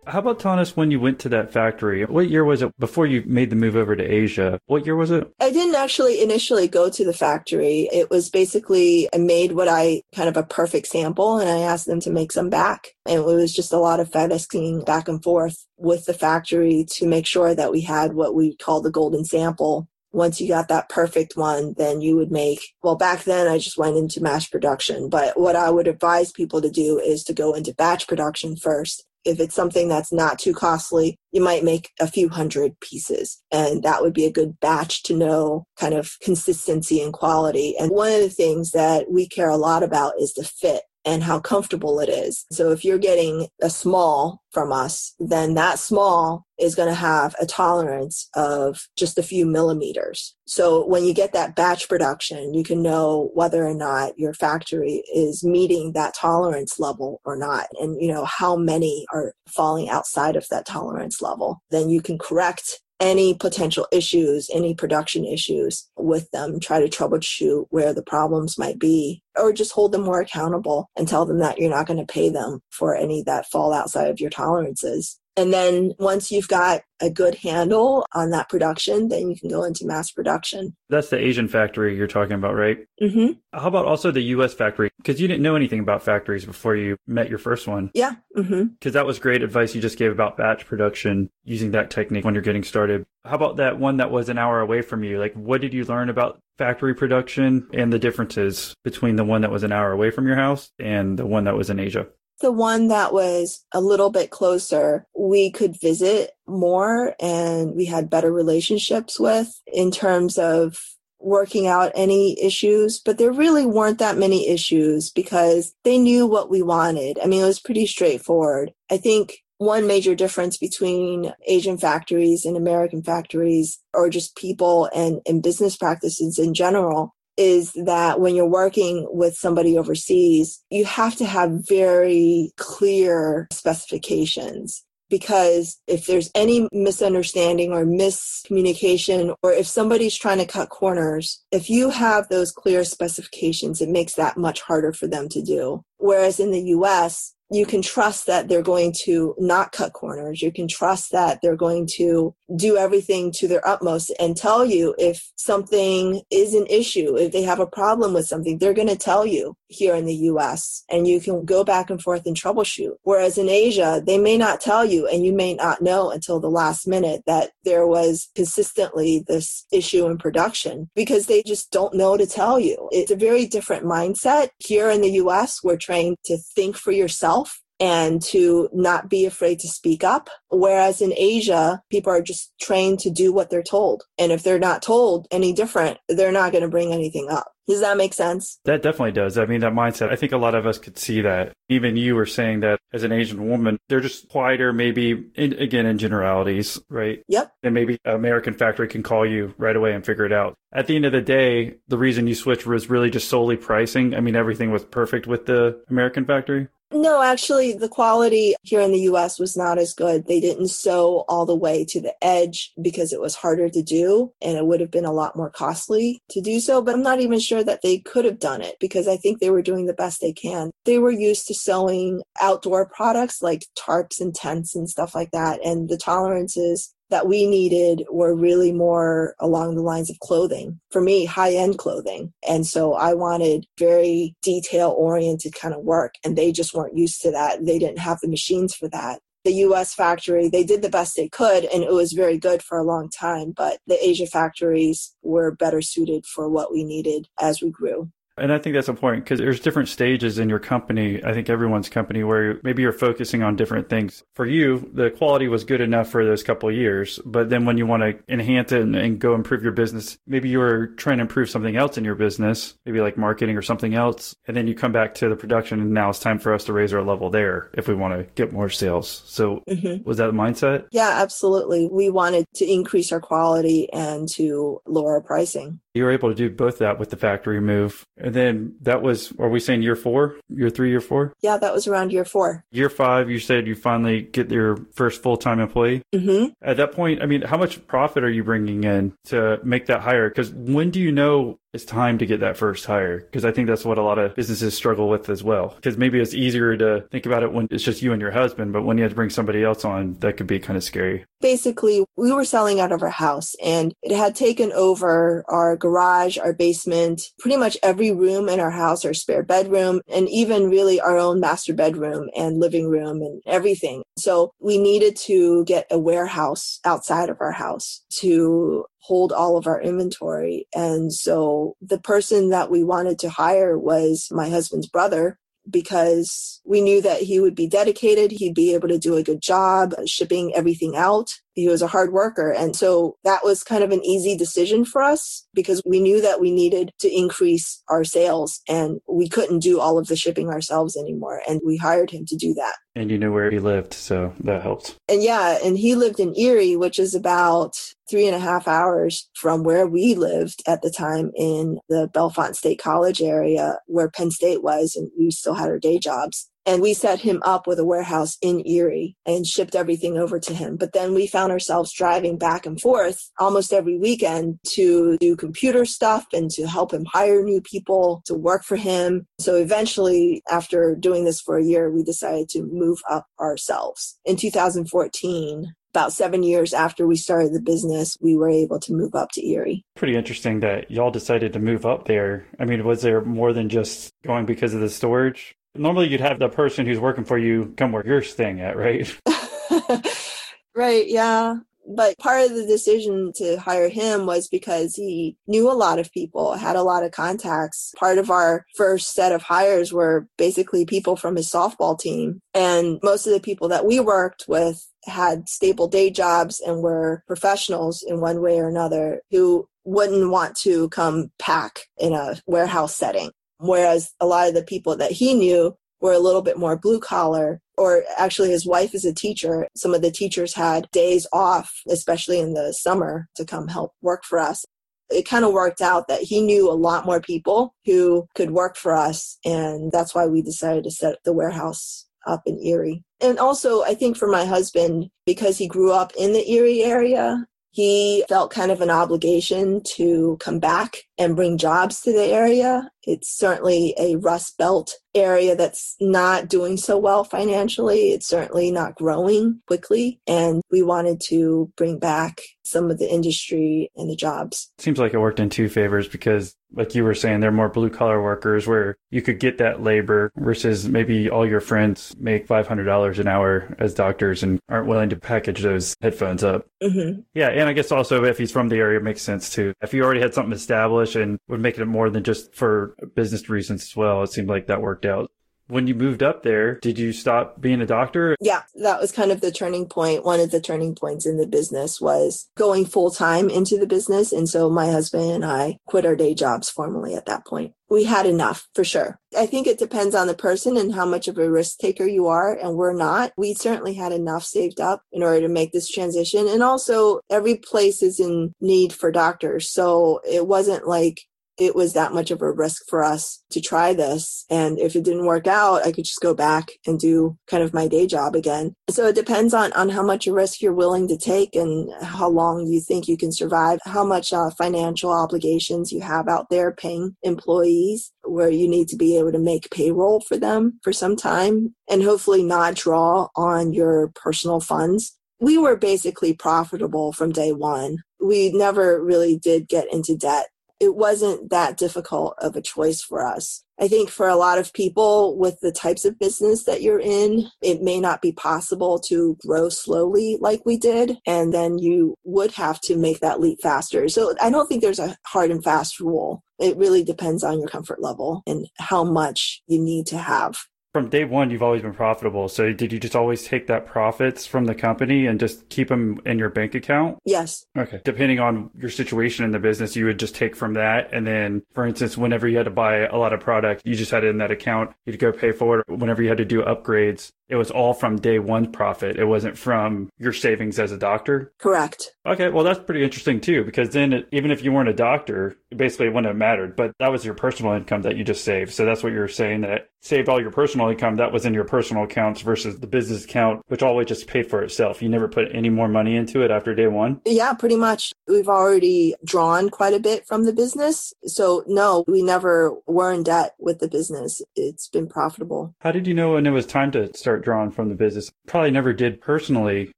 How 0.06 0.18
about 0.18 0.38
telling 0.38 0.58
us 0.58 0.76
when 0.76 0.90
you 0.90 1.00
went 1.00 1.18
to 1.20 1.28
that 1.30 1.52
factory? 1.52 2.04
What 2.04 2.28
year 2.28 2.44
was 2.44 2.62
it 2.62 2.78
before 2.78 3.06
you 3.06 3.22
made 3.26 3.50
the 3.50 3.56
move 3.56 3.74
over 3.74 3.96
to 3.96 4.04
Asia? 4.04 4.60
What 4.66 4.84
year 4.84 4.96
was 4.96 5.10
it? 5.10 5.30
I 5.40 5.50
didn't 5.50 5.76
actually 5.76 6.22
initially 6.22 6.68
go 6.68 6.90
to 6.90 7.04
the 7.04 7.12
factory. 7.12 7.88
It 7.92 8.10
was 8.10 8.28
basically, 8.28 9.08
I 9.14 9.18
made 9.18 9.52
what 9.52 9.68
I 9.68 10.02
kind 10.14 10.28
of 10.28 10.36
a 10.36 10.42
perfect 10.42 10.88
sample 10.88 11.38
and 11.38 11.48
I 11.48 11.60
asked 11.60 11.86
them 11.86 12.00
to 12.00 12.10
make 12.10 12.32
some 12.32 12.50
back. 12.50 12.88
And 13.06 13.20
it 13.20 13.24
was 13.24 13.54
just 13.54 13.72
a 13.72 13.78
lot 13.78 14.00
of 14.00 14.10
FedExing 14.10 14.84
back 14.84 15.08
and 15.08 15.22
forth 15.22 15.66
with 15.76 16.04
the 16.04 16.14
factory 16.14 16.84
to 16.92 17.06
make 17.06 17.26
sure 17.26 17.54
that 17.54 17.72
we 17.72 17.80
had 17.80 18.14
what 18.14 18.34
we 18.34 18.56
call 18.56 18.82
the 18.82 18.90
golden 18.90 19.24
sample 19.24 19.88
once 20.12 20.40
you 20.40 20.46
got 20.46 20.68
that 20.68 20.88
perfect 20.88 21.36
one, 21.36 21.74
then 21.76 22.00
you 22.00 22.14
would 22.14 22.30
make, 22.30 22.60
well, 22.84 22.94
back 22.94 23.24
then 23.24 23.48
I 23.48 23.58
just 23.58 23.76
went 23.76 23.96
into 23.96 24.22
mass 24.22 24.46
production. 24.46 25.08
But 25.08 25.38
what 25.38 25.56
I 25.56 25.70
would 25.70 25.88
advise 25.88 26.30
people 26.30 26.62
to 26.62 26.70
do 26.70 27.00
is 27.00 27.24
to 27.24 27.32
go 27.32 27.52
into 27.52 27.74
batch 27.74 28.06
production 28.06 28.54
first 28.54 29.04
if 29.24 29.40
it's 29.40 29.54
something 29.54 29.88
that's 29.88 30.12
not 30.12 30.38
too 30.38 30.52
costly, 30.52 31.18
you 31.32 31.42
might 31.42 31.64
make 31.64 31.90
a 32.00 32.06
few 32.06 32.28
hundred 32.28 32.78
pieces. 32.80 33.42
And 33.50 33.82
that 33.82 34.02
would 34.02 34.14
be 34.14 34.26
a 34.26 34.32
good 34.32 34.58
batch 34.60 35.02
to 35.04 35.16
know 35.16 35.64
kind 35.78 35.94
of 35.94 36.16
consistency 36.22 37.00
and 37.00 37.12
quality. 37.12 37.74
And 37.78 37.90
one 37.90 38.12
of 38.12 38.20
the 38.20 38.28
things 38.28 38.72
that 38.72 39.10
we 39.10 39.28
care 39.28 39.48
a 39.48 39.56
lot 39.56 39.82
about 39.82 40.14
is 40.18 40.34
the 40.34 40.44
fit 40.44 40.82
and 41.04 41.22
how 41.22 41.38
comfortable 41.38 42.00
it 42.00 42.08
is. 42.08 42.46
So 42.50 42.70
if 42.70 42.84
you're 42.84 42.98
getting 42.98 43.48
a 43.62 43.70
small 43.70 44.42
from 44.52 44.72
us, 44.72 45.14
then 45.18 45.54
that 45.54 45.78
small 45.78 46.46
is 46.58 46.74
going 46.74 46.88
to 46.88 46.94
have 46.94 47.34
a 47.40 47.46
tolerance 47.46 48.28
of 48.34 48.86
just 48.96 49.18
a 49.18 49.22
few 49.22 49.44
millimeters. 49.44 50.36
So 50.46 50.86
when 50.86 51.04
you 51.04 51.12
get 51.12 51.32
that 51.32 51.56
batch 51.56 51.88
production, 51.88 52.54
you 52.54 52.62
can 52.62 52.80
know 52.80 53.30
whether 53.34 53.66
or 53.66 53.74
not 53.74 54.12
your 54.16 54.34
factory 54.34 55.02
is 55.12 55.42
meeting 55.42 55.92
that 55.92 56.14
tolerance 56.14 56.78
level 56.78 57.20
or 57.24 57.36
not. 57.36 57.66
And 57.80 58.00
you 58.00 58.08
know 58.08 58.24
how 58.24 58.54
many 58.54 59.04
are 59.12 59.32
falling 59.48 59.88
outside 59.88 60.36
of 60.36 60.46
that 60.50 60.66
tolerance 60.66 61.20
level. 61.20 61.60
Then 61.70 61.90
you 61.90 62.00
can 62.00 62.18
correct 62.18 62.80
any 63.00 63.34
potential 63.34 63.86
issues, 63.92 64.48
any 64.52 64.74
production 64.74 65.24
issues 65.24 65.88
with 65.96 66.30
them, 66.30 66.60
try 66.60 66.80
to 66.80 66.88
troubleshoot 66.88 67.66
where 67.70 67.92
the 67.92 68.02
problems 68.02 68.58
might 68.58 68.78
be, 68.78 69.22
or 69.36 69.52
just 69.52 69.72
hold 69.72 69.92
them 69.92 70.02
more 70.02 70.20
accountable 70.20 70.90
and 70.96 71.08
tell 71.08 71.26
them 71.26 71.38
that 71.38 71.58
you're 71.58 71.70
not 71.70 71.86
going 71.86 71.98
to 71.98 72.12
pay 72.12 72.28
them 72.28 72.60
for 72.70 72.94
any 72.94 73.22
that 73.22 73.46
fall 73.46 73.72
outside 73.72 74.08
of 74.08 74.20
your 74.20 74.30
tolerances. 74.30 75.18
And 75.36 75.52
then 75.52 75.92
once 75.98 76.30
you've 76.30 76.48
got 76.48 76.82
a 77.00 77.10
good 77.10 77.34
handle 77.34 78.06
on 78.12 78.30
that 78.30 78.48
production, 78.48 79.08
then 79.08 79.30
you 79.30 79.36
can 79.36 79.50
go 79.50 79.64
into 79.64 79.84
mass 79.84 80.10
production. 80.12 80.76
That's 80.88 81.10
the 81.10 81.18
Asian 81.18 81.48
factory 81.48 81.96
you're 81.96 82.06
talking 82.06 82.34
about, 82.34 82.54
right? 82.54 82.78
Mm-hmm. 83.02 83.32
How 83.52 83.66
about 83.66 83.86
also 83.86 84.10
the 84.10 84.22
US 84.22 84.54
factory? 84.54 84.90
Because 84.98 85.20
you 85.20 85.26
didn't 85.26 85.42
know 85.42 85.56
anything 85.56 85.80
about 85.80 86.02
factories 86.02 86.44
before 86.44 86.76
you 86.76 86.96
met 87.06 87.28
your 87.28 87.38
first 87.38 87.66
one. 87.66 87.90
Yeah. 87.94 88.14
Mm-hmm. 88.36 88.64
Because 88.78 88.92
that 88.92 89.06
was 89.06 89.18
great 89.18 89.42
advice 89.42 89.74
you 89.74 89.80
just 89.80 89.98
gave 89.98 90.12
about 90.12 90.36
batch 90.36 90.66
production, 90.66 91.30
using 91.44 91.72
that 91.72 91.90
technique 91.90 92.24
when 92.24 92.34
you're 92.34 92.42
getting 92.42 92.64
started. 92.64 93.04
How 93.24 93.34
about 93.34 93.56
that 93.56 93.78
one 93.78 93.96
that 93.96 94.10
was 94.10 94.28
an 94.28 94.38
hour 94.38 94.60
away 94.60 94.82
from 94.82 95.02
you? 95.02 95.18
Like, 95.18 95.34
what 95.34 95.60
did 95.60 95.74
you 95.74 95.84
learn 95.84 96.10
about 96.10 96.40
factory 96.58 96.94
production 96.94 97.66
and 97.72 97.92
the 97.92 97.98
differences 97.98 98.74
between 98.84 99.16
the 99.16 99.24
one 99.24 99.40
that 99.40 99.50
was 99.50 99.64
an 99.64 99.72
hour 99.72 99.90
away 99.90 100.10
from 100.10 100.26
your 100.26 100.36
house 100.36 100.70
and 100.78 101.18
the 101.18 101.26
one 101.26 101.44
that 101.44 101.56
was 101.56 101.70
in 101.70 101.80
Asia? 101.80 102.06
The 102.40 102.52
one 102.52 102.88
that 102.88 103.12
was 103.12 103.64
a 103.72 103.80
little 103.80 104.10
bit 104.10 104.30
closer, 104.30 105.06
we 105.16 105.50
could 105.50 105.80
visit 105.80 106.32
more 106.46 107.14
and 107.20 107.74
we 107.74 107.84
had 107.84 108.10
better 108.10 108.32
relationships 108.32 109.18
with 109.18 109.60
in 109.66 109.90
terms 109.90 110.38
of 110.38 110.78
working 111.20 111.66
out 111.66 111.92
any 111.94 112.40
issues, 112.42 113.00
but 113.00 113.18
there 113.18 113.32
really 113.32 113.64
weren't 113.64 113.98
that 113.98 114.18
many 114.18 114.48
issues 114.48 115.10
because 115.10 115.74
they 115.82 115.98
knew 115.98 116.26
what 116.26 116.50
we 116.50 116.62
wanted. 116.62 117.18
I 117.22 117.26
mean, 117.26 117.42
it 117.42 117.46
was 117.46 117.60
pretty 117.60 117.86
straightforward. 117.86 118.72
I 118.90 118.98
think 118.98 119.38
one 119.58 119.86
major 119.86 120.14
difference 120.14 120.58
between 120.58 121.32
Asian 121.46 121.78
factories 121.78 122.44
and 122.44 122.56
American 122.56 123.02
factories, 123.02 123.78
or 123.94 124.10
just 124.10 124.36
people 124.36 124.90
and, 124.94 125.20
and 125.26 125.42
business 125.42 125.76
practices 125.76 126.38
in 126.38 126.52
general, 126.52 127.14
is 127.36 127.72
that 127.72 128.20
when 128.20 128.34
you're 128.34 128.46
working 128.46 129.06
with 129.10 129.34
somebody 129.36 129.76
overseas, 129.76 130.62
you 130.70 130.84
have 130.84 131.16
to 131.16 131.24
have 131.24 131.66
very 131.68 132.52
clear 132.56 133.48
specifications. 133.52 134.84
Because 135.10 135.78
if 135.86 136.06
there's 136.06 136.30
any 136.34 136.66
misunderstanding 136.72 137.72
or 137.72 137.84
miscommunication, 137.84 139.34
or 139.42 139.52
if 139.52 139.66
somebody's 139.66 140.16
trying 140.16 140.38
to 140.38 140.46
cut 140.46 140.70
corners, 140.70 141.44
if 141.52 141.68
you 141.68 141.90
have 141.90 142.28
those 142.28 142.50
clear 142.50 142.84
specifications, 142.84 143.80
it 143.80 143.90
makes 143.90 144.14
that 144.14 144.36
much 144.38 144.62
harder 144.62 144.92
for 144.92 145.06
them 145.06 145.28
to 145.28 145.42
do. 145.42 145.84
Whereas 145.98 146.40
in 146.40 146.50
the 146.50 146.62
US, 146.62 147.33
you 147.50 147.66
can 147.66 147.82
trust 147.82 148.26
that 148.26 148.48
they're 148.48 148.62
going 148.62 148.92
to 149.04 149.34
not 149.38 149.72
cut 149.72 149.92
corners. 149.92 150.42
You 150.42 150.52
can 150.52 150.66
trust 150.66 151.12
that 151.12 151.40
they're 151.42 151.56
going 151.56 151.88
to 151.96 152.34
do 152.56 152.76
everything 152.76 153.32
to 153.32 153.48
their 153.48 153.66
utmost 153.66 154.12
and 154.18 154.36
tell 154.36 154.64
you 154.64 154.94
if 154.98 155.30
something 155.36 156.22
is 156.30 156.54
an 156.54 156.66
issue, 156.68 157.16
if 157.16 157.32
they 157.32 157.42
have 157.42 157.60
a 157.60 157.66
problem 157.66 158.14
with 158.14 158.26
something, 158.26 158.58
they're 158.58 158.74
going 158.74 158.88
to 158.88 158.96
tell 158.96 159.26
you 159.26 159.54
here 159.68 159.94
in 159.94 160.04
the 160.04 160.14
US 160.14 160.84
and 160.90 161.06
you 161.06 161.20
can 161.20 161.44
go 161.44 161.64
back 161.64 161.90
and 161.90 162.02
forth 162.02 162.26
and 162.26 162.36
troubleshoot. 162.36 162.94
Whereas 163.02 163.38
in 163.38 163.48
Asia, 163.48 164.02
they 164.04 164.18
may 164.18 164.36
not 164.36 164.60
tell 164.60 164.84
you 164.84 165.06
and 165.06 165.24
you 165.24 165.32
may 165.32 165.54
not 165.54 165.82
know 165.82 166.10
until 166.10 166.40
the 166.40 166.50
last 166.50 166.86
minute 166.86 167.22
that 167.26 167.50
there 167.64 167.86
was 167.86 168.30
consistently 168.34 169.24
this 169.26 169.66
issue 169.72 170.06
in 170.06 170.18
production 170.18 170.90
because 170.94 171.26
they 171.26 171.42
just 171.42 171.70
don't 171.70 171.94
know 171.94 172.16
to 172.16 172.26
tell 172.26 172.58
you. 172.58 172.88
It's 172.90 173.10
a 173.10 173.16
very 173.16 173.46
different 173.46 173.84
mindset. 173.84 174.48
Here 174.58 174.90
in 174.90 175.00
the 175.00 175.12
US, 175.12 175.62
we're 175.62 175.76
trained 175.76 176.16
to 176.26 176.38
think 176.54 176.76
for 176.76 176.92
yourself 176.92 177.43
and 177.80 178.22
to 178.22 178.68
not 178.72 179.08
be 179.08 179.26
afraid 179.26 179.58
to 179.60 179.68
speak 179.68 180.04
up. 180.04 180.30
Whereas 180.50 181.00
in 181.00 181.12
Asia, 181.16 181.82
people 181.90 182.12
are 182.12 182.22
just 182.22 182.52
trained 182.60 183.00
to 183.00 183.10
do 183.10 183.32
what 183.32 183.50
they're 183.50 183.62
told. 183.62 184.04
And 184.18 184.32
if 184.32 184.42
they're 184.42 184.58
not 184.58 184.82
told 184.82 185.26
any 185.30 185.52
different, 185.52 185.98
they're 186.08 186.32
not 186.32 186.52
going 186.52 186.62
to 186.62 186.68
bring 186.68 186.92
anything 186.92 187.28
up. 187.30 187.50
Does 187.66 187.80
that 187.80 187.96
make 187.96 188.12
sense? 188.12 188.60
That 188.66 188.82
definitely 188.82 189.12
does. 189.12 189.38
I 189.38 189.46
mean, 189.46 189.60
that 189.60 189.72
mindset, 189.72 190.10
I 190.10 190.16
think 190.16 190.32
a 190.32 190.36
lot 190.36 190.54
of 190.54 190.66
us 190.66 190.78
could 190.78 190.98
see 190.98 191.22
that. 191.22 191.54
Even 191.70 191.96
you 191.96 192.14
were 192.14 192.26
saying 192.26 192.60
that 192.60 192.78
as 192.92 193.04
an 193.04 193.12
Asian 193.12 193.48
woman, 193.48 193.78
they're 193.88 194.00
just 194.00 194.28
quieter, 194.28 194.72
maybe, 194.74 195.30
in, 195.34 195.54
again, 195.54 195.86
in 195.86 195.96
generalities, 195.96 196.78
right? 196.90 197.22
Yep. 197.28 197.52
And 197.62 197.72
maybe 197.72 197.96
American 198.04 198.52
factory 198.52 198.86
can 198.86 199.02
call 199.02 199.24
you 199.24 199.54
right 199.56 199.74
away 199.74 199.94
and 199.94 200.04
figure 200.04 200.26
it 200.26 200.32
out. 200.32 200.58
At 200.74 200.88
the 200.88 200.96
end 200.96 201.06
of 201.06 201.12
the 201.12 201.22
day, 201.22 201.76
the 201.88 201.96
reason 201.96 202.26
you 202.26 202.34
switched 202.34 202.66
was 202.66 202.90
really 202.90 203.08
just 203.08 203.28
solely 203.28 203.56
pricing. 203.56 204.14
I 204.14 204.20
mean, 204.20 204.36
everything 204.36 204.70
was 204.70 204.84
perfect 204.84 205.26
with 205.26 205.46
the 205.46 205.82
American 205.88 206.26
factory. 206.26 206.68
No, 206.96 207.22
actually, 207.22 207.72
the 207.72 207.88
quality 207.88 208.54
here 208.62 208.80
in 208.80 208.92
the 208.92 209.00
US 209.00 209.36
was 209.36 209.56
not 209.56 209.78
as 209.78 209.92
good. 209.92 210.28
They 210.28 210.38
didn't 210.38 210.68
sew 210.68 211.24
all 211.28 211.44
the 211.44 211.56
way 211.56 211.84
to 211.86 212.00
the 212.00 212.14
edge 212.22 212.72
because 212.80 213.12
it 213.12 213.20
was 213.20 213.34
harder 213.34 213.68
to 213.68 213.82
do 213.82 214.32
and 214.40 214.56
it 214.56 214.64
would 214.64 214.78
have 214.78 214.92
been 214.92 215.04
a 215.04 215.12
lot 215.12 215.34
more 215.34 215.50
costly 215.50 216.22
to 216.30 216.40
do 216.40 216.60
so. 216.60 216.80
But 216.80 216.94
I'm 216.94 217.02
not 217.02 217.20
even 217.20 217.40
sure 217.40 217.64
that 217.64 217.80
they 217.82 217.98
could 217.98 218.24
have 218.24 218.38
done 218.38 218.62
it 218.62 218.76
because 218.78 219.08
I 219.08 219.16
think 219.16 219.40
they 219.40 219.50
were 219.50 219.60
doing 219.60 219.86
the 219.86 219.92
best 219.92 220.20
they 220.20 220.32
can. 220.32 220.70
They 220.84 220.98
were 221.00 221.10
used 221.10 221.48
to 221.48 221.54
sewing 221.54 222.22
outdoor 222.40 222.86
products 222.86 223.42
like 223.42 223.66
tarps 223.76 224.20
and 224.20 224.32
tents 224.32 224.76
and 224.76 224.88
stuff 224.88 225.16
like 225.16 225.32
that. 225.32 225.66
And 225.66 225.88
the 225.88 225.96
tolerances 225.96 226.94
that 227.14 227.28
we 227.28 227.46
needed 227.46 228.04
were 228.10 228.34
really 228.34 228.72
more 228.72 229.36
along 229.38 229.76
the 229.76 229.82
lines 229.82 230.10
of 230.10 230.18
clothing. 230.18 230.80
For 230.90 231.00
me, 231.00 231.24
high 231.24 231.54
end 231.54 231.78
clothing. 231.78 232.32
And 232.48 232.66
so 232.66 232.94
I 232.94 233.14
wanted 233.14 233.66
very 233.78 234.34
detail 234.42 234.90
oriented 234.98 235.54
kind 235.54 235.74
of 235.74 235.84
work. 235.84 236.14
And 236.24 236.36
they 236.36 236.50
just 236.50 236.74
weren't 236.74 236.98
used 236.98 237.22
to 237.22 237.30
that. 237.30 237.64
They 237.64 237.78
didn't 237.78 238.00
have 238.00 238.18
the 238.20 238.26
machines 238.26 238.74
for 238.74 238.88
that. 238.88 239.20
The 239.44 239.52
US 239.68 239.94
factory, 239.94 240.48
they 240.48 240.64
did 240.64 240.82
the 240.82 240.88
best 240.88 241.14
they 241.14 241.28
could 241.28 241.66
and 241.66 241.84
it 241.84 241.92
was 241.92 242.10
very 242.14 242.36
good 242.36 242.64
for 242.64 242.78
a 242.78 242.84
long 242.84 243.10
time. 243.10 243.52
But 243.56 243.78
the 243.86 244.04
Asia 244.04 244.26
factories 244.26 245.14
were 245.22 245.54
better 245.54 245.82
suited 245.82 246.26
for 246.26 246.48
what 246.48 246.72
we 246.72 246.82
needed 246.82 247.28
as 247.40 247.62
we 247.62 247.70
grew. 247.70 248.10
And 248.36 248.52
I 248.52 248.58
think 248.58 248.74
that's 248.74 248.88
important 248.88 249.24
because 249.24 249.38
there's 249.38 249.60
different 249.60 249.88
stages 249.88 250.38
in 250.38 250.48
your 250.48 250.58
company. 250.58 251.22
I 251.22 251.32
think 251.32 251.48
everyone's 251.48 251.88
company 251.88 252.24
where 252.24 252.58
maybe 252.62 252.82
you're 252.82 252.92
focusing 252.92 253.42
on 253.42 253.56
different 253.56 253.88
things. 253.88 254.22
For 254.34 254.46
you, 254.46 254.90
the 254.92 255.10
quality 255.10 255.48
was 255.48 255.64
good 255.64 255.80
enough 255.80 256.08
for 256.08 256.24
those 256.24 256.42
couple 256.42 256.68
of 256.68 256.74
years, 256.74 257.20
but 257.24 257.50
then 257.50 257.64
when 257.64 257.78
you 257.78 257.86
want 257.86 258.02
to 258.02 258.32
enhance 258.32 258.72
it 258.72 258.82
and, 258.82 258.96
and, 258.96 259.14
go 259.24 259.34
improve 259.34 259.62
your 259.62 259.72
business, 259.72 260.18
maybe 260.26 260.48
you're 260.48 260.88
trying 260.88 261.18
to 261.18 261.22
improve 261.22 261.48
something 261.48 261.76
else 261.76 261.96
in 261.96 262.04
your 262.04 262.16
business, 262.16 262.74
maybe 262.84 263.00
like 263.00 263.16
marketing 263.16 263.56
or 263.56 263.62
something 263.62 263.94
else, 263.94 264.34
and 264.46 264.56
then 264.56 264.66
you 264.66 264.74
come 264.74 264.92
back 264.92 265.14
to 265.14 265.28
the 265.28 265.36
production 265.36 265.80
and 265.80 265.92
now 265.92 266.10
it's 266.10 266.18
time 266.18 266.38
for 266.38 266.52
us 266.52 266.64
to 266.64 266.72
raise 266.72 266.92
our 266.92 267.02
level 267.02 267.30
there 267.30 267.70
if 267.74 267.86
we 267.86 267.94
want 267.94 268.12
to 268.14 268.24
get 268.34 268.52
more 268.52 268.68
sales. 268.68 269.22
So 269.26 269.62
mm-hmm. 269.68 270.02
was 270.02 270.18
that 270.18 270.26
the 270.26 270.32
mindset? 270.32 270.86
Yeah, 270.90 271.10
absolutely. 271.22 271.88
We 271.90 272.10
wanted 272.10 272.46
to 272.56 272.70
increase 272.70 273.12
our 273.12 273.20
quality 273.20 273.90
and 273.92 274.28
to 274.30 274.82
lower 274.86 275.14
our 275.14 275.20
pricing. 275.20 275.80
You 275.94 276.04
were 276.04 276.10
able 276.10 276.28
to 276.28 276.34
do 276.34 276.50
both 276.50 276.78
that 276.78 276.98
with 276.98 277.10
the 277.10 277.16
factory 277.16 277.60
move. 277.60 278.04
And 278.16 278.34
then 278.34 278.74
that 278.82 279.00
was, 279.00 279.32
are 279.38 279.48
we 279.48 279.60
saying 279.60 279.82
year 279.82 279.96
four, 279.96 280.36
year 280.48 280.68
three, 280.68 280.90
year 280.90 281.00
four? 281.00 281.32
Yeah, 281.40 281.56
that 281.56 281.72
was 281.72 281.86
around 281.86 282.12
year 282.12 282.24
four. 282.24 282.64
Year 282.72 282.90
five, 282.90 283.30
you 283.30 283.38
said 283.38 283.66
you 283.66 283.74
finally 283.74 284.22
get 284.22 284.50
your 284.50 284.76
first 284.92 285.22
full 285.22 285.36
time 285.36 285.60
employee. 285.60 286.02
Mm-hmm. 286.12 286.52
At 286.62 286.76
that 286.78 286.92
point, 286.92 287.22
I 287.22 287.26
mean, 287.26 287.42
how 287.42 287.56
much 287.56 287.86
profit 287.86 288.24
are 288.24 288.30
you 288.30 288.42
bringing 288.42 288.84
in 288.84 289.14
to 289.26 289.60
make 289.62 289.86
that 289.86 290.00
hire? 290.00 290.28
Because 290.28 290.50
when 290.50 290.90
do 290.90 291.00
you 291.00 291.12
know 291.12 291.58
it's 291.74 291.84
time 291.84 292.18
to 292.18 292.26
get 292.26 292.40
that 292.40 292.56
first 292.56 292.86
hire 292.86 293.18
because 293.18 293.44
I 293.44 293.50
think 293.50 293.66
that's 293.66 293.84
what 293.84 293.98
a 293.98 294.02
lot 294.02 294.18
of 294.18 294.34
businesses 294.36 294.74
struggle 294.74 295.08
with 295.08 295.28
as 295.28 295.42
well. 295.42 295.72
Because 295.74 295.98
maybe 295.98 296.20
it's 296.20 296.32
easier 296.32 296.76
to 296.76 297.04
think 297.10 297.26
about 297.26 297.42
it 297.42 297.52
when 297.52 297.66
it's 297.70 297.82
just 297.82 298.00
you 298.00 298.12
and 298.12 298.22
your 298.22 298.30
husband, 298.30 298.72
but 298.72 298.84
when 298.84 298.96
you 298.96 299.02
have 299.02 299.12
to 299.12 299.16
bring 299.16 299.30
somebody 299.30 299.64
else 299.64 299.84
on, 299.84 300.14
that 300.20 300.36
could 300.36 300.46
be 300.46 300.60
kind 300.60 300.76
of 300.76 300.84
scary. 300.84 301.24
Basically, 301.40 302.04
we 302.16 302.32
were 302.32 302.44
selling 302.44 302.80
out 302.80 302.92
of 302.92 303.02
our 303.02 303.10
house 303.10 303.54
and 303.62 303.92
it 304.02 304.16
had 304.16 304.36
taken 304.36 304.72
over 304.72 305.44
our 305.48 305.76
garage, 305.76 306.38
our 306.38 306.52
basement, 306.52 307.20
pretty 307.40 307.56
much 307.56 307.76
every 307.82 308.12
room 308.12 308.48
in 308.48 308.60
our 308.60 308.70
house, 308.70 309.04
our 309.04 309.12
spare 309.12 309.42
bedroom, 309.42 310.00
and 310.08 310.28
even 310.28 310.70
really 310.70 311.00
our 311.00 311.18
own 311.18 311.40
master 311.40 311.74
bedroom 311.74 312.30
and 312.36 312.60
living 312.60 312.88
room 312.88 313.20
and 313.20 313.42
everything. 313.46 314.04
So 314.16 314.52
we 314.60 314.78
needed 314.78 315.16
to 315.16 315.64
get 315.64 315.86
a 315.90 315.98
warehouse 315.98 316.78
outside 316.84 317.28
of 317.28 317.40
our 317.40 317.52
house 317.52 318.04
to 318.20 318.86
hold 319.04 319.32
all 319.32 319.58
of 319.58 319.66
our 319.66 319.80
inventory. 319.82 320.66
And 320.74 321.12
so 321.12 321.76
the 321.82 322.00
person 322.00 322.48
that 322.50 322.70
we 322.70 322.82
wanted 322.82 323.18
to 323.20 323.28
hire 323.28 323.78
was 323.78 324.28
my 324.30 324.48
husband's 324.48 324.88
brother 324.88 325.38
because 325.68 326.53
we 326.64 326.80
knew 326.80 327.02
that 327.02 327.20
he 327.22 327.40
would 327.40 327.54
be 327.54 327.66
dedicated. 327.66 328.30
He'd 328.30 328.54
be 328.54 328.74
able 328.74 328.88
to 328.88 328.98
do 328.98 329.16
a 329.16 329.22
good 329.22 329.40
job 329.40 329.94
shipping 330.06 330.54
everything 330.54 330.96
out 330.96 331.30
he 331.54 331.68
was 331.68 331.82
a 331.82 331.86
hard 331.86 332.12
worker. 332.12 332.52
And 332.52 332.74
so 332.74 333.16
that 333.24 333.44
was 333.44 333.62
kind 333.62 333.84
of 333.84 333.92
an 333.92 334.04
easy 334.04 334.36
decision 334.36 334.84
for 334.84 335.02
us 335.02 335.46
because 335.54 335.80
we 335.86 336.00
knew 336.00 336.20
that 336.20 336.40
we 336.40 336.50
needed 336.50 336.90
to 336.98 337.08
increase 337.08 337.82
our 337.88 338.04
sales 338.04 338.60
and 338.68 339.00
we 339.08 339.28
couldn't 339.28 339.60
do 339.60 339.80
all 339.80 339.98
of 339.98 340.08
the 340.08 340.16
shipping 340.16 340.48
ourselves 340.48 340.96
anymore. 340.96 341.42
And 341.48 341.60
we 341.64 341.76
hired 341.76 342.10
him 342.10 342.26
to 342.26 342.36
do 342.36 342.54
that. 342.54 342.74
And 342.96 343.10
you 343.10 343.18
knew 343.18 343.32
where 343.32 343.50
he 343.50 343.58
lived, 343.58 343.92
so 343.92 344.32
that 344.44 344.62
helped. 344.62 344.96
And 345.08 345.20
yeah, 345.20 345.58
and 345.64 345.76
he 345.76 345.96
lived 345.96 346.20
in 346.20 346.38
Erie, 346.38 346.76
which 346.76 347.00
is 347.00 347.12
about 347.12 347.74
three 348.08 348.26
and 348.26 348.36
a 348.36 348.40
half 348.40 348.68
hours 348.68 349.28
from 349.34 349.64
where 349.64 349.86
we 349.86 350.14
lived 350.14 350.62
at 350.68 350.80
the 350.82 350.90
time 350.90 351.32
in 351.34 351.78
the 351.88 352.08
Bellefonte 352.14 352.54
State 352.54 352.78
College 352.80 353.20
area 353.20 353.78
where 353.86 354.10
Penn 354.10 354.30
State 354.30 354.62
was, 354.62 354.94
and 354.94 355.10
we 355.18 355.32
still 355.32 355.54
had 355.54 355.70
our 355.70 355.78
day 355.80 355.98
jobs. 355.98 356.48
And 356.66 356.80
we 356.80 356.94
set 356.94 357.20
him 357.20 357.42
up 357.44 357.66
with 357.66 357.78
a 357.78 357.84
warehouse 357.84 358.38
in 358.40 358.66
Erie 358.66 359.16
and 359.26 359.46
shipped 359.46 359.74
everything 359.74 360.18
over 360.18 360.38
to 360.40 360.54
him. 360.54 360.76
But 360.76 360.92
then 360.92 361.14
we 361.14 361.26
found 361.26 361.52
ourselves 361.52 361.92
driving 361.92 362.38
back 362.38 362.66
and 362.66 362.80
forth 362.80 363.30
almost 363.38 363.72
every 363.72 363.98
weekend 363.98 364.58
to 364.68 365.18
do 365.18 365.36
computer 365.36 365.84
stuff 365.84 366.26
and 366.32 366.50
to 366.52 366.66
help 366.66 366.92
him 366.92 367.04
hire 367.04 367.42
new 367.42 367.60
people 367.60 368.22
to 368.26 368.34
work 368.34 368.64
for 368.64 368.76
him. 368.76 369.26
So 369.38 369.56
eventually, 369.56 370.42
after 370.50 370.94
doing 370.94 371.24
this 371.24 371.40
for 371.40 371.58
a 371.58 371.64
year, 371.64 371.90
we 371.90 372.02
decided 372.02 372.48
to 372.50 372.62
move 372.62 372.98
up 373.10 373.26
ourselves. 373.38 374.18
In 374.24 374.36
2014, 374.36 375.74
about 375.94 376.12
seven 376.12 376.42
years 376.42 376.72
after 376.72 377.06
we 377.06 377.14
started 377.14 377.52
the 377.52 377.60
business, 377.60 378.16
we 378.20 378.36
were 378.36 378.48
able 378.48 378.80
to 378.80 378.92
move 378.92 379.14
up 379.14 379.30
to 379.32 379.46
Erie. 379.46 379.84
Pretty 379.94 380.16
interesting 380.16 380.58
that 380.60 380.90
y'all 380.90 381.12
decided 381.12 381.52
to 381.52 381.60
move 381.60 381.86
up 381.86 382.06
there. 382.06 382.46
I 382.58 382.64
mean, 382.64 382.84
was 382.84 383.02
there 383.02 383.24
more 383.24 383.52
than 383.52 383.68
just 383.68 384.10
going 384.24 384.44
because 384.44 384.74
of 384.74 384.80
the 384.80 384.90
storage? 384.90 385.54
Normally, 385.76 386.08
you'd 386.08 386.20
have 386.20 386.38
the 386.38 386.48
person 386.48 386.86
who's 386.86 387.00
working 387.00 387.24
for 387.24 387.38
you 387.38 387.74
come 387.76 387.92
where 387.92 388.06
you're 388.06 388.22
staying 388.22 388.60
at, 388.60 388.76
right? 388.76 389.12
right, 390.74 391.08
yeah. 391.08 391.56
But 391.86 392.16
part 392.18 392.50
of 392.50 392.56
the 392.56 392.66
decision 392.66 393.32
to 393.36 393.58
hire 393.58 393.88
him 393.88 394.24
was 394.24 394.48
because 394.48 394.94
he 394.94 395.36
knew 395.46 395.70
a 395.70 395.74
lot 395.74 395.98
of 395.98 396.12
people, 396.12 396.54
had 396.54 396.76
a 396.76 396.82
lot 396.82 397.04
of 397.04 397.12
contacts. 397.12 397.92
Part 397.96 398.18
of 398.18 398.30
our 398.30 398.64
first 398.74 399.12
set 399.12 399.32
of 399.32 399.42
hires 399.42 399.92
were 399.92 400.26
basically 400.38 400.86
people 400.86 401.16
from 401.16 401.36
his 401.36 401.50
softball 401.50 401.98
team. 401.98 402.40
And 402.54 402.98
most 403.02 403.26
of 403.26 403.34
the 403.34 403.40
people 403.40 403.68
that 403.68 403.84
we 403.84 404.00
worked 404.00 404.46
with 404.48 404.88
had 405.04 405.48
stable 405.48 405.88
day 405.88 406.10
jobs 406.10 406.60
and 406.60 406.82
were 406.82 407.22
professionals 407.26 408.02
in 408.02 408.20
one 408.20 408.40
way 408.40 408.58
or 408.58 408.68
another 408.68 409.20
who 409.30 409.68
wouldn't 409.84 410.30
want 410.30 410.56
to 410.56 410.88
come 410.88 411.30
pack 411.38 411.80
in 411.98 412.14
a 412.14 412.36
warehouse 412.46 412.96
setting. 412.96 413.30
Whereas 413.66 414.12
a 414.20 414.26
lot 414.26 414.48
of 414.48 414.54
the 414.54 414.62
people 414.62 414.96
that 414.96 415.12
he 415.12 415.34
knew 415.34 415.74
were 416.00 416.12
a 416.12 416.18
little 416.18 416.42
bit 416.42 416.58
more 416.58 416.76
blue 416.76 417.00
collar, 417.00 417.60
or 417.78 418.04
actually 418.18 418.50
his 418.50 418.66
wife 418.66 418.94
is 418.94 419.04
a 419.04 419.14
teacher. 419.14 419.66
Some 419.74 419.94
of 419.94 420.02
the 420.02 420.10
teachers 420.10 420.54
had 420.54 420.90
days 420.92 421.26
off, 421.32 421.80
especially 421.88 422.38
in 422.38 422.52
the 422.52 422.72
summer, 422.72 423.26
to 423.36 423.44
come 423.44 423.68
help 423.68 423.92
work 424.02 424.24
for 424.24 424.38
us. 424.38 424.64
It 425.10 425.26
kind 425.28 425.44
of 425.44 425.52
worked 425.52 425.80
out 425.80 426.08
that 426.08 426.22
he 426.22 426.42
knew 426.42 426.70
a 426.70 426.72
lot 426.72 427.06
more 427.06 427.20
people 427.20 427.74
who 427.86 428.26
could 428.34 428.50
work 428.50 428.76
for 428.76 428.94
us. 428.94 429.38
And 429.44 429.90
that's 429.92 430.14
why 430.14 430.26
we 430.26 430.42
decided 430.42 430.84
to 430.84 430.90
set 430.90 431.16
the 431.24 431.32
warehouse 431.32 432.06
up 432.26 432.42
in 432.46 432.58
Erie. 432.62 433.02
And 433.20 433.38
also, 433.38 433.82
I 433.82 433.94
think 433.94 434.16
for 434.16 434.28
my 434.28 434.44
husband, 434.44 435.10
because 435.24 435.56
he 435.58 435.68
grew 435.68 435.92
up 435.92 436.12
in 436.18 436.32
the 436.32 436.50
Erie 436.50 436.82
area, 436.82 437.46
he 437.70 438.24
felt 438.28 438.52
kind 438.52 438.70
of 438.70 438.80
an 438.80 438.90
obligation 438.90 439.82
to 439.96 440.36
come 440.38 440.58
back 440.60 440.98
and 441.18 441.36
bring 441.36 441.58
jobs 441.58 442.00
to 442.02 442.12
the 442.12 442.24
area. 442.24 442.90
It's 443.06 443.36
certainly 443.36 443.94
a 443.98 444.16
Rust 444.16 444.56
Belt 444.58 444.94
area 445.14 445.54
that's 445.54 445.94
not 446.00 446.48
doing 446.48 446.76
so 446.76 446.98
well 446.98 447.24
financially. 447.24 448.10
It's 448.10 448.26
certainly 448.26 448.70
not 448.70 448.96
growing 448.96 449.60
quickly. 449.66 450.20
And 450.26 450.62
we 450.70 450.82
wanted 450.82 451.20
to 451.28 451.70
bring 451.76 451.98
back 451.98 452.40
some 452.64 452.90
of 452.90 452.98
the 452.98 453.12
industry 453.12 453.90
and 453.94 454.10
the 454.10 454.16
jobs. 454.16 454.72
Seems 454.78 454.98
like 454.98 455.12
it 455.12 455.18
worked 455.18 455.38
in 455.38 455.50
two 455.50 455.68
favors 455.68 456.08
because, 456.08 456.56
like 456.72 456.94
you 456.94 457.04
were 457.04 457.14
saying, 457.14 457.40
they're 457.40 457.52
more 457.52 457.68
blue 457.68 457.90
collar 457.90 458.22
workers 458.22 458.66
where 458.66 458.96
you 459.10 459.20
could 459.20 459.38
get 459.38 459.58
that 459.58 459.82
labor 459.82 460.32
versus 460.36 460.88
maybe 460.88 461.28
all 461.28 461.46
your 461.46 461.60
friends 461.60 462.14
make 462.18 462.48
$500 462.48 463.18
an 463.18 463.28
hour 463.28 463.76
as 463.78 463.92
doctors 463.92 464.42
and 464.42 464.58
aren't 464.70 464.88
willing 464.88 465.10
to 465.10 465.16
package 465.16 465.60
those 465.60 465.94
headphones 466.00 466.42
up. 466.42 466.66
Mm-hmm. 466.82 467.20
Yeah. 467.34 467.48
And 467.48 467.68
I 467.68 467.74
guess 467.74 467.92
also 467.92 468.24
if 468.24 468.38
he's 468.38 468.50
from 468.50 468.70
the 468.70 468.76
area, 468.76 468.98
it 468.98 469.04
makes 469.04 469.22
sense 469.22 469.50
too. 469.50 469.74
If 469.82 469.92
you 469.92 470.02
already 470.02 470.20
had 470.20 470.32
something 470.32 470.52
established 470.52 471.03
and 471.16 471.38
would 471.48 471.60
make 471.60 471.78
it 471.78 471.84
more 471.86 472.10
than 472.10 472.22
just 472.22 472.54
for 472.54 472.96
business 473.14 473.48
reasons 473.48 473.82
as 473.82 473.96
well, 473.96 474.22
it 474.22 474.32
seemed 474.32 474.48
like 474.48 474.66
that 474.66 474.82
worked 474.82 475.04
out. 475.04 475.30
When 475.66 475.86
you 475.86 475.94
moved 475.94 476.22
up 476.22 476.42
there, 476.42 476.78
did 476.80 476.98
you 476.98 477.12
stop 477.12 477.60
being 477.60 477.80
a 477.80 477.86
doctor? 477.86 478.36
Yeah, 478.40 478.62
that 478.76 479.00
was 479.00 479.12
kind 479.12 479.32
of 479.32 479.40
the 479.40 479.50
turning 479.50 479.86
point. 479.86 480.24
One 480.24 480.40
of 480.40 480.50
the 480.50 480.60
turning 480.60 480.94
points 480.94 481.24
in 481.24 481.38
the 481.38 481.46
business 481.46 482.00
was 482.00 482.48
going 482.56 482.84
full 482.84 483.10
time 483.10 483.48
into 483.48 483.78
the 483.78 483.86
business. 483.86 484.32
And 484.32 484.48
so 484.48 484.68
my 484.68 484.90
husband 484.90 485.30
and 485.30 485.44
I 485.44 485.78
quit 485.86 486.04
our 486.04 486.16
day 486.16 486.34
jobs 486.34 486.68
formally 486.68 487.14
at 487.14 487.26
that 487.26 487.46
point. 487.46 487.72
We 487.88 488.04
had 488.04 488.26
enough 488.26 488.68
for 488.74 488.84
sure. 488.84 489.18
I 489.36 489.46
think 489.46 489.66
it 489.66 489.78
depends 489.78 490.14
on 490.14 490.26
the 490.26 490.34
person 490.34 490.76
and 490.76 490.94
how 490.94 491.06
much 491.06 491.28
of 491.28 491.38
a 491.38 491.50
risk 491.50 491.78
taker 491.78 492.06
you 492.06 492.26
are. 492.26 492.54
And 492.54 492.74
we're 492.74 492.92
not. 492.92 493.32
We 493.36 493.54
certainly 493.54 493.94
had 493.94 494.12
enough 494.12 494.44
saved 494.44 494.80
up 494.80 495.02
in 495.12 495.22
order 495.22 495.40
to 495.42 495.48
make 495.48 495.72
this 495.72 495.88
transition. 495.88 496.46
And 496.48 496.62
also, 496.62 497.20
every 497.30 497.56
place 497.56 498.02
is 498.02 498.20
in 498.20 498.52
need 498.60 498.92
for 498.92 499.10
doctors. 499.10 499.70
So 499.70 500.20
it 500.28 500.46
wasn't 500.46 500.86
like 500.86 501.22
it 501.58 501.74
was 501.74 501.92
that 501.92 502.12
much 502.12 502.30
of 502.30 502.42
a 502.42 502.50
risk 502.50 502.82
for 502.88 503.02
us 503.04 503.42
to 503.50 503.60
try 503.60 503.94
this. 503.94 504.44
And 504.50 504.78
if 504.78 504.96
it 504.96 505.04
didn't 505.04 505.26
work 505.26 505.46
out, 505.46 505.86
I 505.86 505.92
could 505.92 506.04
just 506.04 506.20
go 506.20 506.34
back 506.34 506.72
and 506.86 506.98
do 506.98 507.36
kind 507.48 507.62
of 507.62 507.74
my 507.74 507.86
day 507.86 508.06
job 508.06 508.34
again. 508.34 508.74
So 508.90 509.06
it 509.06 509.14
depends 509.14 509.54
on, 509.54 509.72
on 509.74 509.88
how 509.88 510.02
much 510.02 510.26
risk 510.26 510.60
you're 510.60 510.74
willing 510.74 511.08
to 511.08 511.16
take 511.16 511.54
and 511.54 511.90
how 512.02 512.28
long 512.28 512.66
you 512.66 512.80
think 512.80 513.08
you 513.08 513.16
can 513.16 513.32
survive, 513.32 513.78
how 513.84 514.04
much 514.04 514.32
uh, 514.32 514.50
financial 514.58 515.12
obligations 515.12 515.92
you 515.92 516.00
have 516.00 516.28
out 516.28 516.50
there 516.50 516.72
paying 516.72 517.16
employees 517.22 518.12
where 518.22 518.50
you 518.50 518.68
need 518.68 518.88
to 518.88 518.96
be 518.96 519.18
able 519.18 519.32
to 519.32 519.38
make 519.38 519.70
payroll 519.70 520.20
for 520.20 520.36
them 520.36 520.80
for 520.82 520.92
some 520.92 521.16
time 521.16 521.74
and 521.88 522.02
hopefully 522.02 522.42
not 522.42 522.74
draw 522.74 523.28
on 523.36 523.72
your 523.72 524.10
personal 524.14 524.60
funds. 524.60 525.16
We 525.40 525.58
were 525.58 525.76
basically 525.76 526.32
profitable 526.32 527.12
from 527.12 527.32
day 527.32 527.52
one. 527.52 527.98
We 528.20 528.50
never 528.52 529.02
really 529.02 529.36
did 529.36 529.68
get 529.68 529.92
into 529.92 530.16
debt 530.16 530.46
it 530.80 530.94
wasn't 530.94 531.50
that 531.50 531.76
difficult 531.76 532.34
of 532.38 532.56
a 532.56 532.62
choice 532.62 533.02
for 533.02 533.26
us. 533.26 533.64
I 533.80 533.88
think 533.88 534.08
for 534.08 534.28
a 534.28 534.36
lot 534.36 534.58
of 534.58 534.72
people 534.72 535.36
with 535.36 535.58
the 535.60 535.72
types 535.72 536.04
of 536.04 536.18
business 536.18 536.64
that 536.64 536.82
you're 536.82 537.00
in, 537.00 537.48
it 537.60 537.82
may 537.82 537.98
not 537.98 538.22
be 538.22 538.32
possible 538.32 538.98
to 539.08 539.36
grow 539.44 539.68
slowly 539.68 540.38
like 540.40 540.64
we 540.64 540.76
did. 540.76 541.18
And 541.26 541.52
then 541.52 541.78
you 541.78 542.14
would 542.24 542.52
have 542.52 542.80
to 542.82 542.96
make 542.96 543.20
that 543.20 543.40
leap 543.40 543.58
faster. 543.62 544.08
So 544.08 544.34
I 544.40 544.50
don't 544.50 544.68
think 544.68 544.82
there's 544.82 545.00
a 545.00 545.16
hard 545.26 545.50
and 545.50 545.62
fast 545.62 545.98
rule. 545.98 546.44
It 546.60 546.76
really 546.76 547.02
depends 547.02 547.42
on 547.42 547.58
your 547.58 547.68
comfort 547.68 548.00
level 548.00 548.42
and 548.46 548.66
how 548.78 549.02
much 549.02 549.62
you 549.66 549.80
need 549.80 550.06
to 550.08 550.18
have 550.18 550.56
from 550.94 551.08
day 551.08 551.24
one 551.24 551.50
you've 551.50 551.62
always 551.62 551.82
been 551.82 551.92
profitable. 551.92 552.48
So 552.48 552.72
did 552.72 552.92
you 552.92 553.00
just 553.00 553.16
always 553.16 553.42
take 553.44 553.66
that 553.66 553.84
profits 553.84 554.46
from 554.46 554.66
the 554.66 554.76
company 554.76 555.26
and 555.26 555.40
just 555.40 555.68
keep 555.68 555.88
them 555.88 556.20
in 556.24 556.38
your 556.38 556.50
bank 556.50 556.76
account? 556.76 557.18
Yes. 557.24 557.66
Okay. 557.76 558.00
Depending 558.04 558.38
on 558.38 558.70
your 558.78 558.90
situation 558.90 559.44
in 559.44 559.50
the 559.50 559.58
business 559.58 559.96
you 559.96 560.04
would 560.06 560.20
just 560.20 560.36
take 560.36 560.54
from 560.54 560.74
that. 560.74 561.12
And 561.12 561.26
then 561.26 561.64
for 561.72 561.84
instance 561.84 562.16
whenever 562.16 562.46
you 562.46 562.58
had 562.58 562.66
to 562.66 562.70
buy 562.70 563.08
a 563.08 563.16
lot 563.16 563.32
of 563.32 563.40
product 563.40 563.82
you 563.84 563.96
just 563.96 564.12
had 564.12 564.22
it 564.22 564.28
in 564.28 564.38
that 564.38 564.52
account. 564.52 564.92
You'd 565.04 565.18
go 565.18 565.32
pay 565.32 565.50
for 565.50 565.80
it. 565.80 565.88
Whenever 565.88 566.22
you 566.22 566.28
had 566.28 566.38
to 566.38 566.44
do 566.44 566.62
upgrades 566.62 567.32
it 567.48 567.56
was 567.56 567.70
all 567.70 567.92
from 567.92 568.16
day 568.16 568.38
one 568.38 568.72
profit. 568.72 569.16
It 569.16 569.26
wasn't 569.26 569.58
from 569.58 570.08
your 570.18 570.32
savings 570.32 570.78
as 570.78 570.92
a 570.92 570.98
doctor. 570.98 571.52
Correct. 571.58 572.14
Okay, 572.26 572.48
well 572.48 572.64
that's 572.64 572.80
pretty 572.80 573.04
interesting 573.04 573.40
too, 573.40 573.64
because 573.64 573.90
then 573.90 574.12
it, 574.12 574.28
even 574.32 574.50
if 574.50 574.64
you 574.64 574.72
weren't 574.72 574.88
a 574.88 574.94
doctor, 574.94 575.56
basically 575.74 576.06
it 576.06 576.10
wouldn't 576.10 576.26
have 576.26 576.36
mattered. 576.36 576.76
But 576.76 576.92
that 576.98 577.12
was 577.12 577.24
your 577.24 577.34
personal 577.34 577.74
income 577.74 578.02
that 578.02 578.16
you 578.16 578.24
just 578.24 578.44
saved. 578.44 578.72
So 578.72 578.84
that's 578.84 579.02
what 579.02 579.12
you're 579.12 579.28
saying 579.28 579.62
that 579.62 579.88
saved 580.00 580.28
all 580.28 580.40
your 580.40 580.50
personal 580.50 580.88
income 580.90 581.16
that 581.16 581.32
was 581.32 581.46
in 581.46 581.54
your 581.54 581.64
personal 581.64 582.04
accounts 582.04 582.42
versus 582.42 582.78
the 582.78 582.86
business 582.86 583.24
account, 583.24 583.62
which 583.68 583.82
always 583.82 584.06
just 584.06 584.26
paid 584.26 584.48
for 584.48 584.62
itself. 584.62 585.02
You 585.02 585.08
never 585.08 585.28
put 585.28 585.48
any 585.54 585.70
more 585.70 585.88
money 585.88 586.14
into 586.14 586.42
it 586.42 586.50
after 586.50 586.74
day 586.74 586.88
one. 586.88 587.20
Yeah, 587.24 587.54
pretty 587.54 587.76
much. 587.76 588.12
We've 588.28 588.48
already 588.48 589.14
drawn 589.24 589.70
quite 589.70 589.94
a 589.94 590.00
bit 590.00 590.26
from 590.26 590.44
the 590.44 590.52
business, 590.52 591.12
so 591.24 591.64
no, 591.66 592.04
we 592.06 592.22
never 592.22 592.74
were 592.86 593.12
in 593.12 593.22
debt 593.22 593.54
with 593.58 593.78
the 593.78 593.88
business. 593.88 594.42
It's 594.54 594.88
been 594.88 595.08
profitable. 595.08 595.74
How 595.80 595.90
did 595.90 596.06
you 596.06 596.14
know 596.14 596.34
when 596.34 596.46
it 596.46 596.50
was 596.50 596.66
time 596.66 596.90
to 596.92 597.12
start? 597.14 597.33
Start 597.34 597.44
drawing 597.44 597.70
from 597.72 597.88
the 597.88 597.96
business. 597.96 598.30
Probably 598.46 598.70
never 598.70 598.92
did 598.92 599.20
personally 599.20 599.90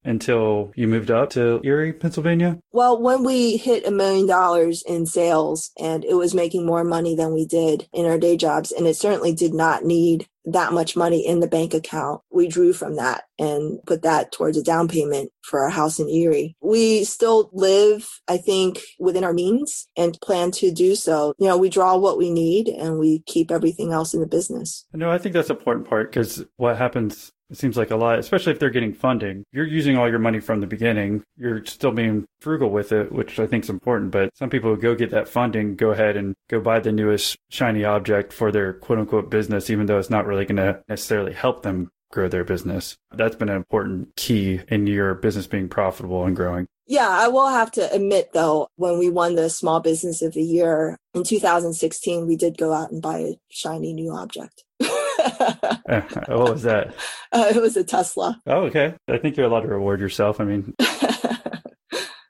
until 0.04 0.72
you 0.74 0.88
moved 0.88 1.10
up 1.10 1.28
to 1.30 1.60
Erie, 1.62 1.92
Pennsylvania. 1.92 2.58
Well, 2.72 3.00
when 3.00 3.24
we 3.24 3.58
hit 3.58 3.86
a 3.86 3.90
million 3.90 4.26
dollars 4.26 4.82
in 4.86 5.04
sales 5.04 5.70
and 5.78 6.02
it 6.02 6.14
was 6.14 6.34
making 6.34 6.64
more 6.64 6.84
money 6.84 7.14
than 7.14 7.34
we 7.34 7.44
did 7.44 7.88
in 7.92 8.06
our 8.06 8.18
day 8.18 8.38
jobs, 8.38 8.72
and 8.72 8.86
it 8.86 8.96
certainly 8.96 9.34
did 9.34 9.52
not 9.52 9.84
need 9.84 10.26
that 10.46 10.72
much 10.72 10.96
money 10.96 11.26
in 11.26 11.40
the 11.40 11.48
bank 11.48 11.74
account. 11.74 12.22
We 12.30 12.48
drew 12.48 12.72
from 12.72 12.96
that 12.96 13.24
and 13.38 13.80
put 13.86 14.02
that 14.02 14.32
towards 14.32 14.56
a 14.56 14.62
down 14.62 14.88
payment 14.88 15.30
for 15.46 15.62
our 15.62 15.70
house 15.70 15.98
in 15.98 16.08
Erie. 16.08 16.56
We 16.60 17.04
still 17.04 17.50
live, 17.52 18.20
I 18.28 18.36
think, 18.36 18.80
within 18.98 19.24
our 19.24 19.32
means 19.32 19.88
and 19.96 20.18
plan 20.22 20.50
to 20.52 20.70
do 20.70 20.94
so. 20.94 21.34
You 21.38 21.48
know, 21.48 21.56
we 21.56 21.68
draw 21.68 21.96
what 21.96 22.18
we 22.18 22.30
need 22.30 22.68
and 22.68 22.98
we 22.98 23.20
keep 23.26 23.50
everything 23.50 23.92
else 23.92 24.14
in 24.14 24.20
the 24.20 24.26
business. 24.26 24.84
No, 24.92 25.10
I 25.10 25.18
think 25.18 25.34
that's 25.34 25.50
an 25.50 25.56
important 25.56 25.88
part 25.88 26.10
because 26.10 26.44
what 26.56 26.76
happens 26.76 27.32
it 27.50 27.56
seems 27.56 27.76
like 27.76 27.92
a 27.92 27.96
lot, 27.96 28.18
especially 28.18 28.52
if 28.52 28.58
they're 28.58 28.70
getting 28.70 28.92
funding. 28.92 29.44
You're 29.52 29.66
using 29.66 29.96
all 29.96 30.08
your 30.08 30.18
money 30.18 30.40
from 30.40 30.60
the 30.60 30.66
beginning. 30.66 31.22
You're 31.36 31.64
still 31.64 31.92
being 31.92 32.26
frugal 32.40 32.70
with 32.70 32.90
it, 32.90 33.12
which 33.12 33.38
I 33.38 33.46
think 33.46 33.64
is 33.64 33.70
important. 33.70 34.10
But 34.10 34.36
some 34.36 34.50
people 34.50 34.74
go 34.74 34.96
get 34.96 35.12
that 35.12 35.28
funding, 35.28 35.76
go 35.76 35.90
ahead 35.90 36.16
and 36.16 36.34
go 36.48 36.60
buy 36.60 36.80
the 36.80 36.90
newest 36.90 37.36
shiny 37.48 37.84
object 37.84 38.32
for 38.32 38.50
their 38.50 38.72
quote 38.72 38.98
unquote 38.98 39.30
business, 39.30 39.70
even 39.70 39.86
though 39.86 39.98
it's 39.98 40.10
not 40.10 40.26
really 40.26 40.44
going 40.44 40.56
to 40.56 40.82
necessarily 40.88 41.32
help 41.32 41.62
them 41.62 41.90
grow 42.10 42.28
their 42.28 42.44
business. 42.44 42.96
That's 43.12 43.36
been 43.36 43.48
an 43.48 43.56
important 43.56 44.16
key 44.16 44.60
in 44.68 44.86
your 44.86 45.14
business 45.14 45.46
being 45.46 45.68
profitable 45.68 46.24
and 46.24 46.36
growing. 46.36 46.66
Yeah, 46.88 47.08
I 47.08 47.28
will 47.28 47.48
have 47.48 47.72
to 47.72 47.92
admit 47.92 48.30
though, 48.32 48.68
when 48.76 48.98
we 48.98 49.10
won 49.10 49.34
the 49.34 49.50
Small 49.50 49.80
Business 49.80 50.22
of 50.22 50.34
the 50.34 50.42
Year 50.42 50.98
in 51.14 51.24
2016, 51.24 52.26
we 52.26 52.36
did 52.36 52.56
go 52.56 52.72
out 52.72 52.92
and 52.92 53.02
buy 53.02 53.18
a 53.18 53.40
shiny 53.48 53.92
new 53.92 54.12
object. 54.12 54.62
what 54.78 56.28
was 56.28 56.62
that? 56.62 56.94
Uh, 57.32 57.52
it 57.54 57.60
was 57.60 57.76
a 57.76 57.82
Tesla. 57.82 58.40
Oh, 58.46 58.62
okay. 58.66 58.94
I 59.08 59.18
think 59.18 59.36
you're 59.36 59.46
allowed 59.46 59.62
to 59.62 59.68
reward 59.68 60.00
yourself. 60.00 60.40
I 60.40 60.44
mean, 60.44 60.74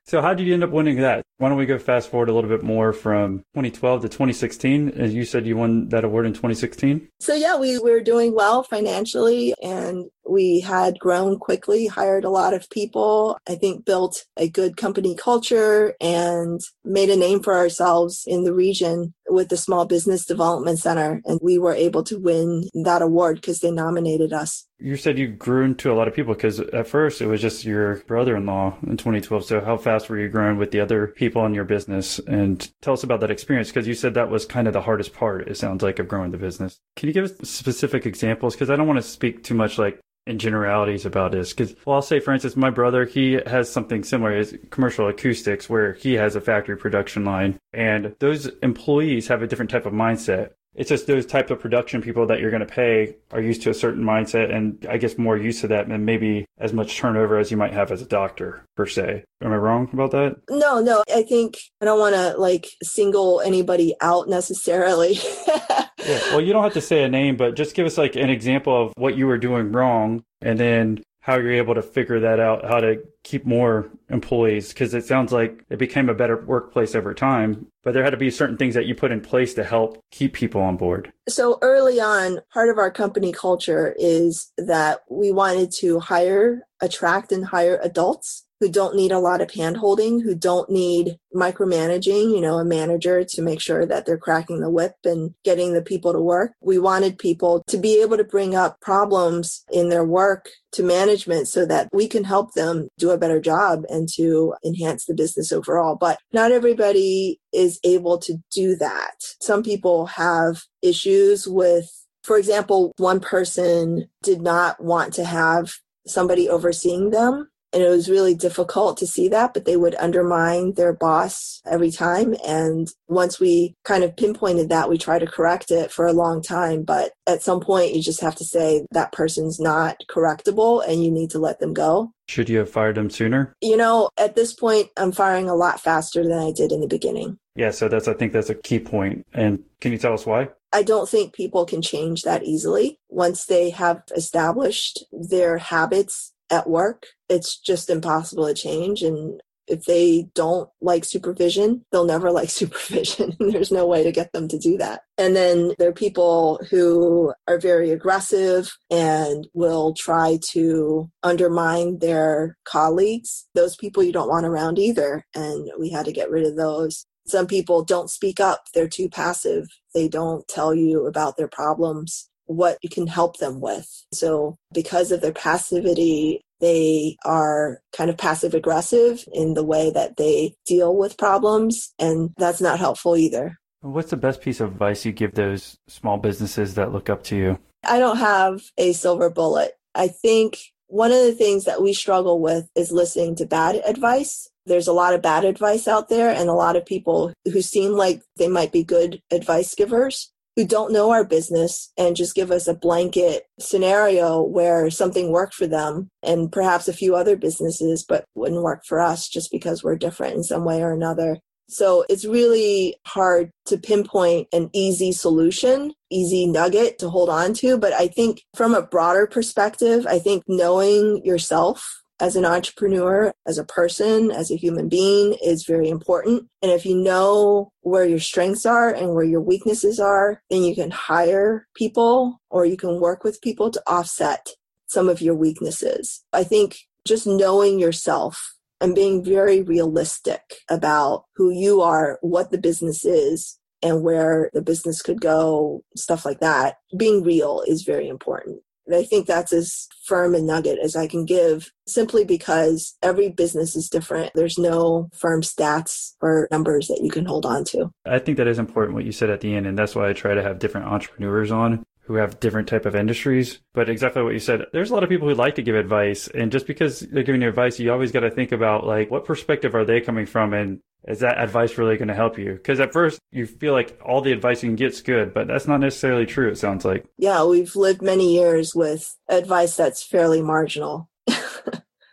so 0.07 0.23
how 0.23 0.35
did 0.35 0.47
you 0.47 0.55
end 0.55 0.65
up 0.65 0.71
winning 0.71 0.97
that? 1.01 1.25
Why 1.39 1.49
don't 1.49 1.59
we 1.59 1.67
go 1.67 1.79
fast 1.79 2.11
forward 2.11 2.29
a 2.29 2.33
little 2.33 2.49
bit 2.49 2.63
more 2.63 2.93
from 2.93 3.39
2012 3.55 4.03
to 4.03 4.09
2016? 4.09 4.91
As 4.91 5.15
you 5.15 5.25
said, 5.25 5.47
you 5.47 5.57
won 5.57 5.89
that 5.89 6.05
award 6.05 6.27
in 6.27 6.33
2016. 6.33 7.09
So 7.21 7.35
yeah, 7.35 7.57
we 7.57 7.79
were 7.79 8.01
doing 8.01 8.35
well 8.35 8.63
financially 8.63 9.55
and 9.63 10.07
we 10.29 10.61
had 10.61 10.99
grown 10.99 11.39
quickly, 11.39 11.87
hired 11.87 12.25
a 12.25 12.31
lot 12.31 12.55
of 12.55 12.69
people, 12.71 13.39
I 13.49 13.55
think 13.55 13.85
built 13.85 14.25
a 14.37 14.49
good 14.49 14.77
company 14.77 15.15
culture 15.15 15.95
and 16.01 16.61
made 16.85 17.11
a 17.11 17.17
name 17.17 17.43
for 17.43 17.55
ourselves 17.55 18.25
in 18.27 18.45
the 18.45 18.55
region 18.55 19.15
with 19.29 19.49
the 19.49 19.57
Small 19.57 19.87
Business 19.87 20.25
Development 20.25 20.79
Center. 20.79 21.21
And 21.25 21.41
we 21.43 21.59
were 21.59 21.75
able 21.75 22.03
to 22.05 22.19
win 22.19 22.65
that 22.75 23.03
award 23.03 23.37
because 23.37 23.61
they 23.61 23.71
nominated 23.71 24.33
us. 24.33 24.67
You 24.79 24.97
said 24.97 25.19
you 25.19 25.29
grew 25.29 25.65
into 25.65 25.91
a 25.91 25.95
lot 25.95 26.07
of 26.07 26.15
people 26.15 26.35
because 26.35 26.61
at 26.61 26.87
first 26.87 27.23
it 27.23 27.27
was 27.27 27.41
just 27.41 27.65
your 27.65 27.97
brother 28.05 28.37
in 28.37 28.45
law 28.45 28.77
in 28.87 28.99
2012. 28.99 29.45
So, 29.45 29.61
how 29.63 29.79
fast 29.79 30.11
were 30.11 30.19
you 30.19 30.29
growing 30.29 30.59
with 30.59 30.71
the 30.71 30.81
other 30.81 31.07
people 31.07 31.47
in 31.47 31.55
your 31.55 31.65
business? 31.65 32.19
And 32.19 32.71
tell 32.83 32.93
us 32.93 33.03
about 33.03 33.21
that 33.21 33.31
experience 33.31 33.69
because 33.69 33.89
you 33.89 33.95
said 33.95 34.15
that 34.15 34.31
was 34.31 34.45
kind 34.45 34.67
of 34.67 34.75
the 34.75 34.83
hardest 34.83 35.15
part, 35.15 35.49
it 35.49 35.57
sounds 35.57 35.83
like, 35.83 35.99
of 35.99 36.09
growing 36.09 36.31
the 36.31 36.37
business. 36.37 36.79
Can 36.95 37.09
you 37.09 37.15
give 37.15 37.25
us 37.25 37.49
specific 37.49 38.05
examples? 38.05 38.55
Because 38.55 38.69
I 38.69 38.77
don't 38.77 38.87
want 38.87 38.99
to 38.99 39.03
speak 39.03 39.43
too 39.43 39.55
much 39.55 39.79
like 39.79 39.99
in 40.27 40.39
generalities 40.39 41.07
about 41.07 41.33
this. 41.33 41.53
Because 41.53 41.75
well 41.85 41.97
i'll 41.97 42.03
say 42.03 42.21
for 42.21 42.33
instance 42.33 42.57
my 42.57 42.71
brother 42.71 43.05
he 43.05 43.41
has 43.47 43.71
something 43.71 44.03
similar 44.05 44.33
as 44.33 44.57
commercial 44.71 45.09
acoustics 45.09 45.69
where 45.69 45.95
he 45.95 46.15
has 46.15 46.37
a 46.37 46.41
factory 46.41 46.77
production 46.77 47.25
line 47.25 47.59
and 47.73 48.15
those 48.19 48.47
employees 48.63 49.29
have 49.29 49.43
a 49.43 49.47
different 49.47 49.71
type 49.71 49.87
of 49.87 49.93
mindset. 49.93 50.51
It's 50.75 50.91
just 50.91 51.07
those 51.07 51.25
type 51.25 51.51
of 51.51 51.59
production 51.59 52.03
people 52.03 52.27
that 52.27 52.39
you're 52.39 52.51
going 52.51 52.61
to 52.61 52.67
pay 52.67 53.17
are 53.31 53.41
used 53.41 53.63
to 53.63 53.71
a 53.71 53.75
certain 53.75 54.05
mindset 54.05 54.55
and 54.55 54.85
i 54.91 54.99
guess 54.99 55.17
more 55.17 55.37
used 55.37 55.61
to 55.63 55.69
that 55.69 55.89
than 55.89 56.05
maybe 56.05 56.45
as 56.59 56.73
much 56.73 56.99
turnover 56.99 57.39
as 57.39 57.51
you 57.51 57.57
might 57.57 57.73
have 57.73 57.91
as 57.91 58.03
a 58.03 58.07
doctor 58.07 58.65
per 58.77 58.87
se. 58.87 59.25
Am 59.43 59.53
i 59.53 59.57
wrong 59.57 59.89
about 59.93 60.11
that? 60.11 60.37
No 60.51 60.81
no 60.81 61.03
i 61.15 61.23
think 61.23 61.57
i 61.81 61.85
don't 61.85 62.01
want 62.01 62.15
to 62.15 62.37
like 62.39 62.69
single 62.83 63.41
anybody 63.41 63.95
out 64.01 64.29
necessarily 64.29 65.19
Yeah. 66.07 66.21
Well, 66.31 66.41
you 66.41 66.53
don't 66.53 66.63
have 66.63 66.75
to 66.75 66.81
say 66.81 67.03
a 67.03 67.09
name, 67.09 67.37
but 67.37 67.57
just 67.57 67.75
give 67.75 67.87
us 67.87 67.99
like 67.99 68.17
an 68.17 68.31
example 68.31 68.87
of 68.87 68.93
what 68.97 69.17
you 69.17 69.27
were 69.27 69.39
doing 69.39 69.73
wrong 69.73 70.25
and 70.41 70.59
then 70.59 71.03
how 71.27 71.35
you're 71.35 71.53
able 71.53 71.75
to 71.75 71.83
figure 71.83 72.21
that 72.21 72.39
out, 72.39 72.65
how 72.65 72.79
to 72.79 73.03
keep 73.25 73.45
more 73.45 73.91
employees. 74.11 74.73
Cause 74.73 74.95
it 74.95 75.05
sounds 75.05 75.33
like 75.33 75.65
it 75.69 75.77
became 75.77 76.09
a 76.09 76.15
better 76.15 76.37
workplace 76.47 76.95
over 76.95 77.13
time, 77.13 77.67
but 77.83 77.95
there 77.95 78.05
had 78.05 78.11
to 78.11 78.17
be 78.17 78.31
certain 78.31 78.57
things 78.57 78.75
that 78.75 78.87
you 78.87 78.95
put 78.95 79.11
in 79.11 79.21
place 79.21 79.53
to 79.55 79.65
help 79.65 79.99
keep 80.13 80.35
people 80.35 80.61
on 80.61 80.77
board. 80.77 81.13
So 81.29 81.59
early 81.63 82.01
on, 82.01 82.39
part 82.53 82.69
of 82.69 82.79
our 82.79 82.93
company 82.93 83.33
culture 83.33 83.93
is 83.99 84.53
that 84.57 85.01
we 85.11 85.33
wanted 85.33 85.73
to 85.79 85.99
hire, 85.99 86.63
attract 86.81 87.33
and 87.33 87.45
hire 87.45 87.81
adults 87.83 88.46
who 88.61 88.71
don't 88.71 88.97
need 88.97 89.13
a 89.13 89.19
lot 89.19 89.41
of 89.41 89.49
handholding, 89.49 90.23
who 90.23 90.35
don't 90.35 90.71
need 90.71 91.19
micromanaging, 91.35 92.35
you 92.35 92.41
know, 92.41 92.59
a 92.59 92.65
manager 92.65 93.25
to 93.25 93.43
make 93.43 93.61
sure 93.61 93.85
that 93.85 94.07
they're 94.07 94.17
cracking 94.17 94.61
the 94.61 94.71
whip 94.71 94.95
and 95.05 95.35
getting 95.45 95.73
the 95.73 95.83
people 95.83 96.13
to 96.13 96.21
work. 96.21 96.53
We 96.61 96.79
wanted 96.79 97.19
people 97.19 97.63
to 97.69 97.77
be 97.77 98.01
able 98.01 98.17
to 98.17 98.25
bring 98.25 98.55
up 98.55 98.81
problems 98.81 99.65
in 99.71 99.91
their 99.91 100.05
work 100.05 100.49
to 100.73 100.83
management 100.83 101.49
so 101.49 101.67
that 101.67 101.89
we 101.93 102.09
can 102.09 102.25
help 102.25 102.55
them 102.55 102.89
do 102.99 103.11
a 103.11 103.19
better 103.19 103.41
job 103.41 103.85
and 103.89 104.09
to 104.15 104.55
enhance 104.65 105.05
the 105.05 105.15
business 105.15 105.53
overall. 105.53 105.97
But 105.97 106.19
not 106.33 106.53
everybody 106.53 107.41
is 107.53 107.79
able 107.85 108.19
to 108.19 108.37
do 108.51 108.77
that. 108.77 109.15
Some 109.41 109.63
people 109.63 110.07
have 110.07 110.63
issues 110.83 111.47
with 111.47 111.91
for 112.23 112.37
example, 112.39 112.93
one 112.97 113.21
person 113.21 114.09
did 114.25 114.43
not 114.43 114.83
want 114.83 115.15
to 115.15 115.25
have 115.25 115.75
somebody 116.09 116.49
overseeing 116.49 117.11
them 117.11 117.49
And 117.77 117.85
it 117.85 117.91
was 117.91 118.09
really 118.09 118.35
difficult 118.35 118.97
to 118.97 119.07
see 119.07 119.29
that, 119.29 119.53
but 119.53 119.67
they 119.67 119.77
would 119.77 119.95
undermine 119.97 120.73
their 120.73 120.95
boss 120.95 121.61
every 121.67 121.91
time. 121.91 122.35
And 122.49 122.89
once 123.07 123.39
we 123.39 123.75
kind 123.85 124.03
of 124.03 124.17
pinpointed 124.17 124.71
that, 124.71 124.89
we 124.89 124.97
tried 124.97 125.19
to 125.19 125.27
correct 125.27 125.71
it 125.71 125.93
for 125.93 126.07
a 126.07 126.15
long 126.15 126.41
time. 126.41 126.85
But 126.85 127.13
at 127.27 127.43
some 127.43 127.61
point, 127.61 127.95
you 127.95 128.01
just 128.01 128.23
have 128.23 128.35
to 128.37 128.47
say 128.47 128.87
that 128.93 129.13
person's 129.13 129.61
not 129.61 129.99
correctable 130.09 130.83
and 130.89 131.05
you 131.05 131.11
need 131.11 131.29
to 131.33 131.39
let 131.39 131.61
them 131.61 131.75
go. 131.75 132.13
Should 132.29 132.49
you 132.49 132.57
have 132.61 132.71
fired 132.71 132.95
them 132.95 133.11
sooner? 133.11 133.53
You 133.61 133.77
know, 133.77 134.09
at 134.17 134.37
this 134.37 134.55
point, 134.55 134.89
I'm 134.97 135.13
firing 135.13 135.51
a 135.51 135.55
lot 135.55 135.79
faster 135.79 136.23
than 136.23 136.39
I 136.39 136.53
did 136.53 136.73
in 136.73 136.81
the 136.81 136.89
beginning. 136.89 137.39
Yeah, 137.57 137.73
so 137.73 137.89
that's 137.89 138.09
I 138.09 138.15
think 138.15 138.33
that's 138.33 138.49
a 138.49 138.55
key 138.55 138.79
point. 138.79 139.27
And 139.35 139.63
can 139.83 139.93
you 139.93 139.99
tell 139.99 140.15
us 140.15 140.25
why? 140.25 140.49
I 140.73 140.83
don't 140.83 141.11
think 141.11 141.35
people 141.35 141.67
can 141.67 141.83
change 141.83 142.23
that 142.23 142.43
easily. 142.43 142.99
Once 143.11 143.45
they 143.45 143.69
have 143.69 144.03
established 144.17 145.05
their 145.13 145.59
habits 145.59 146.33
at 146.51 146.69
work, 146.71 147.07
it's 147.29 147.59
just 147.59 147.91
impossible 147.91 148.47
to 148.47 148.55
change. 148.55 149.03
And 149.03 149.41
if 149.69 149.85
they 149.85 150.29
don't 150.35 150.69
like 150.81 151.05
supervision, 151.05 151.85
they'll 151.91 152.05
never 152.05 152.31
like 152.33 152.51
supervision. 152.51 153.37
There's 153.41 153.73
no 153.73 153.87
way 153.87 154.03
to 154.05 154.13
get 154.13 154.33
them 154.33 154.49
to 154.49 154.59
do 154.59 154.77
that. 154.79 155.03
And 155.19 155.35
then 155.35 155.73
there 155.79 155.89
are 155.89 155.95
people 155.95 156.61
who 156.71 157.33
are 157.49 157.59
very 157.59 157.91
aggressive 157.91 158.77
and 158.91 159.47
will 159.55 159.95
try 159.95 160.39
to 160.51 161.11
undermine 161.23 161.99
their 161.99 162.57
colleagues. 162.65 163.47
Those 163.55 163.77
people 163.77 164.03
you 164.03 164.13
don't 164.13 164.29
want 164.29 164.47
around 164.47 164.79
either. 164.79 165.25
And 165.35 165.71
we 165.79 165.91
had 165.91 166.07
to 166.07 166.13
get 166.13 166.31
rid 166.31 166.47
of 166.47 166.57
those. 166.57 167.07
Some 167.27 167.49
people 167.49 167.83
don't 167.83 168.09
speak 168.09 168.39
up, 168.39 168.65
they're 168.73 168.89
too 168.89 169.09
passive. 169.09 169.67
They 169.95 170.07
don't 170.09 170.47
tell 170.47 170.73
you 170.73 171.07
about 171.07 171.37
their 171.37 171.49
problems, 171.49 172.29
what 172.45 172.79
you 172.83 172.89
can 172.89 173.09
help 173.09 173.39
them 173.39 173.61
with. 173.61 173.89
So, 174.13 174.57
because 174.73 175.11
of 175.11 175.23
their 175.23 175.33
passivity, 175.33 176.43
they 176.61 177.17
are 177.25 177.81
kind 177.97 178.11
of 178.11 178.19
passive 178.19 178.55
aggressive 178.55 179.25
in 179.33 179.55
the 179.55 179.65
way 179.65 179.91
that 179.91 180.17
they 180.17 180.55
deal 180.67 180.97
with 180.97 181.19
problems, 181.19 181.93
and 181.99 182.31
that's 182.37 182.61
not 182.61 182.79
helpful 182.79 183.17
either. 183.17 183.59
What's 183.81 184.11
the 184.11 184.17
best 184.17 184.41
piece 184.41 184.61
of 184.61 184.73
advice 184.73 185.05
you 185.05 185.13
give 185.13 185.35
those 185.35 185.77
small 185.87 186.17
businesses 186.17 186.75
that 186.75 186.93
look 186.93 187.09
up 187.09 187.23
to 187.25 187.37
you? 187.37 187.59
I 187.85 187.99
don't 187.99 188.17
have 188.17 188.63
a 188.77 188.93
silver 188.93 189.31
bullet. 189.31 189.73
I 189.95 190.09
think 190.09 190.59
one 190.89 191.13
of 191.13 191.19
the 191.19 191.33
things 191.33 191.65
that 191.65 191.83
we 191.83 191.93
struggle 191.93 192.41
with 192.41 192.69
is 192.75 192.91
listening 192.91 193.37
to 193.37 193.47
bad 193.47 193.81
advice 193.87 194.49
there's 194.67 194.89
a 194.89 194.93
lot 194.93 195.15
of 195.15 195.23
bad 195.23 195.45
advice 195.45 195.89
out 195.89 196.09
there 196.09 196.29
and 196.29 196.49
a 196.49 196.55
lot 196.55 196.77
of 196.77 196.85
people 196.85 197.33
who 197.45 197.63
seem 197.63 197.93
like 197.93 198.23
they 198.37 198.49
might 198.49 198.73
be 198.73 198.85
good 198.85 199.23
advice 199.31 199.75
givers 199.75 200.33
who 200.57 200.67
don't 200.67 200.93
know 200.93 201.11
our 201.11 201.25
business 201.25 201.93
and 201.99 202.17
just 202.17 202.35
give 202.35 202.51
us 202.51 202.67
a 202.67 202.75
blanket 202.75 203.45
scenario 203.61 204.43
where 204.43 204.91
something 204.91 205.31
worked 205.31 205.55
for 205.55 205.67
them 205.67 206.09
and 206.23 206.51
perhaps 206.51 206.89
a 206.89 206.95
few 206.95 207.15
other 207.15 207.37
businesses, 207.37 208.05
but 208.09 208.25
wouldn't 208.35 208.63
work 208.63 208.83
for 208.87 208.99
us 208.99 209.29
just 209.29 209.51
because 209.53 209.85
we're 209.85 209.97
different 209.97 210.35
in 210.35 210.43
some 210.43 210.65
way 210.65 210.83
or 210.83 210.93
another. 210.93 211.39
So 211.69 212.05
it's 212.09 212.25
really 212.25 212.97
hard 213.07 213.51
to 213.67 213.77
pinpoint 213.77 214.49
an 214.53 214.71
easy 214.73 215.13
solution, 215.13 215.93
easy 216.11 216.47
nugget 216.47 216.99
to 217.01 217.11
hold 217.11 217.29
on 217.29 217.55
to. 217.55 217.77
But 217.77 217.93
I 217.93 218.07
think 218.07 218.43
from 218.55 218.75
a 218.75 218.83
broader 218.83 219.27
perspective, 219.27 220.07
I 220.07 220.21
think 220.21 220.45
knowing 220.47 221.25
yourself 221.25 222.03
as 222.21 222.37
an 222.37 222.45
entrepreneur, 222.45 223.33
as 223.47 223.59
a 223.59 223.65
person, 223.65 224.31
as 224.31 224.51
a 224.51 224.57
human 224.57 224.89
being 224.89 225.37
is 225.45 225.65
very 225.67 225.89
important. 225.89 226.49
And 226.63 226.73
if 226.73 226.87
you 226.87 226.97
know 226.97 227.73
where 227.81 228.07
your 228.07 228.19
strengths 228.19 228.65
are 228.65 228.93
and 228.93 229.15
where 229.15 229.25
your 229.25 229.41
weaknesses 229.41 230.01
are, 230.01 230.43
then 230.51 230.63
you 230.63 230.75
can 230.75 230.91
hire 230.91 231.67
people 231.75 232.41
or 232.51 232.65
you 232.65 232.77
can 232.77 233.01
work 233.01 233.25
with 233.25 233.43
people 233.43 233.71
to 233.71 233.83
offset 233.87 234.49
some 234.87 235.09
of 235.09 235.21
your 235.21 235.35
weaknesses. 235.35 236.25
I 236.33 236.45
think 236.45 236.79
just 237.07 237.27
knowing 237.27 237.79
yourself 237.79 238.55
and 238.81 238.95
being 238.95 239.25
very 239.25 239.63
realistic 239.63 240.63
about 240.71 241.25
who 241.37 241.51
you 241.51 241.81
are, 241.81 242.19
what 242.21 242.51
the 242.51 242.59
business 242.59 243.05
is, 243.05 243.59
and 243.83 244.03
where 244.03 244.51
the 244.53 244.63
business 244.63 245.03
could 245.03 245.21
go, 245.21 245.83
stuff 245.97 246.25
like 246.25 246.41
that. 246.41 246.77
Being 246.97 247.23
real 247.23 247.63
is 247.67 247.83
very 247.83 248.09
important. 248.09 248.61
I 248.93 249.03
think 249.03 249.27
that's 249.27 249.53
as 249.53 249.89
firm 250.05 250.35
a 250.35 250.41
nugget 250.41 250.79
as 250.83 250.97
I 250.97 251.07
can 251.07 251.25
give 251.25 251.71
simply 251.87 252.25
because 252.25 252.97
every 253.03 253.29
business 253.29 253.77
is 253.77 253.89
different. 253.89 254.33
There's 254.35 254.59
no 254.59 255.09
firm 255.15 255.43
stats 255.43 256.15
or 256.21 256.49
numbers 256.51 256.89
that 256.89 257.01
you 257.03 257.11
can 257.11 257.27
hold 257.27 257.47
on 257.47 257.65
to. 257.67 257.91
I 258.05 258.19
think 258.19 258.39
that 258.39 258.47
is 258.47 258.59
important 258.59 258.95
what 258.95 259.05
you 259.05 259.13
said 259.13 259.31
at 259.31 259.41
the 259.41 259.55
end 259.55 259.67
and 259.67 259.79
that's 259.79 259.95
why 259.95 260.09
I 260.09 260.13
try 260.13 260.35
to 260.35 260.43
have 260.43 260.59
different 260.59 260.87
entrepreneurs 260.87 261.51
on 261.51 261.85
who 262.07 262.15
have 262.15 262.41
different 262.41 262.69
type 262.69 262.87
of 262.87 262.95
industries. 262.95 263.61
But 263.75 263.89
exactly 263.89 264.23
what 264.23 264.33
you 264.33 264.39
said, 264.39 264.63
there's 264.73 264.91
a 264.91 264.95
lot 264.95 265.03
of 265.03 265.09
people 265.09 265.29
who 265.29 265.35
like 265.35 265.57
to 265.57 265.63
give 265.63 265.75
advice 265.75 266.29
and 266.29 266.53
just 266.53 266.67
because 266.67 267.01
they're 267.01 267.23
giving 267.23 267.43
you 267.43 267.49
advice, 267.49 267.79
you 267.79 267.93
always 267.93 268.13
got 268.13 268.21
to 268.21 268.31
think 268.31 268.53
about 268.53 268.87
like 268.87 269.11
what 269.11 269.25
perspective 269.25 269.75
are 269.75 269.85
they 269.85 270.01
coming 270.01 270.27
from 270.27 270.55
and 270.55 270.81
is 271.07 271.21
that 271.21 271.39
advice 271.39 271.79
really 271.79 271.97
going 271.97 272.09
to 272.09 272.15
help 272.15 272.39
you? 272.39 272.55
Because 272.55 272.81
at 272.81 272.93
first 272.93 273.21
you 273.31 273.47
feel 273.47 273.73
like 273.73 273.99
all 274.05 274.21
the 274.21 274.33
advice 274.33 274.63
you 274.63 274.69
can 274.69 274.77
get 274.77 274.93
is 274.93 275.03
good, 275.03 275.33
but 275.33 275.47
that's 275.47 275.67
not 275.67 275.81
necessarily 275.81 276.27
true, 276.27 276.49
it 276.49 276.59
sounds 276.59 276.85
like. 276.85 277.05
Yeah, 277.19 277.45
we've 277.45 277.77
lived 277.77 278.03
many 278.03 278.35
years 278.35 278.75
with 278.75 279.17
advice 279.29 279.77
that's 279.77 280.03
fairly 280.03 280.43
marginal. 280.43 281.09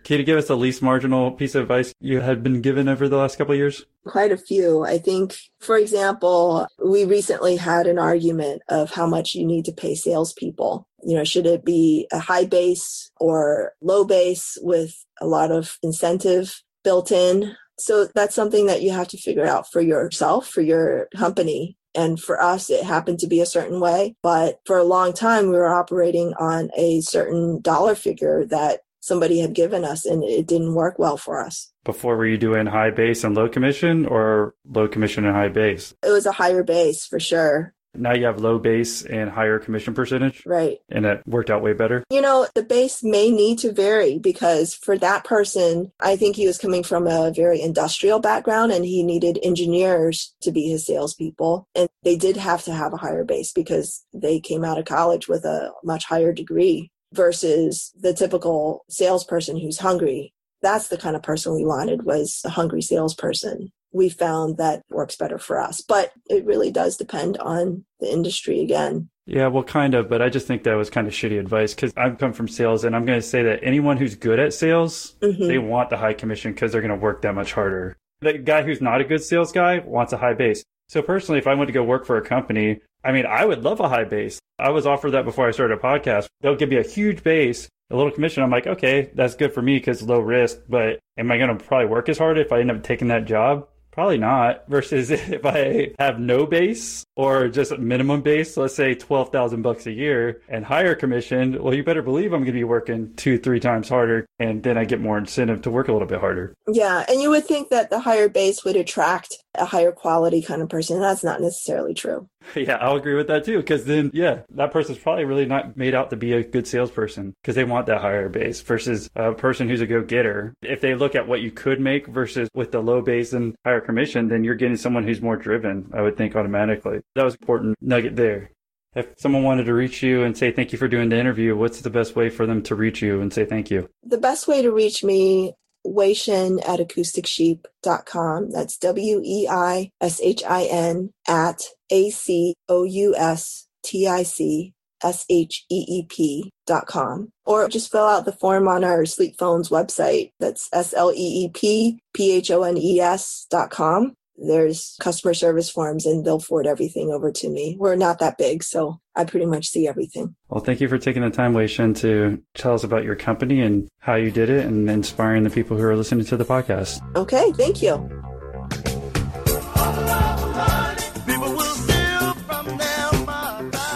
Can 0.03 0.19
you 0.19 0.25
give 0.25 0.37
us 0.37 0.47
the 0.47 0.57
least 0.57 0.81
marginal 0.81 1.31
piece 1.31 1.55
of 1.55 1.63
advice 1.63 1.93
you 1.99 2.19
had 2.19 2.43
been 2.43 2.61
given 2.61 2.89
over 2.89 3.07
the 3.07 3.17
last 3.17 3.37
couple 3.37 3.53
of 3.53 3.57
years? 3.57 3.85
Quite 4.05 4.31
a 4.31 4.37
few. 4.37 4.83
I 4.83 4.97
think, 4.97 5.37
for 5.59 5.77
example, 5.77 6.67
we 6.83 7.05
recently 7.05 7.55
had 7.55 7.87
an 7.87 7.97
argument 7.97 8.61
of 8.67 8.91
how 8.91 9.07
much 9.07 9.33
you 9.33 9.45
need 9.45 9.65
to 9.65 9.71
pay 9.71 9.95
salespeople. 9.95 10.87
You 11.03 11.17
know, 11.17 11.23
should 11.23 11.45
it 11.45 11.63
be 11.63 12.07
a 12.11 12.19
high 12.19 12.45
base 12.45 13.11
or 13.19 13.73
low 13.81 14.03
base 14.03 14.57
with 14.61 14.93
a 15.21 15.25
lot 15.25 15.51
of 15.51 15.77
incentive 15.81 16.61
built 16.83 17.11
in? 17.11 17.55
So 17.79 18.05
that's 18.13 18.35
something 18.35 18.67
that 18.67 18.81
you 18.81 18.91
have 18.91 19.07
to 19.09 19.17
figure 19.17 19.45
out 19.45 19.71
for 19.71 19.81
yourself, 19.81 20.47
for 20.47 20.61
your 20.61 21.07
company. 21.15 21.77
And 21.95 22.19
for 22.19 22.41
us, 22.41 22.69
it 22.69 22.83
happened 22.83 23.19
to 23.19 23.27
be 23.27 23.39
a 23.39 23.45
certain 23.45 23.79
way. 23.79 24.15
But 24.23 24.59
for 24.65 24.77
a 24.77 24.83
long 24.83 25.13
time, 25.13 25.45
we 25.45 25.55
were 25.55 25.73
operating 25.73 26.33
on 26.39 26.71
a 26.75 27.01
certain 27.01 27.61
dollar 27.61 27.95
figure 27.95 28.45
that 28.45 28.81
somebody 29.03 29.39
had 29.39 29.53
given 29.53 29.83
us, 29.83 30.05
and 30.05 30.23
it 30.23 30.47
didn't 30.47 30.75
work 30.75 30.97
well 30.97 31.17
for 31.17 31.43
us. 31.45 31.71
Before, 31.83 32.15
were 32.15 32.25
you 32.25 32.37
doing 32.37 32.65
high 32.65 32.89
base 32.89 33.25
and 33.25 33.35
low 33.35 33.49
commission 33.49 34.05
or 34.05 34.55
low 34.65 34.87
commission 34.87 35.25
and 35.25 35.35
high 35.35 35.49
base? 35.49 35.93
It 36.01 36.09
was 36.09 36.25
a 36.25 36.31
higher 36.31 36.63
base 36.63 37.05
for 37.05 37.19
sure. 37.19 37.73
Now 37.95 38.13
you 38.13 38.25
have 38.25 38.39
low 38.39 38.57
base 38.57 39.03
and 39.03 39.29
higher 39.29 39.59
commission 39.59 39.93
percentage. 39.93 40.43
Right. 40.45 40.79
And 40.89 41.05
it 41.05 41.21
worked 41.27 41.51
out 41.51 41.61
way 41.61 41.73
better. 41.73 42.03
You 42.09 42.21
know, 42.21 42.47
the 42.55 42.63
base 42.63 43.03
may 43.03 43.29
need 43.29 43.59
to 43.59 43.71
vary 43.71 44.17
because 44.17 44.73
for 44.73 44.97
that 44.97 45.25
person, 45.25 45.91
I 45.99 46.15
think 46.15 46.35
he 46.35 46.47
was 46.47 46.57
coming 46.57 46.81
from 46.81 47.05
a 47.05 47.31
very 47.31 47.61
industrial 47.61 48.19
background 48.19 48.71
and 48.71 48.83
he 48.83 49.03
needed 49.03 49.37
engineers 49.43 50.33
to 50.41 50.51
be 50.51 50.69
his 50.69 50.87
salespeople. 50.87 51.67
And 51.75 51.87
they 52.01 52.15
did 52.15 52.37
have 52.37 52.63
to 52.63 52.73
have 52.73 52.93
a 52.93 52.97
higher 52.97 53.25
base 53.25 53.51
because 53.51 54.03
they 54.11 54.39
came 54.39 54.63
out 54.63 54.79
of 54.79 54.85
college 54.85 55.27
with 55.27 55.45
a 55.45 55.71
much 55.83 56.05
higher 56.05 56.33
degree 56.33 56.89
versus 57.13 57.91
the 57.99 58.13
typical 58.13 58.85
salesperson 58.89 59.57
who's 59.57 59.79
hungry. 59.79 60.33
That's 60.61 60.87
the 60.87 60.97
kind 60.97 61.15
of 61.15 61.23
person 61.23 61.55
we 61.55 61.65
wanted 61.65 62.03
was 62.03 62.41
a 62.45 62.49
hungry 62.49 62.81
salesperson 62.81 63.71
we 63.93 64.09
found 64.09 64.57
that 64.57 64.81
works 64.89 65.15
better 65.15 65.37
for 65.37 65.61
us. 65.61 65.81
But 65.81 66.11
it 66.29 66.45
really 66.45 66.71
does 66.71 66.97
depend 66.97 67.37
on 67.37 67.85
the 67.99 68.11
industry 68.11 68.59
again. 68.59 69.09
Yeah, 69.25 69.47
well, 69.47 69.63
kind 69.63 69.93
of, 69.93 70.09
but 70.09 70.21
I 70.21 70.27
just 70.27 70.47
think 70.47 70.63
that 70.63 70.73
was 70.73 70.89
kind 70.89 71.07
of 71.07 71.13
shitty 71.13 71.39
advice 71.39 71.73
because 71.73 71.93
I've 71.95 72.17
come 72.17 72.33
from 72.33 72.49
sales 72.49 72.83
and 72.83 72.93
I'm 72.93 73.05
going 73.05 73.19
to 73.19 73.25
say 73.25 73.43
that 73.43 73.61
anyone 73.63 73.95
who's 73.95 74.15
good 74.15 74.37
at 74.37 74.53
sales, 74.53 75.15
mm-hmm. 75.21 75.47
they 75.47 75.59
want 75.59 75.89
the 75.89 75.97
high 75.97 76.13
commission 76.13 76.51
because 76.51 76.73
they're 76.73 76.81
going 76.81 76.89
to 76.89 77.01
work 77.01 77.21
that 77.21 77.33
much 77.33 77.53
harder. 77.53 77.95
The 78.19 78.37
guy 78.37 78.63
who's 78.63 78.81
not 78.81 78.99
a 78.99 79.05
good 79.05 79.23
sales 79.23 79.53
guy 79.53 79.79
wants 79.79 80.11
a 80.11 80.17
high 80.17 80.33
base. 80.33 80.63
So 80.89 81.01
personally, 81.01 81.39
if 81.39 81.47
I 81.47 81.53
went 81.53 81.69
to 81.69 81.73
go 81.73 81.83
work 81.83 82.05
for 82.05 82.17
a 82.17 82.21
company, 82.21 82.81
I 83.03 83.11
mean, 83.11 83.25
I 83.25 83.45
would 83.45 83.63
love 83.63 83.79
a 83.79 83.89
high 83.89 84.05
base. 84.05 84.39
I 84.59 84.69
was 84.69 84.85
offered 84.85 85.11
that 85.11 85.25
before 85.25 85.47
I 85.47 85.51
started 85.51 85.77
a 85.77 85.81
podcast. 85.81 86.27
They'll 86.41 86.55
give 86.55 86.69
me 86.69 86.77
a 86.77 86.83
huge 86.83 87.23
base, 87.23 87.67
a 87.89 87.95
little 87.95 88.11
commission. 88.11 88.43
I'm 88.43 88.51
like, 88.51 88.67
okay, 88.67 89.11
that's 89.13 89.35
good 89.35 89.53
for 89.53 89.61
me 89.61 89.77
because 89.77 90.01
low 90.01 90.19
risk, 90.19 90.59
but 90.69 90.99
am 91.17 91.31
I 91.31 91.37
going 91.37 91.57
to 91.57 91.63
probably 91.63 91.87
work 91.87 92.07
as 92.09 92.17
hard 92.17 92.37
if 92.37 92.51
I 92.51 92.59
end 92.59 92.71
up 92.71 92.83
taking 92.83 93.09
that 93.09 93.25
job? 93.25 93.67
Probably 93.91 94.17
not. 94.17 94.63
Versus 94.69 95.11
if 95.11 95.45
I 95.45 95.91
have 95.99 96.19
no 96.19 96.45
base 96.45 97.03
or 97.15 97.47
just 97.47 97.71
a 97.71 97.77
minimum 97.77 98.21
base, 98.21 98.57
let's 98.57 98.73
say 98.73 98.95
twelve 98.95 99.31
thousand 99.31 99.61
bucks 99.61 99.85
a 99.85 99.91
year 99.91 100.41
and 100.49 100.65
higher 100.65 100.95
commission, 100.95 101.61
well, 101.61 101.75
you 101.75 101.83
better 101.83 102.01
believe 102.01 102.33
I'm 102.33 102.39
going 102.39 102.47
to 102.47 102.51
be 102.53 102.63
working 102.63 103.13
two, 103.15 103.37
three 103.37 103.59
times 103.59 103.89
harder, 103.89 104.25
and 104.39 104.63
then 104.63 104.77
I 104.77 104.85
get 104.85 104.99
more 104.99 105.17
incentive 105.17 105.61
to 105.63 105.71
work 105.71 105.89
a 105.89 105.93
little 105.93 106.07
bit 106.07 106.19
harder. 106.19 106.55
Yeah, 106.67 107.05
and 107.07 107.21
you 107.21 107.29
would 107.29 107.45
think 107.45 107.69
that 107.69 107.91
the 107.91 107.99
higher 107.99 108.29
base 108.29 108.63
would 108.65 108.75
attract 108.75 109.37
a 109.55 109.65
higher 109.65 109.91
quality 109.91 110.41
kind 110.41 110.61
of 110.61 110.69
person. 110.69 110.99
That's 110.99 111.23
not 111.23 111.41
necessarily 111.41 111.93
true. 111.93 112.27
Yeah, 112.55 112.75
I'll 112.75 112.97
agree 112.97 113.15
with 113.15 113.27
that 113.27 113.45
too. 113.45 113.57
Because 113.57 113.85
then, 113.85 114.11
yeah, 114.13 114.41
that 114.51 114.71
person's 114.71 114.97
probably 114.97 115.25
really 115.25 115.45
not 115.45 115.75
made 115.75 115.95
out 115.95 116.09
to 116.11 116.15
be 116.15 116.33
a 116.33 116.43
good 116.43 116.67
salesperson 116.67 117.33
because 117.41 117.55
they 117.55 117.63
want 117.63 117.87
that 117.87 118.01
higher 118.01 118.29
base 118.29 118.61
versus 118.61 119.09
a 119.15 119.33
person 119.33 119.67
who's 119.67 119.81
a 119.81 119.87
go 119.87 120.01
getter. 120.01 120.53
If 120.61 120.81
they 120.81 120.93
look 120.93 121.15
at 121.15 121.27
what 121.27 121.41
you 121.41 121.51
could 121.51 121.79
make 121.79 122.05
versus 122.07 122.49
with 122.53 122.71
the 122.71 122.81
low 122.81 123.01
base 123.01 123.33
and 123.33 123.55
higher 123.65 123.81
commission, 123.81 124.27
then 124.27 124.43
you're 124.43 124.55
getting 124.55 124.77
someone 124.77 125.03
who's 125.03 125.21
more 125.21 125.35
driven, 125.37 125.89
I 125.93 126.01
would 126.01 126.15
think 126.17 126.35
automatically. 126.35 126.99
That 127.15 127.25
was 127.25 127.35
important 127.35 127.77
nugget 127.81 128.15
there. 128.15 128.51
If 128.95 129.07
someone 129.17 129.43
wanted 129.43 129.63
to 129.65 129.73
reach 129.73 130.03
you 130.03 130.23
and 130.23 130.37
say 130.37 130.51
thank 130.51 130.71
you 130.71 130.77
for 130.77 130.87
doing 130.87 131.09
the 131.09 131.17
interview, 131.17 131.55
what's 131.55 131.81
the 131.81 131.89
best 131.89 132.15
way 132.15 132.29
for 132.29 132.45
them 132.45 132.61
to 132.63 132.75
reach 132.75 133.01
you 133.01 133.21
and 133.21 133.33
say 133.33 133.43
thank 133.45 133.71
you? 133.71 133.89
The 134.03 134.19
best 134.19 134.47
way 134.47 134.61
to 134.61 134.71
reach 134.71 135.03
me, 135.03 135.53
Weishin 135.85 136.59
at 136.67 136.79
acousticsheep.com. 136.79 138.51
That's 138.51 138.77
W 138.77 139.21
E 139.23 139.47
I 139.49 139.89
S 140.01 140.21
H 140.21 140.43
I 140.47 140.63
N 140.63 141.11
at 141.27 141.61
A 141.89 142.09
C 142.09 142.55
O 142.69 142.83
U 142.83 143.15
S 143.15 143.67
T 143.83 144.07
I 144.07 144.23
C 144.23 144.73
S 145.03 145.25
H 145.29 145.65
E 145.69 145.85
E 145.87 146.05
P 146.09 146.51
dot 146.65 146.87
com. 146.87 147.29
Or 147.45 147.67
just 147.67 147.91
fill 147.91 148.05
out 148.07 148.25
the 148.25 148.31
form 148.31 148.67
on 148.67 148.83
our 148.83 149.03
SleepPhones 149.03 149.69
website. 149.69 150.31
That's 150.39 150.69
S 150.73 150.93
L 150.93 151.11
E 151.11 151.45
E 151.45 151.49
P 151.53 151.99
P 152.13 152.31
H 152.31 152.51
O 152.51 152.63
N 152.63 152.77
E 152.77 152.99
S 152.99 153.45
dot 153.49 153.69
com. 153.69 154.13
There's 154.37 154.97
customer 154.99 155.33
service 155.33 155.69
forms 155.69 156.05
and 156.05 156.25
they'll 156.25 156.39
forward 156.39 156.67
everything 156.67 157.11
over 157.11 157.31
to 157.31 157.49
me. 157.49 157.77
We're 157.79 157.95
not 157.95 158.19
that 158.19 158.37
big, 158.37 158.63
so 158.63 158.99
I 159.15 159.25
pretty 159.25 159.45
much 159.45 159.67
see 159.67 159.87
everything. 159.87 160.35
Well, 160.49 160.63
thank 160.63 160.81
you 160.81 160.87
for 160.87 160.97
taking 160.97 161.21
the 161.21 161.29
time, 161.29 161.53
Wei-Shin, 161.53 161.93
to 161.95 162.41
tell 162.55 162.73
us 162.73 162.83
about 162.83 163.03
your 163.03 163.15
company 163.15 163.61
and 163.61 163.87
how 163.99 164.15
you 164.15 164.31
did 164.31 164.49
it 164.49 164.65
and 164.65 164.89
inspiring 164.89 165.43
the 165.43 165.49
people 165.49 165.77
who 165.77 165.83
are 165.83 165.95
listening 165.95 166.25
to 166.25 166.37
the 166.37 166.45
podcast. 166.45 167.01
Okay, 167.15 167.51
thank 167.53 167.81
you. 167.81 167.93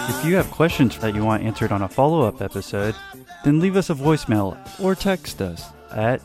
If 0.10 0.26
you 0.26 0.36
have 0.36 0.52
questions 0.52 0.98
that 1.00 1.16
you 1.16 1.26
want 1.26 1.44
answered 1.44 1.72
on 1.72 1.82
a 1.82 1.90
follow 1.90 2.22
up 2.22 2.42
episode, 2.42 2.96
then 3.44 3.60
leave 3.60 3.76
us 3.76 3.90
a 3.90 3.96
voicemail 3.96 4.58
or 4.80 4.94
text 4.94 5.42
us 5.42 5.66
at 5.92 6.22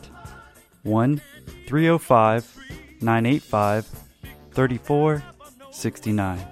1 0.83 1.21
305 1.67 2.57
985 3.01 4.02
3469. 4.53 6.47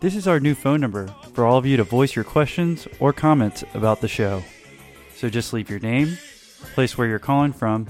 This 0.00 0.16
is 0.16 0.26
our 0.26 0.40
new 0.40 0.54
phone 0.54 0.80
number 0.80 1.08
for 1.34 1.44
all 1.44 1.58
of 1.58 1.66
you 1.66 1.76
to 1.76 1.84
voice 1.84 2.16
your 2.16 2.24
questions 2.24 2.88
or 2.98 3.12
comments 3.12 3.62
about 3.74 4.00
the 4.00 4.08
show. 4.08 4.42
So 5.14 5.28
just 5.28 5.52
leave 5.52 5.68
your 5.68 5.80
name, 5.80 6.16
place 6.74 6.96
where 6.96 7.06
you're 7.06 7.18
calling 7.18 7.52
from, 7.52 7.86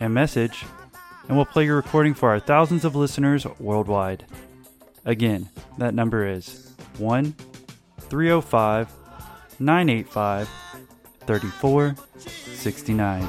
and 0.00 0.14
message, 0.14 0.64
and 1.28 1.36
we'll 1.36 1.46
play 1.46 1.64
your 1.64 1.76
recording 1.76 2.14
for 2.14 2.30
our 2.30 2.40
thousands 2.40 2.84
of 2.84 2.96
listeners 2.96 3.46
worldwide. 3.58 4.24
Again, 5.04 5.48
that 5.78 5.94
number 5.94 6.26
is 6.26 6.72
1 6.98 7.34
305 7.98 8.92
985 9.58 10.48
3469. 11.26 13.28